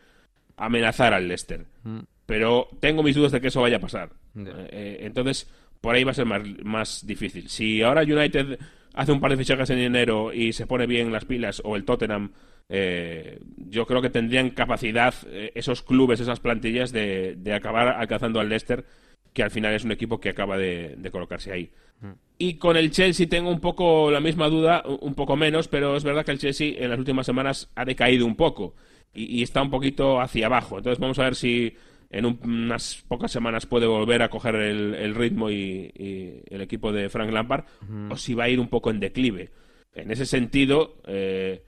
amenazar 0.55 1.13
al 1.13 1.27
Leicester. 1.27 1.65
Mm. 1.83 1.99
Pero 2.27 2.69
tengo 2.79 3.01
mis 3.01 3.15
dudas 3.15 3.31
de 3.31 3.41
que 3.41 3.47
eso 3.47 3.61
vaya 3.61 3.77
a 3.77 3.81
pasar. 3.81 4.11
Eh, 4.35 4.99
entonces, 5.01 5.51
por 5.81 5.95
ahí 5.95 6.03
va 6.03 6.11
a 6.11 6.13
ser 6.13 6.25
más, 6.25 6.41
más 6.63 7.05
difícil. 7.05 7.49
Si 7.49 7.81
ahora 7.81 8.03
United 8.03 8.59
hace 8.93 9.11
un 9.11 9.19
par 9.19 9.31
de 9.31 9.37
fichajes 9.37 9.69
en 9.71 9.79
enero 9.79 10.31
y 10.31 10.53
se 10.53 10.67
pone 10.67 10.85
bien 10.85 11.11
las 11.11 11.25
pilas, 11.25 11.61
o 11.65 11.75
el 11.75 11.83
Tottenham, 11.85 12.31
eh, 12.69 13.39
yo 13.57 13.85
creo 13.85 14.01
que 14.01 14.09
tendrían 14.09 14.51
capacidad 14.51 15.13
eh, 15.27 15.51
esos 15.55 15.81
clubes, 15.81 16.19
esas 16.19 16.39
plantillas, 16.39 16.91
de, 16.91 17.35
de 17.37 17.53
acabar 17.53 17.87
alcanzando 17.87 18.39
al 18.39 18.49
Leicester, 18.49 18.85
que 19.33 19.43
al 19.43 19.51
final 19.51 19.73
es 19.73 19.83
un 19.83 19.91
equipo 19.91 20.19
que 20.19 20.29
acaba 20.29 20.57
de, 20.57 20.95
de 20.97 21.11
colocarse 21.11 21.51
ahí. 21.51 21.71
Y 22.39 22.55
con 22.55 22.75
el 22.77 22.89
Chelsea 22.89 23.29
tengo 23.29 23.51
un 23.51 23.59
poco 23.59 24.09
la 24.09 24.19
misma 24.19 24.49
duda, 24.49 24.83
un 25.01 25.13
poco 25.13 25.35
menos, 25.35 25.67
pero 25.67 25.95
es 25.95 26.03
verdad 26.03 26.25
que 26.25 26.31
el 26.31 26.39
Chelsea 26.39 26.73
en 26.83 26.89
las 26.89 26.97
últimas 26.97 27.25
semanas 27.27 27.69
ha 27.75 27.85
decaído 27.85 28.25
un 28.25 28.35
poco 28.35 28.73
y, 29.13 29.39
y 29.39 29.43
está 29.43 29.61
un 29.61 29.69
poquito 29.69 30.19
hacia 30.19 30.47
abajo. 30.47 30.77
Entonces 30.79 30.99
vamos 30.99 31.19
a 31.19 31.25
ver 31.25 31.35
si 31.35 31.75
en 32.09 32.25
un- 32.25 32.39
unas 32.43 33.05
pocas 33.07 33.31
semanas 33.31 33.67
puede 33.67 33.85
volver 33.85 34.23
a 34.23 34.29
coger 34.29 34.55
el, 34.55 34.95
el 34.95 35.13
ritmo 35.13 35.51
y, 35.51 35.91
y 35.95 36.41
el 36.49 36.61
equipo 36.61 36.91
de 36.91 37.07
Frank 37.09 37.31
Lampard 37.31 37.65
o 38.11 38.17
si 38.17 38.33
va 38.33 38.45
a 38.45 38.49
ir 38.49 38.59
un 38.59 38.67
poco 38.69 38.89
en 38.89 38.99
declive. 38.99 39.51
En 39.93 40.09
ese 40.09 40.25
sentido, 40.25 40.95
eh, 41.05 41.61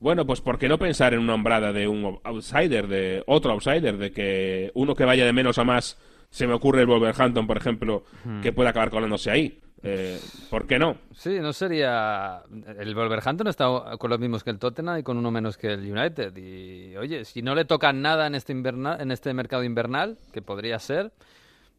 bueno, 0.00 0.26
pues 0.26 0.42
¿por 0.42 0.58
qué 0.58 0.68
no 0.68 0.78
pensar 0.78 1.14
en 1.14 1.20
una 1.20 1.34
hombrada 1.34 1.72
de 1.72 1.88
un 1.88 2.18
outsider, 2.24 2.86
de 2.88 3.22
otro 3.26 3.52
outsider, 3.52 3.96
de 3.96 4.12
que 4.12 4.70
uno 4.74 4.94
que 4.94 5.04
vaya 5.06 5.24
de 5.24 5.32
menos 5.32 5.56
a 5.58 5.64
más, 5.64 5.98
se 6.30 6.46
me 6.46 6.52
ocurre 6.54 6.82
el 6.82 6.86
Wolverhampton, 6.86 7.46
por 7.46 7.56
ejemplo, 7.56 8.04
que 8.42 8.52
pueda 8.52 8.70
acabar 8.70 8.90
colándose 8.90 9.30
ahí? 9.30 9.60
Eh, 9.82 10.20
¿Por 10.50 10.66
qué 10.66 10.78
no? 10.78 10.96
Sí, 11.14 11.38
no 11.40 11.52
sería... 11.52 12.42
El 12.78 12.94
Wolverhampton 12.94 13.46
está 13.46 13.68
con 13.98 14.10
los 14.10 14.18
mismos 14.18 14.42
que 14.42 14.50
el 14.50 14.58
Tottenham 14.58 14.98
y 14.98 15.02
con 15.04 15.16
uno 15.16 15.30
menos 15.30 15.56
que 15.56 15.72
el 15.72 15.80
United. 15.90 16.36
Y, 16.36 16.96
oye, 16.96 17.24
si 17.24 17.42
no 17.42 17.54
le 17.54 17.64
tocan 17.64 18.02
nada 18.02 18.26
en 18.26 18.34
este, 18.34 18.52
inverna- 18.52 19.00
en 19.00 19.12
este 19.12 19.32
mercado 19.34 19.62
invernal, 19.62 20.18
que 20.32 20.42
podría 20.42 20.78
ser, 20.80 21.12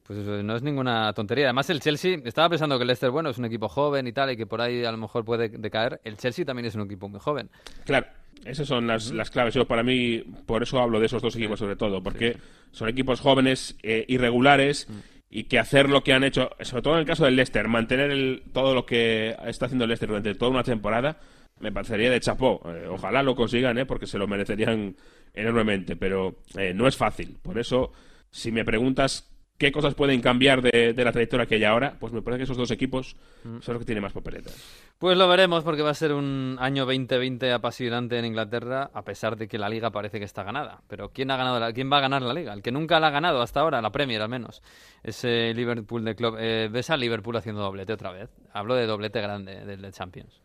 pues 0.07 0.19
eso 0.19 0.41
no 0.41 0.55
es 0.55 0.63
ninguna 0.63 1.11
tontería. 1.13 1.47
Además, 1.47 1.69
el 1.69 1.81
Chelsea, 1.81 2.19
estaba 2.23 2.49
pensando 2.49 2.77
que 2.77 2.83
el 2.83 2.87
Leicester, 2.87 3.11
bueno, 3.11 3.29
es 3.29 3.37
un 3.37 3.45
equipo 3.45 3.67
joven 3.67 4.07
y 4.07 4.13
tal, 4.13 4.31
y 4.31 4.37
que 4.37 4.47
por 4.47 4.61
ahí 4.61 4.85
a 4.85 4.91
lo 4.91 4.97
mejor 4.97 5.25
puede 5.25 5.49
decaer. 5.49 5.99
El 6.05 6.15
Chelsea 6.17 6.45
también 6.45 6.65
es 6.67 6.75
un 6.75 6.81
equipo 6.83 7.09
muy 7.09 7.19
joven. 7.19 7.49
Claro, 7.85 8.07
esas 8.45 8.67
son 8.67 8.87
las, 8.87 9.11
las 9.11 9.29
claves. 9.29 9.53
Yo 9.53 9.67
para 9.67 9.83
mí, 9.83 10.23
por 10.45 10.63
eso 10.63 10.79
hablo 10.79 10.99
de 10.99 11.05
esos 11.07 11.21
dos 11.21 11.35
equipos 11.35 11.59
sobre 11.59 11.75
todo, 11.75 12.01
porque 12.03 12.37
son 12.71 12.87
equipos 12.89 13.19
jóvenes, 13.19 13.77
eh, 13.83 14.05
irregulares, 14.07 14.87
y 15.31 15.43
que 15.43 15.59
hacer 15.59 15.89
lo 15.89 16.03
que 16.03 16.13
han 16.13 16.23
hecho, 16.23 16.49
sobre 16.61 16.81
todo 16.81 16.93
en 16.95 17.01
el 17.01 17.05
caso 17.05 17.25
del 17.25 17.35
Leicester, 17.35 17.67
mantener 17.67 18.09
el- 18.11 18.43
todo 18.51 18.73
lo 18.73 18.85
que 18.85 19.35
está 19.45 19.65
haciendo 19.67 19.85
el 19.85 19.89
Leicester 19.89 20.09
durante 20.09 20.33
toda 20.35 20.51
una 20.51 20.63
temporada, 20.63 21.19
me 21.59 21.71
parecería 21.71 22.09
de 22.09 22.19
chapó. 22.19 22.61
Eh, 22.65 22.87
ojalá 22.89 23.21
lo 23.21 23.35
consigan, 23.35 23.77
eh, 23.77 23.85
porque 23.85 24.07
se 24.07 24.17
lo 24.17 24.27
merecerían 24.27 24.95
enormemente, 25.33 25.95
pero 25.95 26.37
eh, 26.57 26.73
no 26.73 26.87
es 26.87 26.95
fácil. 26.97 27.37
Por 27.41 27.59
eso, 27.59 27.91
si 28.31 28.51
me 28.51 28.65
preguntas 28.65 29.29
qué 29.59 29.71
cosas 29.73 29.93
pueden 29.93 30.21
cambiar 30.21 30.61
de, 30.61 30.93
la 30.95 31.11
trayectoria 31.11 31.45
que 31.45 31.55
hay 31.55 31.65
ahora, 31.65 31.95
pues 31.99 32.13
me 32.13 32.21
parece 32.21 32.39
que 32.39 32.43
esos 32.45 32.57
dos 32.57 32.71
equipos 32.71 33.15
mm. 33.43 33.59
son 33.59 33.73
los 33.73 33.81
que 33.81 33.85
tienen 33.85 34.01
más 34.01 34.13
papeletas. 34.13 34.55
Pues 34.97 35.17
lo 35.17 35.27
veremos 35.27 35.63
porque 35.63 35.81
va 35.81 35.91
a 35.91 35.93
ser 35.93 36.13
un 36.13 36.57
año 36.59 36.85
2020 36.85 37.51
apasionante 37.51 38.17
en 38.17 38.25
Inglaterra, 38.25 38.89
a 38.93 39.03
pesar 39.03 39.35
de 39.35 39.47
que 39.47 39.59
la 39.59 39.69
liga 39.69 39.91
parece 39.91 40.17
que 40.17 40.25
está 40.25 40.43
ganada. 40.43 40.81
Pero 40.87 41.09
¿quién 41.09 41.29
ha 41.29 41.37
ganado 41.37 41.59
la, 41.59 41.73
quién 41.73 41.91
va 41.91 41.97
a 41.97 42.01
ganar 42.01 42.21
la 42.21 42.33
liga? 42.33 42.53
El 42.53 42.61
que 42.61 42.71
nunca 42.71 42.99
la 42.99 43.07
ha 43.07 43.11
ganado 43.11 43.41
hasta 43.41 43.59
ahora, 43.59 43.81
la 43.81 43.91
Premier 43.91 44.21
al 44.21 44.29
menos. 44.29 44.63
Ese 45.03 45.53
Liverpool 45.53 46.05
de 46.05 46.15
club. 46.15 46.37
Eh, 46.39 46.69
¿Ves 46.71 46.89
a 46.89 46.97
Liverpool 46.97 47.35
haciendo 47.35 47.61
doblete 47.61 47.93
otra 47.93 48.11
vez? 48.11 48.29
Hablo 48.53 48.75
de 48.75 48.87
doblete 48.87 49.19
grande 49.21 49.65
del 49.65 49.91
Champions. 49.91 50.41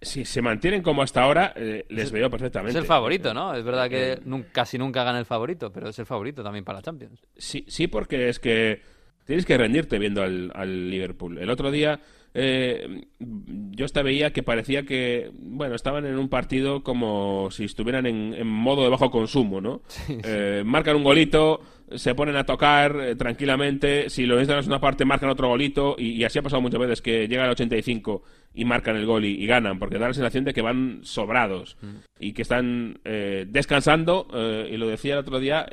Si 0.00 0.24
se 0.24 0.42
mantienen 0.42 0.82
como 0.82 1.02
hasta 1.02 1.22
ahora, 1.22 1.52
eh, 1.56 1.84
les 1.88 2.10
veo 2.10 2.28
perfectamente. 2.30 2.78
Es 2.78 2.82
el 2.82 2.88
favorito, 2.88 3.32
¿no? 3.32 3.54
Es 3.54 3.64
verdad 3.64 3.88
que 3.88 4.12
eh, 4.12 4.44
casi 4.52 4.78
nunca 4.78 5.04
gana 5.04 5.18
el 5.18 5.26
favorito, 5.26 5.72
pero 5.72 5.90
es 5.90 5.98
el 5.98 6.06
favorito 6.06 6.42
también 6.42 6.64
para 6.64 6.78
la 6.78 6.82
Champions. 6.82 7.20
Sí, 7.36 7.64
sí 7.68 7.86
porque 7.86 8.28
es 8.28 8.40
que 8.40 8.82
tienes 9.24 9.46
que 9.46 9.56
rendirte 9.56 9.98
viendo 9.98 10.22
al, 10.22 10.50
al 10.54 10.90
Liverpool. 10.90 11.38
El 11.38 11.50
otro 11.50 11.70
día 11.70 12.00
eh, 12.32 13.06
yo 13.18 13.84
hasta 13.84 14.02
veía 14.02 14.32
que 14.32 14.42
parecía 14.42 14.84
que, 14.84 15.30
bueno, 15.34 15.74
estaban 15.74 16.06
en 16.06 16.16
un 16.16 16.28
partido 16.28 16.82
como 16.84 17.50
si 17.50 17.64
estuvieran 17.64 18.06
en, 18.06 18.46
modo 18.46 18.84
de 18.84 18.88
bajo 18.88 19.10
consumo, 19.10 19.60
¿no? 19.60 19.82
Eh, 20.22 20.62
marcan 20.64 20.96
un 20.96 21.04
golito, 21.04 21.60
se 21.96 22.14
ponen 22.14 22.36
a 22.36 22.44
tocar 22.44 22.96
eh, 23.00 23.16
tranquilamente, 23.16 24.10
si 24.10 24.26
lo 24.26 24.36
necesitan 24.36 24.62
en 24.62 24.68
una 24.68 24.80
parte 24.80 25.04
marcan 25.04 25.30
otro 25.30 25.48
golito 25.48 25.96
y, 25.98 26.22
así 26.24 26.38
ha 26.38 26.42
pasado 26.42 26.62
muchas 26.62 26.80
veces 26.80 27.02
que 27.02 27.28
llega 27.28 27.44
al 27.44 27.50
85 27.50 28.22
y 28.54 28.64
marcan 28.64 28.96
el 28.96 29.06
gol 29.06 29.24
y, 29.24 29.46
ganan, 29.46 29.78
porque 29.78 29.98
da 29.98 30.08
la 30.08 30.14
sensación 30.14 30.44
de 30.44 30.52
que 30.52 30.62
van 30.62 31.00
sobrados 31.02 31.76
mm. 31.82 31.96
y 32.18 32.32
que 32.32 32.42
están 32.42 32.98
eh, 33.04 33.46
descansando, 33.48 34.26
y 34.68 34.76
lo 34.76 34.88
decía 34.88 35.14
el 35.14 35.20
otro 35.20 35.38
día, 35.38 35.66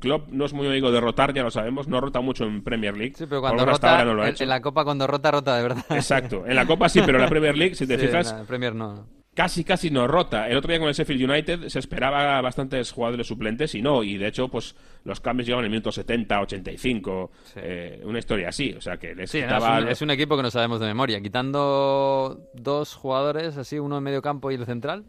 Klopp 0.00 0.28
no 0.30 0.46
es 0.46 0.54
muy 0.54 0.66
amigo 0.66 0.90
de 0.90 1.00
rotar, 1.00 1.34
ya 1.34 1.42
lo 1.42 1.50
sabemos, 1.50 1.88
no 1.88 2.00
rota 2.00 2.20
mucho 2.20 2.44
en 2.44 2.62
Premier 2.62 2.96
League. 2.96 3.14
Sí, 3.16 3.26
pero 3.28 3.42
cuando 3.42 3.66
rota, 3.66 4.02
en, 4.02 4.48
la 4.48 4.62
Copa 4.62 4.84
cuando 4.84 5.06
rota, 5.06 5.30
rota 5.30 5.56
de 5.56 5.62
verdad. 5.62 5.84
Exacto, 5.90 6.44
en 6.46 6.56
la 6.56 6.66
Copa 6.66 6.88
sí, 6.88 7.00
pero 7.04 7.18
en 7.18 7.24
la 7.24 7.28
Premier 7.34 7.56
League, 7.56 7.74
si 7.74 7.86
te 7.86 7.98
fijas... 7.98 8.32
Premier 8.46 8.74
no 8.74 9.13
casi 9.34 9.64
casi 9.64 9.90
no 9.90 10.06
rota. 10.06 10.48
El 10.48 10.56
otro 10.56 10.70
día 10.70 10.78
con 10.78 10.88
el 10.88 10.94
Sheffield 10.94 11.30
United 11.30 11.68
se 11.68 11.78
esperaba 11.78 12.40
bastantes 12.40 12.92
jugadores 12.92 13.26
suplentes 13.26 13.74
y 13.74 13.82
no, 13.82 14.02
y 14.02 14.16
de 14.16 14.28
hecho 14.28 14.48
pues 14.48 14.74
los 15.04 15.20
cambios 15.20 15.46
llegaban 15.46 15.64
en 15.64 15.66
el 15.66 15.70
minuto 15.72 15.92
70, 15.92 16.40
85, 16.40 17.30
eh, 17.56 18.00
una 18.04 18.18
historia 18.18 18.48
así, 18.48 18.72
o 18.72 18.80
sea 18.80 18.96
que 18.96 19.14
les 19.14 19.30
sí, 19.30 19.40
es, 19.88 20.02
un, 20.02 20.10
equipo 20.10 20.36
que 20.36 20.42
no 20.42 20.50
sabemos 20.50 20.80
de 20.80 20.86
memoria, 20.86 21.20
quitando 21.20 22.48
dos 22.54 22.94
jugadores 22.94 23.56
así, 23.56 23.78
uno 23.78 23.98
en 23.98 24.04
medio 24.04 24.22
campo 24.22 24.50
y 24.50 24.54
el 24.54 24.64
central. 24.64 25.04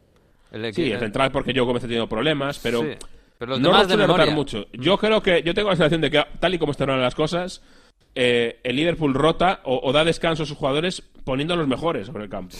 El 0.52 0.74
sí, 0.74 0.92
el 0.92 1.00
central 1.00 1.32
porque 1.32 1.54
yo 1.54 1.66
Gómez 1.66 1.84
ha 1.84 1.88
tenido 1.88 2.08
problemas, 2.08 2.60
pero, 2.60 2.82
pero 3.38 3.52
los 3.52 3.62
demás 3.62 3.88
de 3.88 3.98
memoria. 3.98 4.34
mucho. 4.34 4.66
Yo 4.74 4.98
creo 4.98 5.22
que 5.22 5.44
yo 5.44 5.54
tengo 5.54 5.70
la 5.70 5.76
sensación 5.76 6.02
de 6.02 6.12
que 6.12 6.24
tal 6.40 6.54
y 6.54 6.60
como 6.60 6.72
están 6.72 6.88
las 7.00 7.16
cosas 7.16 7.62
eh, 8.15 8.60
el 8.63 8.78
Liverpool 8.78 9.13
rota 9.13 9.60
o, 9.65 9.91
da 9.91 10.06
descanso 10.06 10.43
a 10.43 10.45
sus 10.45 10.58
jugadores 10.58 11.04
poniendo 11.23 11.54
a 11.54 11.58
los 11.58 11.67
mejores 11.67 12.08
sobre 12.08 12.23
el 12.23 12.30
campo. 12.30 12.56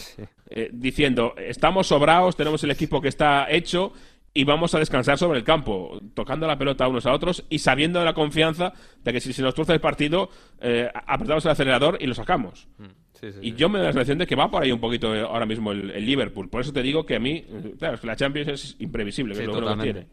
Eh, 0.50 0.70
diciendo, 0.74 1.34
estamos 1.38 1.88
sobrados, 1.88 2.36
tenemos 2.36 2.64
el 2.64 2.72
equipo 2.72 3.02
que 3.02 3.08
está 3.08 3.50
hecho 3.50 3.94
y 4.36 4.44
vamos 4.44 4.76
a 4.76 4.80
descansar 4.80 5.18
sobre 5.18 5.40
el 5.40 5.44
campo, 5.44 6.00
tocando 6.14 6.46
la 6.46 6.58
pelota 6.58 6.88
unos 6.88 7.08
a 7.08 7.14
otros 7.14 7.44
y 7.50 7.58
sabiendo 7.58 8.04
la 8.06 8.14
confianza 8.14 8.74
de 9.04 9.14
que 9.14 9.20
si 9.20 9.34
se 9.34 9.42
nos 9.42 9.56
truza 9.56 9.74
el 9.74 9.82
partido, 9.82 10.30
eh, 10.62 10.92
apretamos 10.94 11.44
el 11.46 11.52
acelerador 11.52 11.98
y 12.00 12.06
lo 12.06 12.14
sacamos. 12.14 12.68
Mm 12.78 13.06
y 13.42 13.54
yo 13.54 13.70
me 13.70 13.80
da 13.80 13.86
la 13.86 13.92
sensación 13.94 14.18
de 14.18 14.28
que 14.28 14.36
va 14.36 14.50
por 14.50 14.64
ahí 14.64 14.72
un 14.72 14.80
poquito 14.80 15.14
ahora 15.14 15.46
mismo 15.46 15.72
el, 15.72 16.06
Liverpool. 16.06 16.50
Por 16.50 16.62
eso 16.62 16.74
te 16.74 16.82
digo 16.82 17.06
que 17.06 17.16
a 17.16 17.20
mí, 17.20 17.46
claro, 17.80 17.96
es 17.96 18.02
que 18.02 18.08
la 18.08 18.16
Champions 18.16 18.48
es 18.48 18.76
imprevisible, 18.80 19.36
que 19.36 19.44
es 19.44 19.48
lo 19.48 19.78
que 19.78 19.84
tiene. 19.84 20.08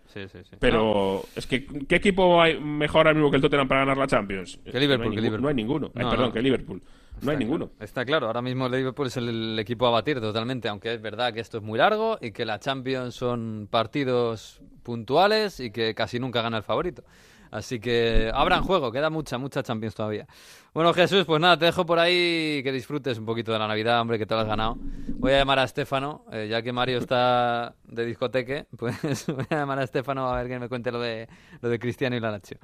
Pero 0.58 1.24
es 1.35 1.46
que, 1.46 1.66
¿qué 1.66 1.96
equipo 1.96 2.40
hay 2.40 2.58
mejor 2.61 3.06
ahora 3.06 3.14
mismo 3.14 3.30
que 3.30 3.37
el 3.37 3.42
Tottenham 3.42 3.68
para 3.68 3.80
ganar 3.80 3.96
la 3.96 4.06
Champions? 4.06 4.58
Que 4.70 4.78
Liverpool, 4.78 5.40
no 5.40 5.48
hay, 5.48 5.54
ninguno. 5.54 5.90
perdón, 5.90 6.32
que 6.32 6.42
Liverpool. 6.42 6.82
No 7.22 7.30
hay 7.30 7.37
ninguno. 7.37 7.70
Está 7.78 8.04
claro, 8.04 8.26
ahora 8.26 8.42
mismo 8.42 8.66
el 8.66 8.72
Liverpool 8.72 9.06
es 9.06 9.16
el, 9.16 9.56
equipo 9.58 9.87
a 9.87 9.90
batir 9.90 10.20
totalmente, 10.20 10.68
aunque 10.68 10.92
es 10.92 11.00
verdad 11.00 11.32
que 11.32 11.40
esto 11.40 11.58
es 11.58 11.62
muy 11.62 11.78
largo 11.78 12.18
y 12.20 12.32
que 12.32 12.44
la 12.44 12.58
Champions 12.58 13.14
son 13.14 13.68
partidos 13.70 14.61
puntuales 14.82 15.61
y 15.61 15.70
que 15.70 15.94
casi 15.94 16.18
nunca 16.18 16.42
gana 16.42 16.56
el 16.56 16.62
favorito. 16.64 17.04
Así 17.52 17.78
que 17.78 18.30
abran 18.35 18.64
juego, 18.64 18.90
queda 18.90 19.11
mucha, 19.11 19.38
mucha 19.38 19.62
Champions 19.62 19.94
todavía. 19.94 20.26
Bueno, 20.72 20.92
Jesús, 20.94 21.24
pues 21.26 21.40
nada, 21.40 21.58
te 21.58 21.66
dejo 21.66 21.85
por 21.85 21.98
ahí 21.98 22.62
que 22.64 22.72
disfrutes 22.72 23.18
un 23.18 23.26
poquito 23.26 23.52
de 23.52 23.58
la 23.58 23.68
Navidad, 23.68 24.00
hombre, 24.00 24.18
que 24.18 24.24
te 24.24 24.35
lo 24.35 24.40
has 24.40 24.46
ganado. 24.46 24.78
Voy 25.18 25.32
a 25.32 25.38
llamar 25.38 25.58
a 25.58 25.64
Estefano, 25.64 26.24
eh, 26.32 26.48
ya 26.50 26.62
que 26.62 26.72
Mario 26.72 26.98
está 26.98 27.74
de 27.85 28.06
discoteque, 28.06 28.66
pues 28.76 29.26
voy 29.26 29.46
a 29.50 29.56
llamar 29.56 29.78
a 29.78 29.85
Estefano 29.85 30.28
a 30.28 30.38
ver 30.38 30.48
que 30.48 30.58
me 30.58 30.68
cuente 30.68 30.90
lo 30.90 30.98
de, 30.98 31.28
lo 31.61 31.68
de 31.68 31.78
Cristiano 31.78 32.16
y 32.16 32.20
la 32.20 32.30
Lazio. 32.30 32.56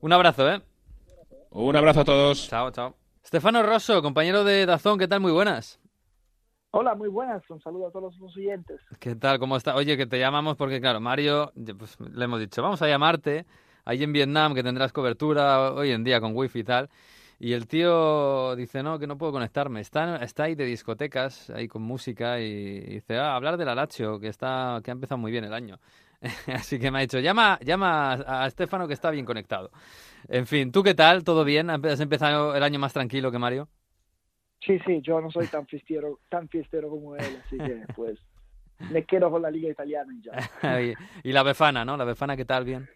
Un 0.00 0.12
abrazo, 0.12 0.50
¿eh? 0.50 0.60
Un 1.50 1.76
abrazo 1.76 2.00
a 2.00 2.04
todos. 2.04 2.48
Chao, 2.48 2.70
chao. 2.72 3.01
Estefano 3.22 3.62
Rosso, 3.62 4.02
compañero 4.02 4.44
de 4.44 4.66
Dazón, 4.66 4.98
¿qué 4.98 5.06
tal? 5.08 5.20
Muy 5.20 5.32
buenas. 5.32 5.80
Hola, 6.72 6.94
muy 6.94 7.08
buenas. 7.08 7.48
Un 7.50 7.60
saludo 7.60 7.86
a 7.86 7.90
todos 7.92 8.18
los 8.18 8.36
oyentes. 8.36 8.80
¿Qué 8.98 9.14
tal? 9.14 9.38
¿Cómo 9.38 9.56
está? 9.56 9.76
Oye, 9.76 9.96
que 9.96 10.06
te 10.06 10.18
llamamos 10.18 10.56
porque, 10.56 10.80
claro, 10.80 11.00
Mario, 11.00 11.52
pues, 11.78 11.98
le 12.00 12.24
hemos 12.24 12.40
dicho, 12.40 12.62
vamos 12.62 12.82
a 12.82 12.88
llamarte 12.88 13.46
ahí 13.84 14.02
en 14.02 14.12
Vietnam, 14.12 14.54
que 14.54 14.62
tendrás 14.62 14.92
cobertura 14.92 15.72
hoy 15.72 15.92
en 15.92 16.02
día 16.02 16.20
con 16.20 16.36
wifi 16.36 16.58
y 16.58 16.64
tal. 16.64 16.90
Y 17.38 17.52
el 17.52 17.66
tío 17.66 18.56
dice, 18.56 18.82
no, 18.82 18.98
que 18.98 19.06
no 19.06 19.16
puedo 19.16 19.32
conectarme. 19.32 19.80
Está, 19.80 20.16
está 20.16 20.44
ahí 20.44 20.54
de 20.54 20.64
discotecas, 20.64 21.48
ahí 21.50 21.68
con 21.68 21.82
música, 21.82 22.40
y, 22.40 22.80
dice, 22.80 23.18
ah, 23.18 23.36
hablar 23.36 23.56
de 23.56 23.64
la 23.64 23.74
Lazio, 23.74 24.18
que, 24.18 24.28
está, 24.28 24.80
que 24.82 24.90
ha 24.90 24.94
empezado 24.94 25.18
muy 25.18 25.30
bien 25.30 25.44
el 25.44 25.54
año. 25.54 25.78
Así 26.46 26.78
que 26.78 26.90
me 26.90 26.98
ha 26.98 27.00
dicho, 27.02 27.18
llama, 27.18 27.58
llama 27.62 28.12
a 28.26 28.46
Estefano 28.46 28.86
que 28.86 28.94
está 28.94 29.10
bien 29.10 29.24
conectado. 29.24 29.70
En 30.28 30.46
fin, 30.46 30.70
¿tú 30.70 30.82
qué 30.82 30.94
tal? 30.94 31.24
¿Todo 31.24 31.44
bien? 31.44 31.70
¿Has 31.70 32.00
empezado 32.00 32.54
el 32.54 32.62
año 32.62 32.78
más 32.78 32.92
tranquilo 32.92 33.32
que 33.32 33.38
Mario? 33.38 33.68
Sí, 34.64 34.78
sí, 34.86 35.00
yo 35.02 35.20
no 35.20 35.30
soy 35.30 35.48
tan 35.48 35.66
fiestero, 35.66 36.20
tan 36.28 36.48
fiestero 36.48 36.88
como 36.88 37.16
él, 37.16 37.42
así 37.44 37.58
que 37.58 37.82
pues 37.96 38.18
me 38.90 39.04
quedo 39.04 39.30
con 39.30 39.42
la 39.42 39.50
liga 39.50 39.70
italiana 39.70 40.12
y 40.14 40.22
ya. 40.22 40.96
y 41.24 41.32
la 41.32 41.42
Befana, 41.42 41.84
¿no? 41.84 41.96
La 41.96 42.04
Befana, 42.04 42.36
¿qué 42.36 42.44
tal? 42.44 42.64
Bien. 42.64 42.88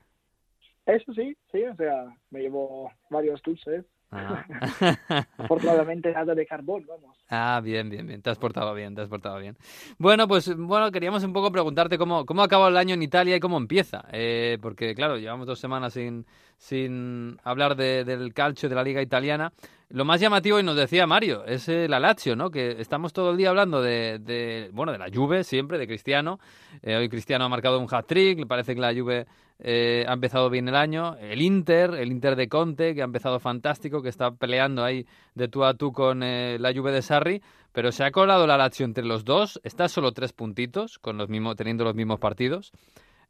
Eso 0.86 1.12
sí, 1.12 1.36
sí, 1.50 1.64
o 1.64 1.74
sea, 1.74 2.06
me 2.30 2.40
llevo 2.40 2.92
varios 3.10 3.42
dulces. 3.42 3.84
Ah. 4.10 4.44
Afortunadamente 5.38 6.12
nada 6.12 6.34
de 6.34 6.46
carbón, 6.46 6.84
vamos. 6.86 7.16
Ah, 7.28 7.60
bien, 7.62 7.90
bien, 7.90 8.06
bien. 8.06 8.22
Te 8.22 8.30
has 8.30 8.38
portado 8.38 8.72
bien, 8.74 8.94
te 8.94 9.02
has 9.02 9.08
portado 9.08 9.38
bien. 9.38 9.56
Bueno, 9.98 10.28
pues 10.28 10.54
bueno, 10.56 10.92
queríamos 10.92 11.24
un 11.24 11.32
poco 11.32 11.50
preguntarte 11.50 11.98
cómo, 11.98 12.24
cómo 12.24 12.42
acaba 12.42 12.68
el 12.68 12.76
año 12.76 12.94
en 12.94 13.02
Italia 13.02 13.36
y 13.36 13.40
cómo 13.40 13.56
empieza. 13.56 14.04
Eh, 14.12 14.58
porque, 14.62 14.94
claro, 14.94 15.18
llevamos 15.18 15.46
dos 15.46 15.58
semanas 15.58 15.94
sin, 15.94 16.24
sin 16.56 17.38
hablar 17.42 17.76
del 17.76 18.32
calcio 18.32 18.68
de 18.68 18.74
la 18.74 18.84
liga 18.84 19.02
italiana. 19.02 19.52
Lo 19.88 20.04
más 20.04 20.20
llamativo, 20.20 20.58
y 20.58 20.64
nos 20.64 20.74
decía 20.74 21.06
Mario, 21.06 21.44
es 21.44 21.68
la 21.68 22.00
Lazio, 22.00 22.34
¿no? 22.34 22.50
Que 22.50 22.80
estamos 22.80 23.12
todo 23.12 23.30
el 23.30 23.36
día 23.36 23.50
hablando 23.50 23.80
de, 23.80 24.18
de 24.18 24.68
bueno, 24.72 24.90
de 24.90 24.98
la 24.98 25.06
Juve 25.14 25.44
siempre, 25.44 25.78
de 25.78 25.86
Cristiano. 25.86 26.40
Eh, 26.82 26.96
hoy 26.96 27.08
Cristiano 27.08 27.44
ha 27.44 27.48
marcado 27.48 27.78
un 27.78 27.86
hat-trick, 27.88 28.48
parece 28.48 28.74
que 28.74 28.80
la 28.80 28.92
Juve 28.92 29.26
eh, 29.60 30.04
ha 30.08 30.12
empezado 30.12 30.50
bien 30.50 30.66
el 30.66 30.74
año. 30.74 31.16
El 31.20 31.40
Inter, 31.40 31.94
el 31.94 32.10
Inter 32.10 32.34
de 32.34 32.48
Conte, 32.48 32.96
que 32.96 33.02
ha 33.02 33.04
empezado 33.04 33.38
fantástico, 33.38 34.02
que 34.02 34.08
está 34.08 34.32
peleando 34.32 34.82
ahí 34.82 35.06
de 35.36 35.46
tú 35.46 35.62
a 35.62 35.74
tú 35.74 35.92
con 35.92 36.24
eh, 36.24 36.58
la 36.58 36.74
Juve 36.74 36.90
de 36.90 37.02
Sarri, 37.02 37.40
pero 37.72 37.92
se 37.92 38.02
ha 38.02 38.10
colado 38.10 38.44
la 38.48 38.56
Lazio 38.56 38.86
entre 38.86 39.04
los 39.04 39.24
dos. 39.24 39.60
Está 39.62 39.88
solo 39.88 40.10
tres 40.10 40.32
puntitos, 40.32 40.98
con 40.98 41.16
los 41.16 41.28
mismos, 41.28 41.54
teniendo 41.54 41.84
los 41.84 41.94
mismos 41.94 42.18
partidos. 42.18 42.72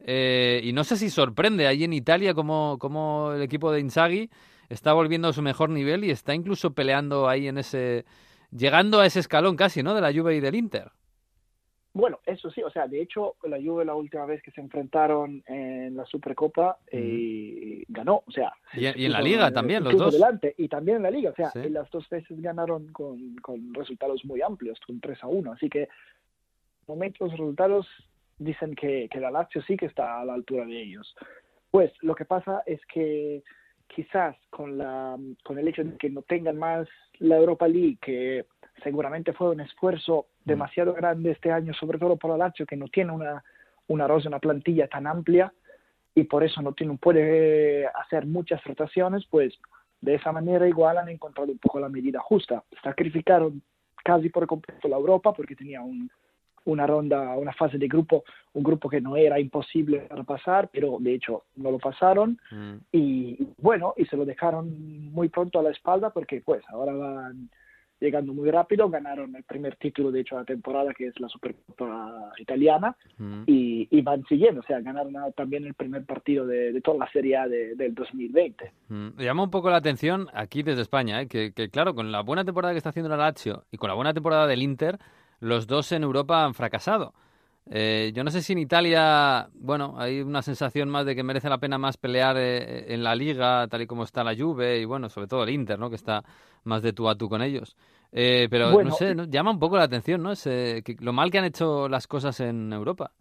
Eh, 0.01 0.63
y 0.65 0.73
no 0.73 0.85
sé 0.85 0.97
si 0.97 1.11
sorprende 1.11 1.67
ahí 1.67 1.85
en 1.85 1.93
Italia 1.93 2.33
como, 2.33 2.79
como 2.79 3.33
el 3.33 3.43
equipo 3.43 3.73
de 3.73 3.81
Inzaghi 3.81 4.31
está 4.69 4.93
volviendo 4.93 5.29
a 5.29 5.33
su 5.33 5.43
mejor 5.43 5.71
nivel 5.71 6.05
y 6.05 6.11
está 6.11 6.35
incluso 6.35 6.75
peleando 6.75 7.29
ahí 7.29 7.49
en 7.49 7.59
ese... 7.59 8.05
llegando 8.51 9.01
a 9.01 9.07
ese 9.07 9.21
escalón 9.21 9.57
casi, 9.57 9.83
¿no? 9.83 9.95
De 9.95 10.01
la 10.01 10.13
Juve 10.13 10.37
y 10.37 10.41
del 10.41 10.55
Inter. 10.55 10.91
Bueno, 11.97 12.21
eso 12.27 12.51
sí, 12.51 12.63
o 12.63 12.69
sea, 12.69 12.87
de 12.87 13.01
hecho, 13.01 13.37
la 13.45 13.57
Juve 13.57 13.83
la 13.87 13.95
última 13.95 14.27
vez 14.27 14.43
que 14.43 14.51
se 14.51 14.61
enfrentaron 14.61 15.43
en 15.47 15.97
la 15.97 16.05
Supercopa 16.05 16.77
eh, 16.93 17.85
ganó, 17.89 18.23
o 18.27 18.31
sea. 18.31 18.53
Y, 18.75 18.85
en 18.85 19.13
la 19.13 19.23
Liga 19.23 19.51
también, 19.51 19.83
los 19.83 19.97
dos. 19.97 20.13
Delante, 20.13 20.55
y 20.59 20.69
también 20.69 20.99
en 20.99 21.05
la 21.05 21.11
Liga, 21.11 21.31
o 21.31 21.35
sea, 21.35 21.53
en 21.55 21.73
las 21.73 21.91
dos 21.91 22.07
veces 22.11 22.39
ganaron 22.43 22.93
con, 22.93 23.37
con 23.37 23.73
resultados 23.73 24.23
muy 24.27 24.43
amplios, 24.43 24.79
con 24.87 25.01
3 25.01 25.25
a 25.25 25.27
1. 25.27 25.53
Así 25.53 25.71
que, 25.71 25.89
momentos 26.87 27.31
los 27.31 27.39
resultados 27.39 27.89
dicen 28.37 28.75
que, 28.75 29.09
que 29.11 29.19
la 29.19 29.31
Lazio 29.31 29.63
sí 29.63 29.79
que 29.79 29.87
está 29.87 30.21
a 30.21 30.25
la 30.27 30.35
altura 30.35 30.67
de 30.67 30.83
ellos. 30.83 31.17
Pues 31.71 31.91
lo 32.03 32.15
que 32.15 32.27
pasa 32.27 32.63
es 32.67 32.81
que 32.93 33.43
quizás 33.87 34.37
con, 34.51 34.79
la, 34.79 35.17
con 35.45 35.59
el 35.59 35.69
hecho 35.69 35.85
de 35.85 35.97
que 35.97 36.11
no 36.11 36.23
tengan 36.23 36.59
más 36.59 36.89
la 37.19 37.37
Europa 37.37 37.67
League, 37.67 37.99
que 38.01 38.47
seguramente 38.83 39.33
fue 39.33 39.51
un 39.51 39.61
esfuerzo 39.61 40.27
mm. 40.45 40.49
demasiado 40.49 40.93
grande 40.95 41.33
este 41.33 41.51
año, 41.51 41.73
sobre 41.75 41.99
todo 41.99 42.17
para 42.17 42.37
Lazio, 42.37 42.67
que 42.67 42.77
no 42.77 42.89
tiene 42.89 43.13
una, 43.13 43.43
una 43.89 44.07
rosa, 44.07 44.29
una 44.29 44.39
plantilla 44.39 44.89
tan 44.89 45.07
amplia 45.07 45.53
y 46.15 46.25
por 46.25 46.43
eso 46.45 46.63
no, 46.63 46.73
tiene, 46.73 46.97
puede 46.97 47.87
hacer 47.87 48.27
muchas 48.27 48.63
rotaciones, 48.65 49.27
pues 49.31 49.55
de 50.01 50.15
esa 50.15 50.33
manera 50.33 50.69
igual 50.69 50.99
han 50.99 51.09
encontrado 51.09 51.53
un 51.53 51.59
poco 51.59 51.81
la 51.81 51.89
medida 51.89 52.21
justa. 52.21 52.65
Sacrificaron 52.83 53.63
casi 54.03 54.29
por 54.31 54.47
completo 54.47 54.89
la 54.89 54.97
Europa 54.97 55.33
porque 55.33 55.57
tenía 55.57 55.83
un, 55.83 56.11
una 56.67 56.87
ronda, 56.87 57.37
una 57.37 57.53
fase 57.53 57.79
de 57.79 57.89
grupo, 57.89 58.25
un 58.53 58.63
grupo 58.63 58.89
que 58.89 59.01
no 59.01 59.17
era 59.17 59.41
imposible 59.41 60.09
pasar, 60.27 60.69
pero 60.73 60.99
de 61.01 61.15
hecho 61.15 61.45
no 61.57 61.71
lo 61.71 61.79
pasaron 61.79 62.39
mm. 62.51 62.75
y 62.93 63.39
bueno, 63.59 63.95
y 63.97 64.05
se 64.07 64.17
lo 64.17 64.25
dejaron 64.25 65.11
muy 65.13 65.29
pronto 65.29 65.59
a 65.59 65.63
la 65.63 65.71
espalda 65.71 66.11
porque 66.11 66.43
pues 66.45 66.63
ahora 66.69 66.93
van 66.93 67.49
llegando 68.01 68.35
muy 68.35 68.51
rápido, 68.51 68.91
ganaron 68.91 69.35
el 69.37 69.45
primer 69.45 69.77
título 69.77 70.11
de 70.11 70.21
hecho 70.21 70.35
de 70.35 70.43
la 70.43 70.45
temporada 70.45 70.93
que 70.93 71.07
es 71.07 71.19
la 71.19 71.29
Supercopa 71.29 72.33
italiana 72.39 72.95
mm. 73.17 73.45
y, 73.47 73.89
y, 73.91 74.03
van 74.03 74.25
siguiendo, 74.27 74.61
o 74.61 74.65
sea, 74.65 74.81
ganaron 74.81 75.15
también 75.35 75.65
el 75.65 75.75
primer 75.75 76.05
partido 76.05 76.47
de, 76.47 76.79
toda 76.83 76.99
la 76.99 77.11
Serie 77.11 77.37
A 77.37 77.49
del 77.49 77.95
2020. 77.95 78.73
Mm. 78.89 79.09
Llama 79.19 79.45
un 79.45 79.51
poco 79.51 79.71
la 79.71 79.77
atención 79.77 80.27
aquí 80.35 80.63
desde 80.63 80.83
España, 80.83 81.23
¿eh? 81.23 81.29
que, 81.29 81.53
que, 81.53 81.71
claro, 81.71 81.95
con 81.95 82.13
la 82.13 82.21
buena 82.21 82.45
temporada 82.45 82.75
que 82.75 82.79
está 82.79 82.91
haciendo 82.91 83.09
la 83.09 83.17
Lazio 83.17 83.65
y 83.71 83.79
con 83.79 83.89
la 83.89 83.95
buena 83.95 84.13
temporada 84.13 84.47
del 84.47 84.63
Inter, 84.63 84.99
los 85.41 85.67
dos 85.67 85.93
en 85.93 86.03
Europa 86.03 86.45
han 86.45 86.55
fracasado. 86.55 87.15
Eh, 87.69 88.13
yo 88.15 88.23
no 88.23 88.31
sé 88.31 88.43
si 88.43 88.53
en 88.53 88.61
Italia, 88.61 89.49
bueno, 89.55 89.95
hay 89.99 90.21
una 90.21 90.43
sensación 90.43 90.89
más 90.89 91.05
de 91.05 91.17
que 91.17 91.25
merece 91.25 91.49
la 91.49 91.59
pena 91.59 91.79
más 91.79 91.97
pelear 91.97 92.37
eh, 92.39 92.95
en 92.95 93.03
la 93.03 93.17
liga, 93.17 93.67
tal 93.67 93.83
y 93.83 93.87
como 93.87 94.05
está 94.05 94.23
la 94.23 94.37
Juve, 94.37 94.79
y 94.79 94.85
bueno, 94.85 95.09
sobre 95.09 95.27
todo 95.27 95.43
el 95.43 95.51
Inter, 95.51 95.79
¿no? 95.79 95.91
Que 95.91 95.97
está 95.97 96.23
más 96.63 96.83
de 96.83 96.93
tú 96.93 97.09
a 97.09 97.17
tú 97.17 97.29
con 97.29 97.43
ellos. 97.43 97.77
Eh, 98.13 98.47
pero 98.49 98.71
no 98.83 98.93
sé, 98.93 99.17
llama 99.29 99.51
un 99.51 99.59
poco 99.59 99.77
la 99.77 99.85
atención, 99.85 100.23
¿no? 100.23 100.31
Ese, 100.31 100.83
lo 101.01 101.13
mal 101.13 101.31
que 101.31 101.39
han 101.39 101.45
hecho 101.45 101.89
las 101.89 102.07
cosas 102.07 102.39
en 102.41 102.73
Europa. 102.73 103.13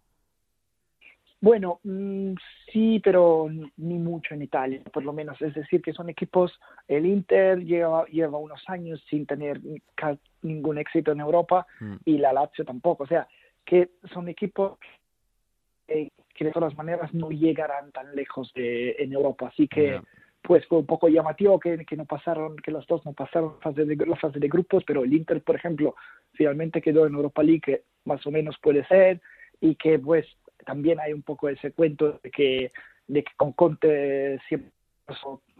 Bueno, 1.46 1.78
mm, 1.84 2.32
sí, 2.72 3.00
pero 3.04 3.48
ni 3.76 3.98
mucho 3.98 4.34
en 4.34 4.42
Italia, 4.42 4.82
por 4.92 5.04
lo 5.04 5.12
menos. 5.12 5.40
Es 5.40 5.54
decir, 5.54 5.80
que 5.80 5.92
son 5.92 6.08
equipos, 6.08 6.58
el 6.88 7.06
Inter 7.06 7.64
lleva, 7.64 8.04
lleva 8.06 8.36
unos 8.36 8.60
años 8.66 9.00
sin 9.08 9.26
tener 9.26 9.60
ningún 10.42 10.78
éxito 10.78 11.12
en 11.12 11.20
Europa 11.20 11.64
mm. 11.78 11.96
y 12.04 12.18
la 12.18 12.32
Lazio 12.32 12.64
tampoco. 12.64 13.04
O 13.04 13.06
sea, 13.06 13.28
que 13.64 13.90
son 14.12 14.28
equipos 14.28 14.76
que 15.86 16.44
de 16.44 16.50
todas 16.50 16.76
maneras 16.76 17.14
no 17.14 17.30
llegarán 17.30 17.92
tan 17.92 18.16
lejos 18.16 18.52
de, 18.52 18.96
en 18.98 19.12
Europa. 19.12 19.46
Así 19.46 19.68
que, 19.68 20.00
pues 20.42 20.66
fue 20.66 20.78
un 20.78 20.86
poco 20.86 21.06
llamativo 21.06 21.60
que, 21.60 21.86
que, 21.86 21.96
no 21.96 22.06
pasaron, 22.06 22.56
que 22.56 22.72
los 22.72 22.88
dos 22.88 23.06
no 23.06 23.12
pasaron 23.12 23.60
fase 23.60 23.84
de, 23.84 23.94
la 24.04 24.16
fase 24.16 24.40
de 24.40 24.48
grupos, 24.48 24.82
pero 24.84 25.04
el 25.04 25.14
Inter, 25.14 25.40
por 25.42 25.54
ejemplo, 25.54 25.94
finalmente 26.32 26.82
quedó 26.82 27.06
en 27.06 27.14
Europa 27.14 27.44
League, 27.44 27.60
que 27.60 27.82
más 28.04 28.26
o 28.26 28.32
menos 28.32 28.56
puede 28.60 28.84
ser, 28.86 29.20
y 29.60 29.76
que 29.76 29.96
pues 30.00 30.26
también 30.64 31.00
hay 31.00 31.12
un 31.12 31.22
poco 31.22 31.48
ese 31.48 31.72
cuento 31.72 32.20
de 32.22 32.30
que, 32.30 32.72
de 33.06 33.22
que 33.22 33.32
con 33.36 33.52
Conte 33.52 34.40
siempre 34.48 34.72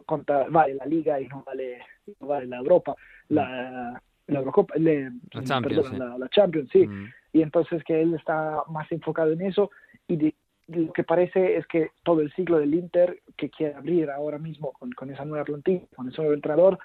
conta, 0.04 0.46
vale 0.48 0.74
la 0.74 0.86
Liga 0.86 1.20
y 1.20 1.28
no 1.28 1.42
vale, 1.44 1.78
no 2.20 2.26
vale 2.26 2.46
la 2.46 2.58
Europa, 2.58 2.96
la, 3.28 4.00
la 4.26 4.38
Eurocopa, 4.38 4.74
la, 4.76 5.12
Champions, 5.44 5.92
la, 5.92 6.28
Champions, 6.28 6.68
sí. 6.72 6.86
Mm. 6.86 7.12
Y 7.32 7.42
entonces 7.42 7.84
que 7.84 8.00
él 8.00 8.14
está 8.14 8.62
más 8.68 8.90
enfocado 8.90 9.32
en 9.32 9.42
eso 9.42 9.70
y 10.08 10.34
lo 10.68 10.92
que 10.92 11.04
parece 11.04 11.56
es 11.56 11.66
que 11.66 11.90
todo 12.02 12.20
el 12.22 12.32
ciclo 12.32 12.58
del 12.58 12.74
Inter 12.74 13.20
que 13.36 13.50
quiere 13.50 13.74
abrir 13.74 14.10
ahora 14.10 14.38
mismo 14.38 14.72
con, 14.72 14.90
con 14.92 15.10
esa 15.10 15.24
nueva 15.24 15.44
plantilla, 15.44 15.82
con 15.94 16.08
ese 16.08 16.18
nuevo 16.18 16.34
entrenador, 16.34 16.78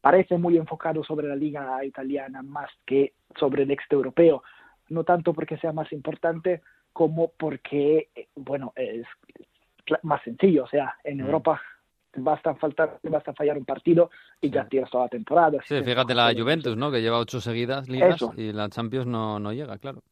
parece 0.00 0.36
muy 0.36 0.56
enfocado 0.56 1.02
sobre 1.04 1.28
la 1.28 1.36
liga 1.36 1.82
italiana 1.84 2.42
más 2.42 2.70
que 2.84 3.14
sobre 3.36 3.62
el 3.62 3.70
este 3.70 3.94
europeo, 3.94 4.42
no 4.88 5.04
tanto 5.04 5.32
porque 5.32 5.56
sea 5.58 5.72
más 5.72 5.90
importante 5.92 6.60
como 6.92 7.32
porque, 7.36 8.08
bueno, 8.34 8.72
es 8.76 9.06
más 10.02 10.22
sencillo, 10.22 10.64
o 10.64 10.68
sea, 10.68 10.96
en 11.04 11.18
mm. 11.18 11.20
Europa 11.20 11.60
basta 12.16 12.54
faltar, 12.54 12.98
basta 13.02 13.32
fallar 13.32 13.56
un 13.56 13.64
partido 13.64 14.10
y 14.40 14.50
ya 14.50 14.66
tienes 14.66 14.90
toda 14.90 15.04
la 15.04 15.10
temporada. 15.10 15.58
Sí, 15.66 15.82
fíjate 15.82 16.14
la 16.14 16.32
Juventus, 16.36 16.76
¿no? 16.76 16.90
Que 16.90 17.00
lleva 17.00 17.18
ocho 17.18 17.40
seguidas 17.40 17.88
ligas 17.88 18.20
y 18.36 18.52
la 18.52 18.68
Champions 18.68 19.06
no, 19.06 19.38
no 19.38 19.52
llega, 19.52 19.78
claro. 19.78 20.02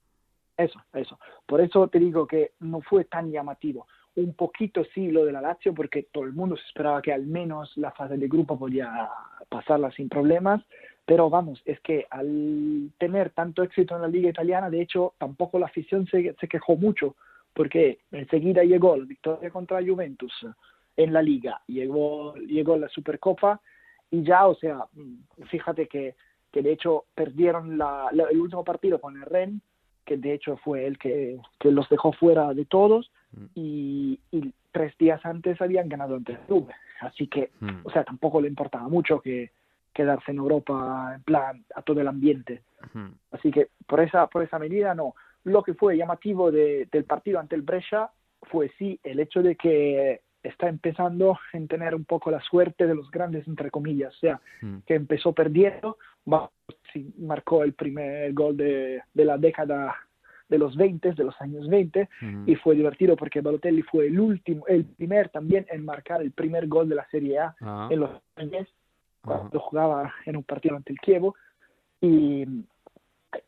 Eso, 0.56 0.80
eso. 0.92 1.18
Por 1.46 1.60
eso 1.60 1.88
te 1.88 1.98
digo 1.98 2.26
que 2.26 2.52
no 2.60 2.80
fue 2.80 3.04
tan 3.04 3.30
llamativo. 3.30 3.86
Un 4.16 4.34
poquito 4.34 4.82
sí 4.92 5.10
lo 5.10 5.24
de 5.24 5.32
la 5.32 5.40
Lazio, 5.40 5.72
porque 5.72 6.08
todo 6.12 6.24
el 6.24 6.32
mundo 6.32 6.56
se 6.56 6.66
esperaba 6.66 7.00
que 7.00 7.12
al 7.12 7.26
menos 7.26 7.72
la 7.76 7.92
fase 7.92 8.16
de 8.16 8.28
grupo 8.28 8.58
podía 8.58 9.08
pasarla 9.48 9.90
sin 9.92 10.08
problemas, 10.08 10.62
pero 11.10 11.28
vamos, 11.28 11.60
es 11.64 11.80
que 11.80 12.06
al 12.08 12.92
tener 12.96 13.30
tanto 13.30 13.64
éxito 13.64 13.96
en 13.96 14.02
la 14.02 14.06
liga 14.06 14.30
italiana, 14.30 14.70
de 14.70 14.80
hecho, 14.80 15.14
tampoco 15.18 15.58
la 15.58 15.66
afición 15.66 16.06
se, 16.06 16.36
se 16.38 16.46
quejó 16.46 16.76
mucho, 16.76 17.16
porque 17.52 17.98
enseguida 18.12 18.62
llegó 18.62 18.96
la 18.96 19.06
victoria 19.06 19.50
contra 19.50 19.80
la 19.80 19.92
Juventus, 19.92 20.32
en 20.96 21.12
la 21.12 21.20
liga, 21.20 21.62
llegó, 21.66 22.36
llegó 22.36 22.76
la 22.76 22.88
Supercopa 22.90 23.60
y 24.08 24.22
ya, 24.22 24.46
o 24.46 24.54
sea, 24.54 24.84
fíjate 25.50 25.88
que, 25.88 26.14
que 26.52 26.62
de 26.62 26.74
hecho 26.74 27.06
perdieron 27.12 27.76
la, 27.76 28.08
el 28.12 28.40
último 28.40 28.62
partido 28.62 29.00
con 29.00 29.16
el 29.16 29.22
Ren, 29.22 29.60
que 30.04 30.16
de 30.16 30.34
hecho 30.34 30.58
fue 30.58 30.86
el 30.86 30.96
que, 30.96 31.40
que 31.58 31.72
los 31.72 31.88
dejó 31.88 32.12
fuera 32.12 32.54
de 32.54 32.66
todos, 32.66 33.10
mm. 33.32 33.44
y, 33.56 34.20
y, 34.30 34.54
tres 34.70 34.96
días 34.96 35.20
antes 35.26 35.60
habían 35.60 35.88
ganado 35.88 36.14
ante 36.14 36.34
el 36.34 36.38
club. 36.38 36.70
Así 37.00 37.26
que, 37.26 37.50
mm. 37.58 37.80
o 37.82 37.90
sea, 37.90 38.04
tampoco 38.04 38.40
le 38.40 38.46
importaba 38.46 38.86
mucho 38.86 39.18
que 39.20 39.50
quedarse 39.92 40.30
en 40.30 40.38
Europa 40.38 41.12
en 41.14 41.22
plan 41.22 41.64
a 41.74 41.82
todo 41.82 42.00
el 42.00 42.08
ambiente. 42.08 42.62
Así 43.30 43.50
que 43.50 43.68
por 43.86 44.00
esa, 44.00 44.26
por 44.26 44.42
esa 44.42 44.58
medida 44.58 44.94
no. 44.94 45.14
Lo 45.44 45.62
que 45.62 45.74
fue 45.74 45.96
llamativo 45.96 46.50
de, 46.50 46.88
del 46.90 47.04
partido 47.04 47.40
ante 47.40 47.56
el 47.56 47.62
Brescia 47.62 48.10
fue 48.42 48.70
sí 48.78 48.98
el 49.02 49.20
hecho 49.20 49.42
de 49.42 49.56
que 49.56 50.20
está 50.42 50.68
empezando 50.68 51.32
a 51.32 51.66
tener 51.68 51.94
un 51.94 52.04
poco 52.04 52.30
la 52.30 52.40
suerte 52.40 52.86
de 52.86 52.94
los 52.94 53.10
grandes, 53.10 53.46
entre 53.46 53.70
comillas, 53.70 54.14
o 54.16 54.18
sea, 54.18 54.40
mm. 54.62 54.78
que 54.86 54.94
empezó 54.94 55.32
perdiendo, 55.32 55.98
marcó 57.18 57.62
el 57.62 57.74
primer 57.74 58.32
gol 58.32 58.56
de, 58.56 59.02
de, 59.12 59.24
la 59.24 59.36
década 59.36 59.94
de 60.48 60.58
los 60.58 60.76
20, 60.76 61.12
de 61.12 61.24
los 61.24 61.40
años 61.40 61.68
20, 61.68 62.08
mm. 62.20 62.48
y 62.48 62.54
fue 62.56 62.74
divertido 62.74 63.16
porque 63.16 63.40
Balotelli 63.40 63.82
fue 63.82 64.06
el 64.06 64.18
último, 64.18 64.66
el 64.66 64.84
primer 64.84 65.28
también 65.28 65.66
en 65.70 65.84
marcar 65.84 66.22
el 66.22 66.32
primer 66.32 66.66
gol 66.66 66.88
de 66.88 66.96
la 66.96 67.06
Serie 67.10 67.38
A 67.38 67.54
ah. 67.60 67.88
en 67.90 68.00
los 68.00 68.10
años, 68.36 68.66
cuando 69.22 69.60
jugaba 69.60 70.14
en 70.26 70.36
un 70.36 70.44
partido 70.44 70.76
ante 70.76 70.92
el 70.92 70.98
Chievo, 70.98 71.34
y, 72.00 72.44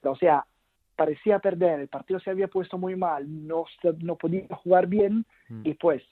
o 0.03 0.17
sea, 0.17 0.45
parecía 0.95 1.39
perder, 1.39 1.81
el 1.81 1.89
partido 1.89 2.21
se 2.21 2.31
había 2.31 2.49
puesto 2.49 2.79
muy 2.79 2.97
mal, 2.97 3.25
no, 3.47 3.65
no 4.01 4.17
podía 4.17 4.47
jugar 4.57 4.87
bien, 4.87 5.25
mm. 5.49 5.63
y 5.65 5.75
pues 5.75 6.03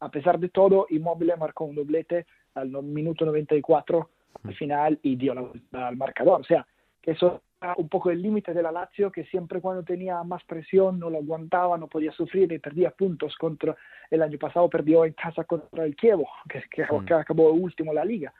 a 0.00 0.10
pesar 0.10 0.38
de 0.38 0.48
todo, 0.48 0.86
Immobile 0.88 1.36
marcó 1.36 1.64
un 1.64 1.76
doblete 1.76 2.26
al 2.54 2.70
minuto 2.82 3.24
94 3.24 4.08
al 4.44 4.54
final 4.54 4.98
y 5.02 5.16
dio 5.16 5.34
la 5.34 5.42
vuelta 5.42 5.88
al 5.88 5.96
marcador. 5.96 6.40
O 6.40 6.44
sea, 6.44 6.66
que 7.02 7.12
eso 7.12 7.42
era 7.60 7.74
un 7.76 7.88
poco 7.88 8.10
el 8.10 8.22
límite 8.22 8.54
de 8.54 8.62
la 8.62 8.72
Lazio, 8.72 9.12
que 9.12 9.24
siempre 9.24 9.60
cuando 9.60 9.82
tenía 9.82 10.22
más 10.22 10.42
presión 10.44 10.98
no 10.98 11.10
lo 11.10 11.18
aguantaba, 11.18 11.76
no 11.76 11.86
podía 11.86 12.12
sufrir 12.12 12.50
y 12.50 12.58
perdía 12.58 12.90
puntos 12.90 13.36
contra 13.36 13.76
el 14.10 14.22
año 14.22 14.38
pasado, 14.38 14.70
perdió 14.70 15.04
en 15.04 15.12
casa 15.12 15.44
contra 15.44 15.84
el 15.84 15.94
Chievo, 15.96 16.28
que, 16.48 16.62
que, 16.70 16.86
que 17.06 17.14
acabó 17.14 17.52
último 17.52 17.92
la 17.92 18.04
liga. 18.04 18.32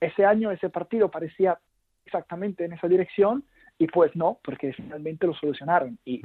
Ese 0.00 0.24
año 0.24 0.50
ese 0.50 0.70
partido 0.70 1.10
parecía 1.10 1.58
exactamente 2.04 2.64
en 2.64 2.72
esa 2.72 2.88
dirección 2.88 3.44
y 3.78 3.86
pues 3.86 4.14
no, 4.16 4.38
porque 4.42 4.72
finalmente 4.72 5.26
lo 5.26 5.34
solucionaron. 5.34 5.98
Y 6.04 6.22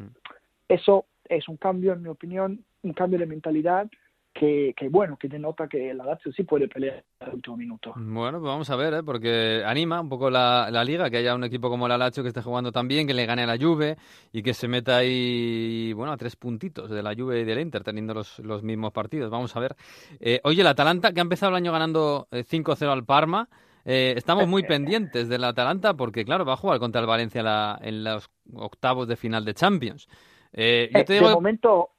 eso 0.67 1.05
es 1.26 1.47
un 1.47 1.57
cambio, 1.57 1.93
en 1.93 2.01
mi 2.01 2.09
opinión, 2.09 2.63
un 2.82 2.93
cambio 2.93 3.19
de 3.19 3.26
mentalidad 3.26 3.89
que, 4.34 4.73
bueno, 4.89 5.17
que 5.17 5.27
denota 5.27 5.67
que 5.67 5.93
la 5.93 6.05
Lazio 6.05 6.31
sí 6.34 6.43
puede 6.43 6.67
pelear 6.67 7.03
al 7.19 7.36
último 7.36 7.55
minuto. 7.55 7.93
Bueno, 7.95 8.39
pues 8.39 8.49
vamos 8.49 8.69
a 8.69 8.75
ver, 8.75 8.93
¿eh? 8.95 9.03
porque 9.03 9.63
anima 9.65 10.01
un 10.01 10.09
poco 10.09 10.29
la, 10.29 10.69
la, 10.71 10.84
liga, 10.84 11.09
que 11.09 11.17
haya 11.17 11.36
un 11.36 11.43
equipo 11.43 11.69
como 11.69 11.88
la 11.88 11.97
Lazio 11.97 12.23
que 12.23 12.29
esté 12.29 12.41
jugando 12.41 12.71
tan 12.71 12.88
bien, 12.88 13.05
que 13.05 13.13
le 13.13 13.25
gane 13.25 13.43
a 13.43 13.47
la 13.47 13.57
Juve 13.57 13.97
y 14.31 14.41
que 14.41 14.53
se 14.53 14.67
meta 14.67 14.97
ahí, 14.97 15.93
bueno, 15.93 16.11
a 16.11 16.17
tres 16.17 16.36
puntitos 16.36 16.89
de 16.89 17.03
la 17.03 17.13
Juve 17.15 17.41
y 17.41 17.43
del 17.45 17.59
Inter, 17.59 17.84
teniendo 17.84 18.13
los, 18.13 18.39
los 18.39 18.63
mismos 18.63 18.91
partidos. 18.91 19.29
Vamos 19.29 19.55
a 19.55 19.59
ver. 19.59 19.75
Eh, 20.19 20.41
oye, 20.43 20.61
el 20.61 20.67
Atalanta, 20.67 21.13
que 21.13 21.19
ha 21.19 21.23
empezado 21.23 21.51
el 21.51 21.57
año 21.57 21.71
ganando 21.71 22.27
5-0 22.31 22.81
eh, 22.81 22.91
al 22.91 23.05
Parma, 23.05 23.47
eh, 23.86 24.13
estamos 24.17 24.47
muy 24.47 24.63
pendientes 24.67 25.29
del 25.29 25.43
Atalanta 25.43 25.93
porque, 25.93 26.25
claro, 26.25 26.43
va 26.43 26.53
a 26.53 26.57
jugar 26.57 26.79
contra 26.79 27.01
el 27.01 27.07
Valencia 27.07 27.43
la, 27.43 27.79
en 27.81 28.03
los 28.03 28.29
octavos 28.53 29.07
de 29.07 29.15
final 29.15 29.45
de 29.45 29.53
Champions. 29.53 30.07
Yo 30.51 31.05
te 31.05 31.13
digo... 31.13 31.29
De 31.29 31.36
momento... 31.36 31.89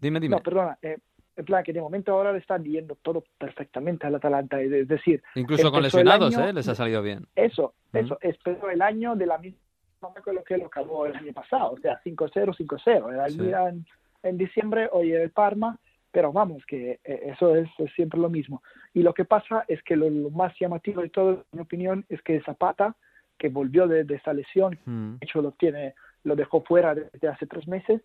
Dime, 0.00 0.20
dime. 0.20 0.36
No, 0.36 0.42
perdona. 0.42 0.78
Eh, 0.80 0.98
en 1.38 1.44
plan 1.44 1.62
que 1.62 1.72
de 1.72 1.80
momento 1.80 2.12
ahora 2.12 2.32
le 2.32 2.38
están 2.38 2.64
yendo 2.64 2.96
todo 2.96 3.24
perfectamente 3.38 4.06
al 4.06 4.16
Atalanta, 4.16 4.60
es 4.60 4.88
decir... 4.88 5.22
Incluso 5.36 5.70
con 5.70 5.82
lesionados, 5.82 6.36
¿eh? 6.36 6.52
Les 6.52 6.68
ha 6.68 6.74
salido 6.74 7.00
bien. 7.00 7.26
Eso, 7.36 7.74
eso, 7.92 8.18
esperó 8.20 8.68
el 8.70 8.82
año 8.82 9.14
de 9.14 9.26
la 9.26 9.38
misma 9.38 9.60
con 10.00 10.34
lo 10.34 10.44
que 10.44 10.58
lo 10.58 10.66
acabó 10.66 11.06
el 11.06 11.16
año 11.16 11.32
pasado, 11.32 11.72
o 11.72 11.78
sea, 11.78 12.00
5-0, 12.04 12.56
5-0, 12.56 13.26
el 13.26 13.54
en, 13.54 13.86
en, 14.22 14.38
diciembre, 14.38 14.88
hoy 14.92 15.12
el 15.12 15.30
Parma, 15.30 15.78
pero 16.12 16.32
vamos, 16.32 16.64
que 16.66 17.00
eh, 17.04 17.32
eso 17.32 17.56
es, 17.56 17.68
siempre 17.94 18.20
lo 18.20 18.30
mismo. 18.30 18.62
Y 18.94 19.02
lo 19.02 19.12
que 19.12 19.24
pasa 19.24 19.64
es 19.66 19.82
que 19.82 19.96
lo, 19.96 20.08
más 20.30 20.52
llamativo 20.60 21.02
de 21.02 21.08
todo, 21.08 21.30
en 21.30 21.44
mi 21.52 21.60
opinión, 21.60 22.04
es 22.08 22.22
que 22.22 22.40
Zapata, 22.42 22.94
que 23.38 23.48
volvió 23.48 23.86
de, 23.86 24.06
esa 24.08 24.32
lesión, 24.32 24.78
de 24.84 25.24
hecho 25.24 25.42
lo 25.42 25.52
tiene, 25.52 25.94
lo 26.24 26.36
dejó 26.36 26.62
fuera 26.62 26.94
desde 26.94 27.28
hace 27.28 27.46
tres 27.46 27.66
meses, 27.68 28.00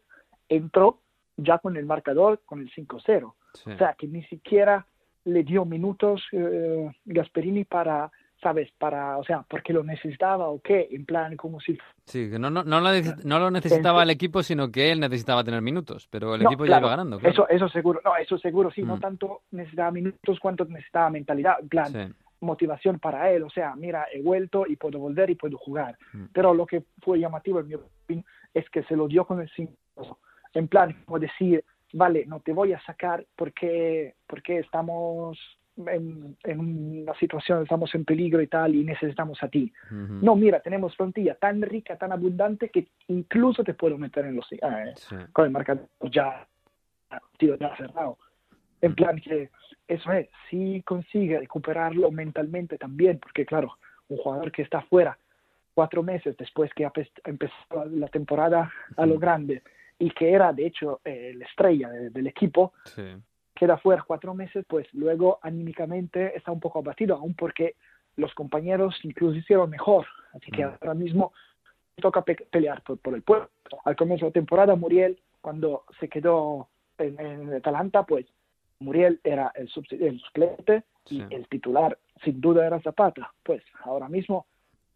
entró 0.50 1.00
ya 1.38 1.60
con 1.60 1.78
el 1.78 1.86
marcador, 1.86 2.42
con 2.46 2.62
el 2.62 2.72
5-0. 2.72 3.24
O 3.24 3.78
sea, 3.78 3.96
que 3.98 4.08
ni 4.08 4.24
siquiera 4.26 4.86
le 5.26 5.44
dio 5.44 5.66
minutos 5.66 6.24
eh, 6.32 6.92
Gasperini 7.06 7.64
para 7.64 8.12
¿sabes? 8.44 8.70
Para, 8.78 9.18
o 9.18 9.24
sea, 9.24 9.44
porque 9.50 9.74
lo 9.74 9.84
necesitaba 9.84 10.50
o 10.50 10.60
qué, 10.62 10.90
en 10.92 11.06
plan, 11.06 11.36
como 11.38 11.60
si... 11.62 11.78
Sí, 12.06 12.30
que 12.30 12.38
no, 12.38 12.50
no, 12.50 12.64
no, 12.64 12.82
lo, 12.82 13.52
necesitaba 13.52 14.04
el 14.04 14.10
equipo, 14.10 14.44
sino 14.44 14.70
que 14.70 14.92
él 14.92 15.00
necesitaba 15.00 15.44
tener 15.44 15.62
minutos, 15.62 16.08
pero 16.12 16.36
el 16.36 16.44
equipo 16.44 16.66
ya 16.66 16.80
iba 16.80 16.90
ganando. 16.90 17.20
Eso, 17.24 17.48
eso 17.48 17.70
seguro, 17.70 18.02
no, 18.04 18.16
eso 18.18 18.38
seguro, 18.38 18.70
sí, 18.70 18.84
no 18.84 18.98
mm. 18.98 19.00
tanto 19.00 19.42
necesitaba 19.52 19.92
minutos 19.92 20.40
cuanto 20.40 20.66
necesitaba 20.66 21.10
mentalidad, 21.10 21.56
en 21.62 21.70
plan, 21.70 22.16
motivación 22.42 23.00
para 23.00 23.32
él, 23.32 23.44
o 23.44 23.50
sea, 23.50 23.74
mira, 23.76 24.06
he 24.12 24.22
vuelto 24.22 24.66
y 24.68 24.76
puedo 24.76 25.00
volver 25.00 25.30
y 25.30 25.36
puedo 25.36 25.58
jugar. 25.58 25.98
Mm. 26.12 26.26
Pero 26.34 26.54
lo 26.54 26.66
que 26.66 26.84
fue 27.02 27.20
llamativo, 27.20 27.62
en 27.62 27.68
mi 27.70 27.76
opinión, 27.76 28.26
es 28.54 28.70
que 28.70 28.84
se 28.84 28.98
lo 28.98 29.08
dio 29.08 29.26
con 29.26 29.40
el 29.40 29.50
5 29.56 30.20
en 30.54 30.68
plan, 30.68 30.96
como 31.06 31.20
decir, 31.20 31.64
vale, 31.94 32.26
no 32.26 32.40
te 32.40 32.54
voy 32.54 32.74
a 32.74 32.82
sacar 32.82 33.26
porque, 33.36 34.16
porque 34.28 34.60
estamos 34.60 35.38
en, 35.78 36.36
una 36.46 37.14
situación, 37.16 37.64
estamos 37.64 37.94
en 37.96 38.06
peligro 38.06 38.42
y 38.42 38.48
tal, 38.48 38.76
y 38.76 38.84
necesitamos 38.84 39.42
a 39.42 39.48
ti. 39.48 39.72
No, 39.90 40.36
mira, 40.36 40.60
tenemos 40.60 40.96
plantilla 40.96 41.36
tan 41.36 41.62
rica, 41.62 41.98
tan 41.98 42.12
abundante, 42.12 42.70
que 42.70 42.88
incluso 43.08 43.64
te 43.64 43.74
puedo 43.74 43.98
meter 43.98 44.26
en 44.26 44.36
los... 44.36 44.52
Eh, 44.52 44.60
con 45.32 45.46
el 45.46 45.52
marcador 45.52 45.88
ya, 46.12 46.48
tío, 47.38 47.56
ya 47.58 47.76
cerrado. 47.76 48.18
En 48.82 48.94
plan 48.96 49.20
que, 49.20 49.50
eso 49.88 50.12
es, 50.12 50.30
si 50.50 50.82
consigue 50.84 51.40
recuperarlo 51.40 52.12
mentalmente 52.12 52.78
también, 52.78 53.20
porque 53.20 53.46
claro, 53.46 53.78
un 54.10 54.18
jugador 54.18 54.52
que 54.52 54.62
está 54.62 54.82
fuera 54.82 55.18
cuatro 55.74 56.04
meses 56.04 56.38
después 56.38 56.72
que 56.74 56.86
ha 56.86 56.92
empezado 57.24 57.86
la 57.86 58.08
temporada 58.08 58.72
a 58.96 59.06
lo 59.06 59.18
grande 59.18 59.64
y 60.04 60.10
que 60.12 60.34
era 60.34 60.52
de 60.52 60.66
hecho 60.66 61.00
eh, 61.06 61.34
la 61.34 61.46
estrella 61.46 61.90
del 61.90 62.28
equipo, 62.28 62.74
queda 63.56 63.78
fuera 63.78 64.04
cuatro 64.06 64.34
meses, 64.34 64.66
pues 64.68 64.86
luego 64.94 65.40
anímicamente 65.42 66.36
está 66.36 66.52
un 66.52 66.60
poco 66.60 66.80
abatido, 66.80 67.16
aún 67.16 67.36
porque 67.36 67.76
los 68.18 68.34
compañeros 68.34 69.00
incluso 69.04 69.38
hicieron 69.38 69.70
mejor. 69.70 70.06
Así 70.34 70.52
que 70.52 70.66
mm. 70.66 70.72
ahora 70.82 70.94
mismo 70.94 71.32
toca 72.02 72.22
pelear 72.22 72.82
por, 72.82 73.16
el 73.16 73.22
puesto. 73.22 73.50
Al 73.86 73.96
comienzo 73.96 74.26
de 74.26 74.32
la 74.32 74.34
temporada, 74.34 74.76
Muriel, 74.76 75.18
cuando 75.40 75.86
se 76.02 76.10
quedó 76.10 76.68
en, 76.98 77.18
en 77.18 77.54
Atalanta, 77.54 78.04
pues 78.04 78.26
Muriel 78.80 79.22
era 79.24 79.54
el, 79.56 79.70
el 80.02 80.20
suplente 80.20 80.84
y 81.10 81.22
el 81.34 81.48
titular 81.48 81.98
sin 82.26 82.42
duda 82.42 82.68
era 82.68 82.82
Zapata. 82.82 83.34
Pues 83.42 83.64
ahora 83.86 84.10
mismo 84.10 84.48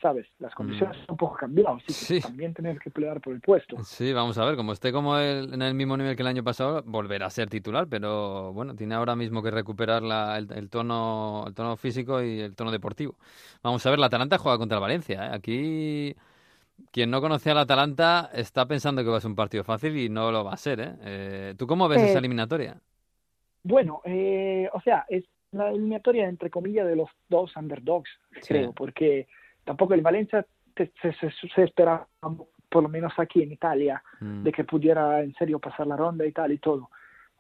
¿sabes? 0.02 0.28
Las 0.40 0.54
condiciones 0.54 0.98
mm. 0.98 1.02
han 1.02 1.06
un 1.10 1.18
poco 1.18 1.36
cambiado, 1.38 1.76
así 1.88 2.16
que 2.16 2.22
también 2.22 2.54
tener 2.54 2.80
que 2.80 2.90
pelear 2.90 3.20
por 3.20 3.34
el 3.34 3.42
puesto. 3.42 3.78
Sí, 3.84 4.14
vamos 4.14 4.38
a 4.38 4.46
ver, 4.46 4.56
como 4.56 4.74
esté 4.74 4.92
como 4.92 5.20
en 5.20 5.62
el 5.62 5.74
mismo 5.74 5.98
nivel 5.98 6.16
que 6.16 6.22
el 6.22 6.28
año 6.28 6.44
pasado, 6.44 6.84
volverá 6.86 7.28
a 7.28 7.30
ser 7.30 7.50
titular, 7.50 7.88
pero 7.88 8.54
bueno, 8.54 8.76
tiene 8.76 8.96
ahora 8.96 9.16
mismo 9.16 9.42
que 9.42 9.52
recuperar 9.52 10.04
el, 10.04 10.70
tono 10.70 11.46
el 11.48 11.54
tono 11.54 11.78
físico 11.78 12.22
y 12.22 12.40
el 12.40 12.56
tono 12.56 12.72
deportivo. 12.72 13.16
Vamos 13.64 13.86
a 13.86 13.90
ver, 13.90 14.00
la 14.00 14.08
Atalanta 14.08 14.38
juega 14.38 14.58
contra 14.58 14.78
el 14.78 14.82
Valencia, 14.82 15.28
¿eh? 15.28 15.30
Aquí 15.34 16.16
quien 16.92 17.10
no 17.10 17.22
conoce 17.22 17.52
al 17.52 17.58
Atalanta 17.58 18.30
está 18.34 18.66
pensando 18.68 19.04
que 19.04 19.10
va 19.10 19.18
a 19.18 19.22
ser 19.22 19.30
un 19.30 19.36
partido 19.36 19.64
fácil 19.64 19.98
y 19.98 20.10
no 20.10 20.32
lo 20.32 20.44
va 20.44 20.54
a 20.54 20.58
ser, 20.58 20.80
¿eh? 20.80 20.96
eh 21.02 21.54
tú 21.58 21.66
cómo 21.68 21.88
ves 21.88 22.02
esa 22.02 22.16
eh, 22.16 22.20
eliminatoria? 22.20 22.80
Bueno, 23.64 24.02
o 24.06 24.82
sea, 24.82 25.06
es 25.10 25.26
la 25.52 25.70
eliminatoria 25.70 26.28
entre 26.28 26.50
comillas 26.50 26.88
de 26.88 26.96
los 26.96 27.10
dos 27.30 27.56
underdogs, 27.56 28.10
creo, 28.48 28.74
porque 28.74 29.28
tampoco 29.68 29.94
el 29.94 30.02
Valencia 30.02 30.46
se, 30.76 31.62
esperaba, 31.62 32.08
por 32.70 32.84
lo 32.84 32.90
menos 32.90 33.12
aquí 33.18 33.44
en 33.44 33.52
Italia, 33.52 34.02
mm. 34.22 34.44
de 34.44 34.52
que 34.52 34.64
pudiera 34.64 35.22
en 35.22 35.34
serio 35.36 35.60
pasar 35.60 35.86
la 35.88 35.98
ronda 35.98 36.26
y 36.26 36.32
tal 36.32 36.54
y 36.54 36.58
todo. 36.58 36.90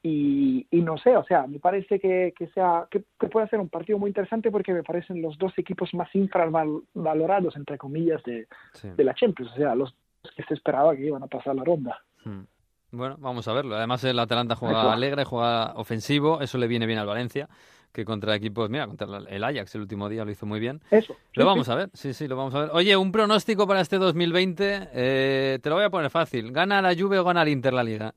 Y, 0.04 0.68
y 0.70 0.82
no 0.82 0.98
sé, 0.98 1.16
o 1.18 1.24
sea, 1.24 1.48
me 1.48 1.60
parece 1.60 2.00
que, 2.00 2.34
que 2.38 2.48
sea 2.50 2.88
que, 2.92 3.00
puede 3.28 3.48
ser 3.48 3.60
un 3.60 3.70
partido 3.70 3.98
muy 3.98 4.10
interesante 4.10 4.52
porque 4.52 4.74
me 4.74 4.84
parecen 4.84 5.22
los 5.22 5.38
dos 5.38 5.54
equipos 5.58 5.94
más 5.94 6.14
infravalorados, 6.14 7.56
entre 7.56 7.78
comillas, 7.78 8.22
de, 8.24 8.48
de 8.84 9.04
la 9.04 9.14
Champions, 9.14 9.52
o 9.54 9.56
sea, 9.56 9.74
los 9.74 9.96
que 10.36 10.44
se 10.44 10.54
esperaba 10.54 10.96
que 10.96 11.06
iban 11.06 11.24
a 11.24 11.28
pasar 11.28 11.56
la 11.56 11.64
ronda. 11.64 12.00
Mm. 12.26 12.44
Bueno, 12.92 13.16
vamos 13.20 13.48
a 13.48 13.54
verlo. 13.54 13.76
Además, 13.76 14.04
el 14.04 14.18
Atalanta 14.18 14.56
juega 14.56 14.94
alegre, 14.94 15.26
juega 15.26 15.74
ofensivo, 15.76 16.42
eso 16.42 16.58
le 16.58 16.68
viene 16.68 16.86
bien 16.86 17.00
al 17.00 17.08
Valencia 17.08 17.50
que 17.92 18.06
contra 18.06 18.36
equipos, 18.36 18.70
mira, 18.70 18.88
contra 18.88 19.08
el 19.28 19.44
Ajax 19.44 19.76
el 19.76 19.82
último 19.82 20.08
día 20.10 20.24
lo 20.24 20.32
hizo 20.32 20.46
muy 20.46 20.60
bien. 20.60 20.82
Eso. 20.92 21.16
Lo 21.34 21.46
vamos 21.46 21.68
a 21.70 21.76
ver, 21.76 21.90
sí, 21.94 22.14
sí, 22.14 22.28
lo 22.28 22.36
vamos 22.36 22.54
a 22.54 22.62
ver. 22.62 22.70
Oye, 22.74 22.96
un 22.96 23.12
pronóstico 23.12 23.68
para 23.68 23.82
este 23.82 23.98
2020, 23.98 24.90
eh, 24.94 25.60
te 25.62 25.70
lo 25.70 25.76
voy 25.76 25.86
a 25.86 25.90
poner 25.90 26.10
fácil. 26.10 26.52
¿Gana 26.52 26.82
la 26.82 26.96
Juve 26.96 27.18
o 27.20 27.24
gana 27.24 27.42
el 27.42 27.50
Inter 27.50 27.74
la 27.74 27.84
Liga? 27.84 28.14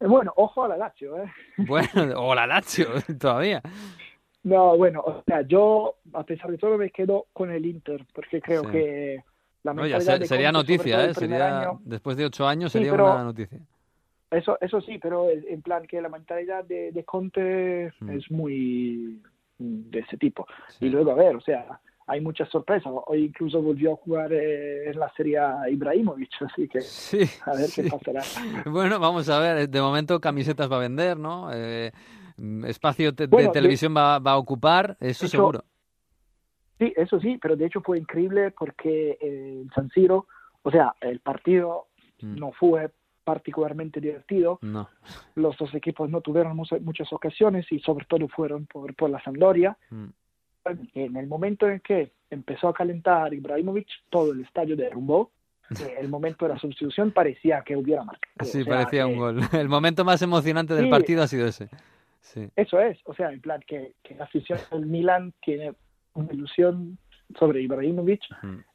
Eh, 0.00 0.06
bueno, 0.06 0.32
ojo 0.36 0.64
a 0.64 0.68
la 0.68 0.76
Lazio, 0.76 1.16
¿eh? 1.18 1.32
Bueno, 1.56 1.88
o 2.16 2.34
la 2.34 2.46
Lazio, 2.46 2.88
todavía. 3.20 3.62
No, 4.42 4.76
bueno, 4.76 5.00
o 5.00 5.22
sea, 5.26 5.42
yo 5.42 5.94
a 6.12 6.24
pesar 6.24 6.50
de 6.50 6.58
todo 6.58 6.76
me 6.76 6.90
quedo 6.90 7.26
con 7.32 7.50
el 7.50 7.64
Inter, 7.64 8.04
porque 8.12 8.40
creo 8.40 8.62
que 8.62 9.22
la 9.62 9.72
no, 9.72 9.84
sería 10.26 10.52
noticia, 10.52 11.06
¿eh? 11.06 11.14
Sería, 11.14 11.70
después 11.80 12.16
de 12.18 12.26
ocho 12.26 12.46
años 12.46 12.70
sería 12.70 12.92
una 12.92 13.24
noticia. 13.24 13.60
Eso, 14.34 14.58
eso 14.60 14.80
sí, 14.80 14.98
pero 15.00 15.28
en 15.30 15.62
plan 15.62 15.86
que 15.86 16.00
la 16.00 16.08
mentalidad 16.08 16.64
de, 16.64 16.92
de 16.92 17.04
Conte 17.04 17.92
mm. 18.00 18.10
es 18.10 18.30
muy 18.30 19.20
de 19.58 19.98
ese 20.00 20.16
tipo. 20.16 20.46
Y 20.80 20.88
luego, 20.88 21.12
a 21.12 21.14
ver, 21.14 21.36
o 21.36 21.40
sea, 21.40 21.80
hay 22.06 22.20
muchas 22.20 22.48
sorpresas. 22.50 22.92
Hoy 23.06 23.24
incluso 23.24 23.62
volvió 23.62 23.92
a 23.92 23.96
jugar 23.96 24.32
eh, 24.32 24.90
en 24.90 24.98
la 24.98 25.10
serie 25.14 25.38
Ibrahimovic, 25.70 26.30
así 26.40 26.68
que 26.68 26.78
a 26.78 27.56
ver 27.56 27.70
qué 27.74 27.90
pasará. 27.90 28.22
bueno, 28.66 28.98
vamos 28.98 29.28
a 29.28 29.38
ver. 29.38 29.68
De 29.68 29.80
momento 29.80 30.20
camisetas 30.20 30.70
va 30.70 30.76
a 30.76 30.80
vender, 30.80 31.16
¿no? 31.16 31.50
Eh, 31.52 31.92
espacio 32.66 33.12
de 33.12 33.28
televisión 33.28 33.96
va, 33.96 34.18
va, 34.18 34.32
a 34.32 34.38
ocupar, 34.38 34.96
eso 35.00 35.28
seguro. 35.28 35.64
Sí, 36.78 36.92
eso 36.96 37.20
sí, 37.20 37.38
pero 37.40 37.54
de 37.54 37.66
hecho 37.66 37.80
fue 37.80 37.98
increíble 37.98 38.50
porque 38.50 39.16
el 39.20 39.70
San 39.74 39.88
Siro, 39.90 40.26
o 40.62 40.70
sea, 40.72 40.94
el 41.00 41.20
partido 41.20 41.86
mm. 42.20 42.34
no 42.34 42.50
fue 42.50 42.90
particularmente 43.24 44.00
divertido. 44.00 44.58
Los 45.34 45.56
dos 45.56 45.74
equipos 45.74 46.08
no 46.10 46.20
tuvieron 46.20 46.56
muchas 46.56 47.12
ocasiones 47.12 47.66
y 47.70 47.80
sobre 47.80 48.04
todo 48.06 48.28
fueron 48.28 48.66
por, 48.66 48.94
por 48.94 49.10
la 49.10 49.22
Sampdoria. 49.22 49.76
Mm. 49.90 50.06
En 50.94 51.16
el 51.16 51.26
momento 51.26 51.68
en 51.68 51.80
que 51.80 52.12
empezó 52.30 52.68
a 52.68 52.74
calentar 52.74 53.34
Ibrahimovic, 53.34 53.88
todo 54.10 54.32
el 54.32 54.42
estadio 54.42 54.76
derrumbó. 54.76 55.30
Eh, 55.80 55.94
el 55.98 56.10
momento 56.10 56.44
de 56.44 56.52
la 56.52 56.60
sustitución 56.60 57.10
parecía 57.10 57.62
que 57.62 57.74
hubiera 57.74 58.04
marcado. 58.04 58.44
Sí, 58.44 58.62
parecía 58.64 59.06
un 59.06 59.16
gol. 59.16 59.40
El 59.54 59.70
momento 59.70 60.04
más 60.04 60.20
emocionante 60.20 60.74
del 60.74 60.90
partido 60.90 61.22
ha 61.22 61.26
sido 61.26 61.46
ese. 61.46 61.70
Sí. 62.20 62.50
Eso 62.54 62.78
es, 62.78 62.98
o 63.04 63.14
sea, 63.14 63.32
en 63.32 63.40
plan 63.40 63.62
que, 63.66 63.94
que 64.02 64.14
la 64.14 64.24
afición 64.24 64.58
del 64.70 64.84
Milan 64.84 65.32
tiene 65.40 65.72
una 66.12 66.30
ilusión 66.34 66.98
sobre 67.38 67.62
Ibrahimovic 67.62 68.22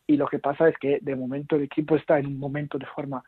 y 0.07 0.17
lo 0.17 0.27
que 0.27 0.39
pasa 0.39 0.67
es 0.67 0.75
que 0.77 0.99
de 1.01 1.15
momento 1.15 1.55
el 1.55 1.63
equipo 1.63 1.95
está 1.95 2.19
en 2.19 2.25
un 2.27 2.39
momento 2.39 2.77
de 2.77 2.85
forma 2.87 3.23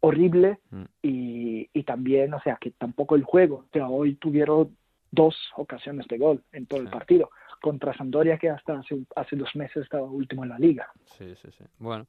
horrible 0.00 0.58
mm. 0.70 0.84
y, 1.02 1.70
y, 1.72 1.82
también, 1.84 2.34
o 2.34 2.40
sea, 2.40 2.56
que 2.60 2.70
tampoco 2.70 3.16
el 3.16 3.24
juego. 3.24 3.64
O 3.68 3.72
sea, 3.72 3.88
hoy 3.88 4.14
tuvieron 4.14 4.76
dos 5.10 5.36
ocasiones 5.56 6.06
de 6.08 6.18
gol 6.18 6.42
en 6.52 6.66
todo 6.66 6.80
el 6.80 6.88
partido 6.88 7.30
contra 7.60 7.94
Sampdoria 7.96 8.38
que 8.38 8.48
hasta 8.48 8.78
hace, 8.78 8.96
hace, 9.14 9.36
dos 9.36 9.54
meses 9.54 9.84
estaba 9.84 10.04
último 10.04 10.42
en 10.44 10.50
la 10.50 10.58
liga. 10.58 10.90
Sí, 11.04 11.34
sí, 11.36 11.48
sí. 11.56 11.64
Bueno, 11.78 12.06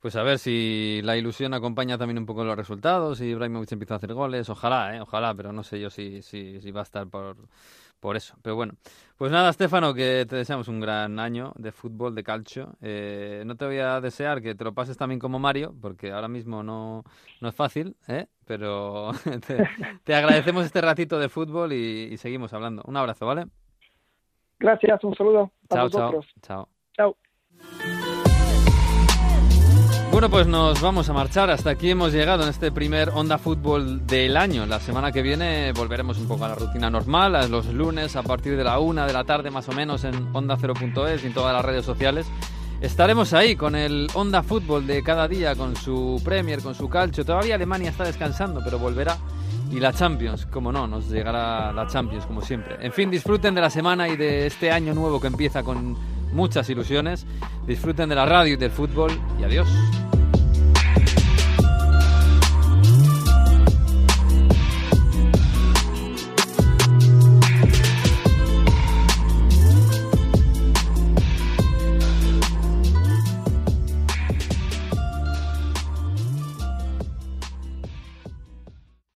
pues 0.00 0.16
a 0.16 0.22
ver 0.22 0.38
si 0.38 1.00
la 1.02 1.16
ilusión 1.16 1.54
acompaña 1.54 1.98
también 1.98 2.18
un 2.18 2.26
poco 2.26 2.44
los 2.44 2.56
resultados 2.56 3.20
y 3.20 3.26
Ibrahimovic 3.26 3.72
empieza 3.72 3.94
a 3.94 3.96
hacer 3.96 4.14
goles. 4.14 4.48
Ojalá, 4.48 4.96
¿eh? 4.96 5.00
Ojalá, 5.00 5.34
pero 5.34 5.52
no 5.52 5.62
sé 5.62 5.80
yo 5.80 5.90
si, 5.90 6.22
si, 6.22 6.60
si 6.60 6.70
va 6.70 6.80
a 6.80 6.84
estar 6.84 7.06
por 7.08 7.36
por 8.02 8.16
eso. 8.16 8.34
Pero 8.42 8.56
bueno, 8.56 8.74
pues 9.16 9.30
nada, 9.30 9.48
Estefano, 9.48 9.94
que 9.94 10.26
te 10.28 10.34
deseamos 10.34 10.66
un 10.66 10.80
gran 10.80 11.20
año 11.20 11.52
de 11.56 11.70
fútbol, 11.70 12.16
de 12.16 12.24
calcio. 12.24 12.74
Eh, 12.82 13.44
no 13.46 13.56
te 13.56 13.64
voy 13.64 13.78
a 13.78 14.00
desear 14.00 14.42
que 14.42 14.56
te 14.56 14.64
lo 14.64 14.74
pases 14.74 14.96
también 14.98 15.20
como 15.20 15.38
Mario, 15.38 15.72
porque 15.80 16.10
ahora 16.10 16.26
mismo 16.26 16.64
no, 16.64 17.04
no 17.40 17.48
es 17.48 17.54
fácil, 17.54 17.96
¿eh? 18.08 18.26
pero 18.44 19.12
te, 20.04 20.14
agradecemos 20.14 20.66
este 20.66 20.80
ratito 20.80 21.20
de 21.20 21.28
fútbol 21.28 21.72
y, 21.72 22.16
seguimos 22.16 22.52
hablando. 22.52 22.82
Un 22.86 22.96
abrazo, 22.96 23.24
¿vale? 23.24 23.46
Gracias, 24.58 25.02
un 25.04 25.14
saludo. 25.14 25.52
A 25.70 25.74
chao, 25.74 25.88
chao. 25.88 26.24
Chao. 26.42 26.68
Chao. 26.94 27.16
Bueno, 30.12 30.28
pues 30.28 30.46
nos 30.46 30.82
vamos 30.82 31.08
a 31.08 31.14
marchar. 31.14 31.48
Hasta 31.50 31.70
aquí 31.70 31.88
hemos 31.88 32.12
llegado 32.12 32.42
en 32.42 32.50
este 32.50 32.70
primer 32.70 33.08
Onda 33.14 33.38
Fútbol 33.38 34.06
del 34.06 34.36
año. 34.36 34.66
La 34.66 34.78
semana 34.78 35.10
que 35.10 35.22
viene 35.22 35.72
volveremos 35.72 36.18
un 36.18 36.28
poco 36.28 36.44
a 36.44 36.48
la 36.48 36.54
rutina 36.54 36.90
normal, 36.90 37.50
los 37.50 37.72
lunes 37.72 38.14
a 38.14 38.22
partir 38.22 38.54
de 38.54 38.62
la 38.62 38.78
una 38.78 39.06
de 39.06 39.14
la 39.14 39.24
tarde 39.24 39.50
más 39.50 39.70
o 39.70 39.72
menos 39.72 40.04
en 40.04 40.28
Onda 40.34 40.58
0.es 40.58 41.24
y 41.24 41.28
en 41.28 41.32
todas 41.32 41.54
las 41.54 41.64
redes 41.64 41.86
sociales. 41.86 42.26
Estaremos 42.82 43.32
ahí 43.32 43.56
con 43.56 43.74
el 43.74 44.06
Onda 44.12 44.42
Fútbol 44.42 44.86
de 44.86 45.02
cada 45.02 45.26
día, 45.28 45.54
con 45.54 45.76
su 45.76 46.20
Premier, 46.22 46.60
con 46.60 46.74
su 46.74 46.90
calcio. 46.90 47.24
Todavía 47.24 47.54
Alemania 47.54 47.88
está 47.88 48.04
descansando, 48.04 48.60
pero 48.62 48.78
volverá. 48.78 49.16
Y 49.70 49.80
la 49.80 49.94
Champions, 49.94 50.44
como 50.44 50.70
no, 50.72 50.86
nos 50.86 51.08
llegará 51.08 51.72
la 51.72 51.86
Champions 51.86 52.26
como 52.26 52.42
siempre. 52.42 52.76
En 52.84 52.92
fin, 52.92 53.10
disfruten 53.10 53.54
de 53.54 53.62
la 53.62 53.70
semana 53.70 54.10
y 54.10 54.18
de 54.18 54.46
este 54.46 54.70
año 54.70 54.92
nuevo 54.92 55.18
que 55.18 55.28
empieza 55.28 55.62
con 55.62 55.96
muchas 56.32 56.68
ilusiones. 56.70 57.26
Disfruten 57.66 58.08
de 58.08 58.14
la 58.14 58.26
radio 58.26 58.54
y 58.54 58.56
del 58.56 58.70
fútbol 58.70 59.12
y 59.40 59.44
adiós. 59.44 59.68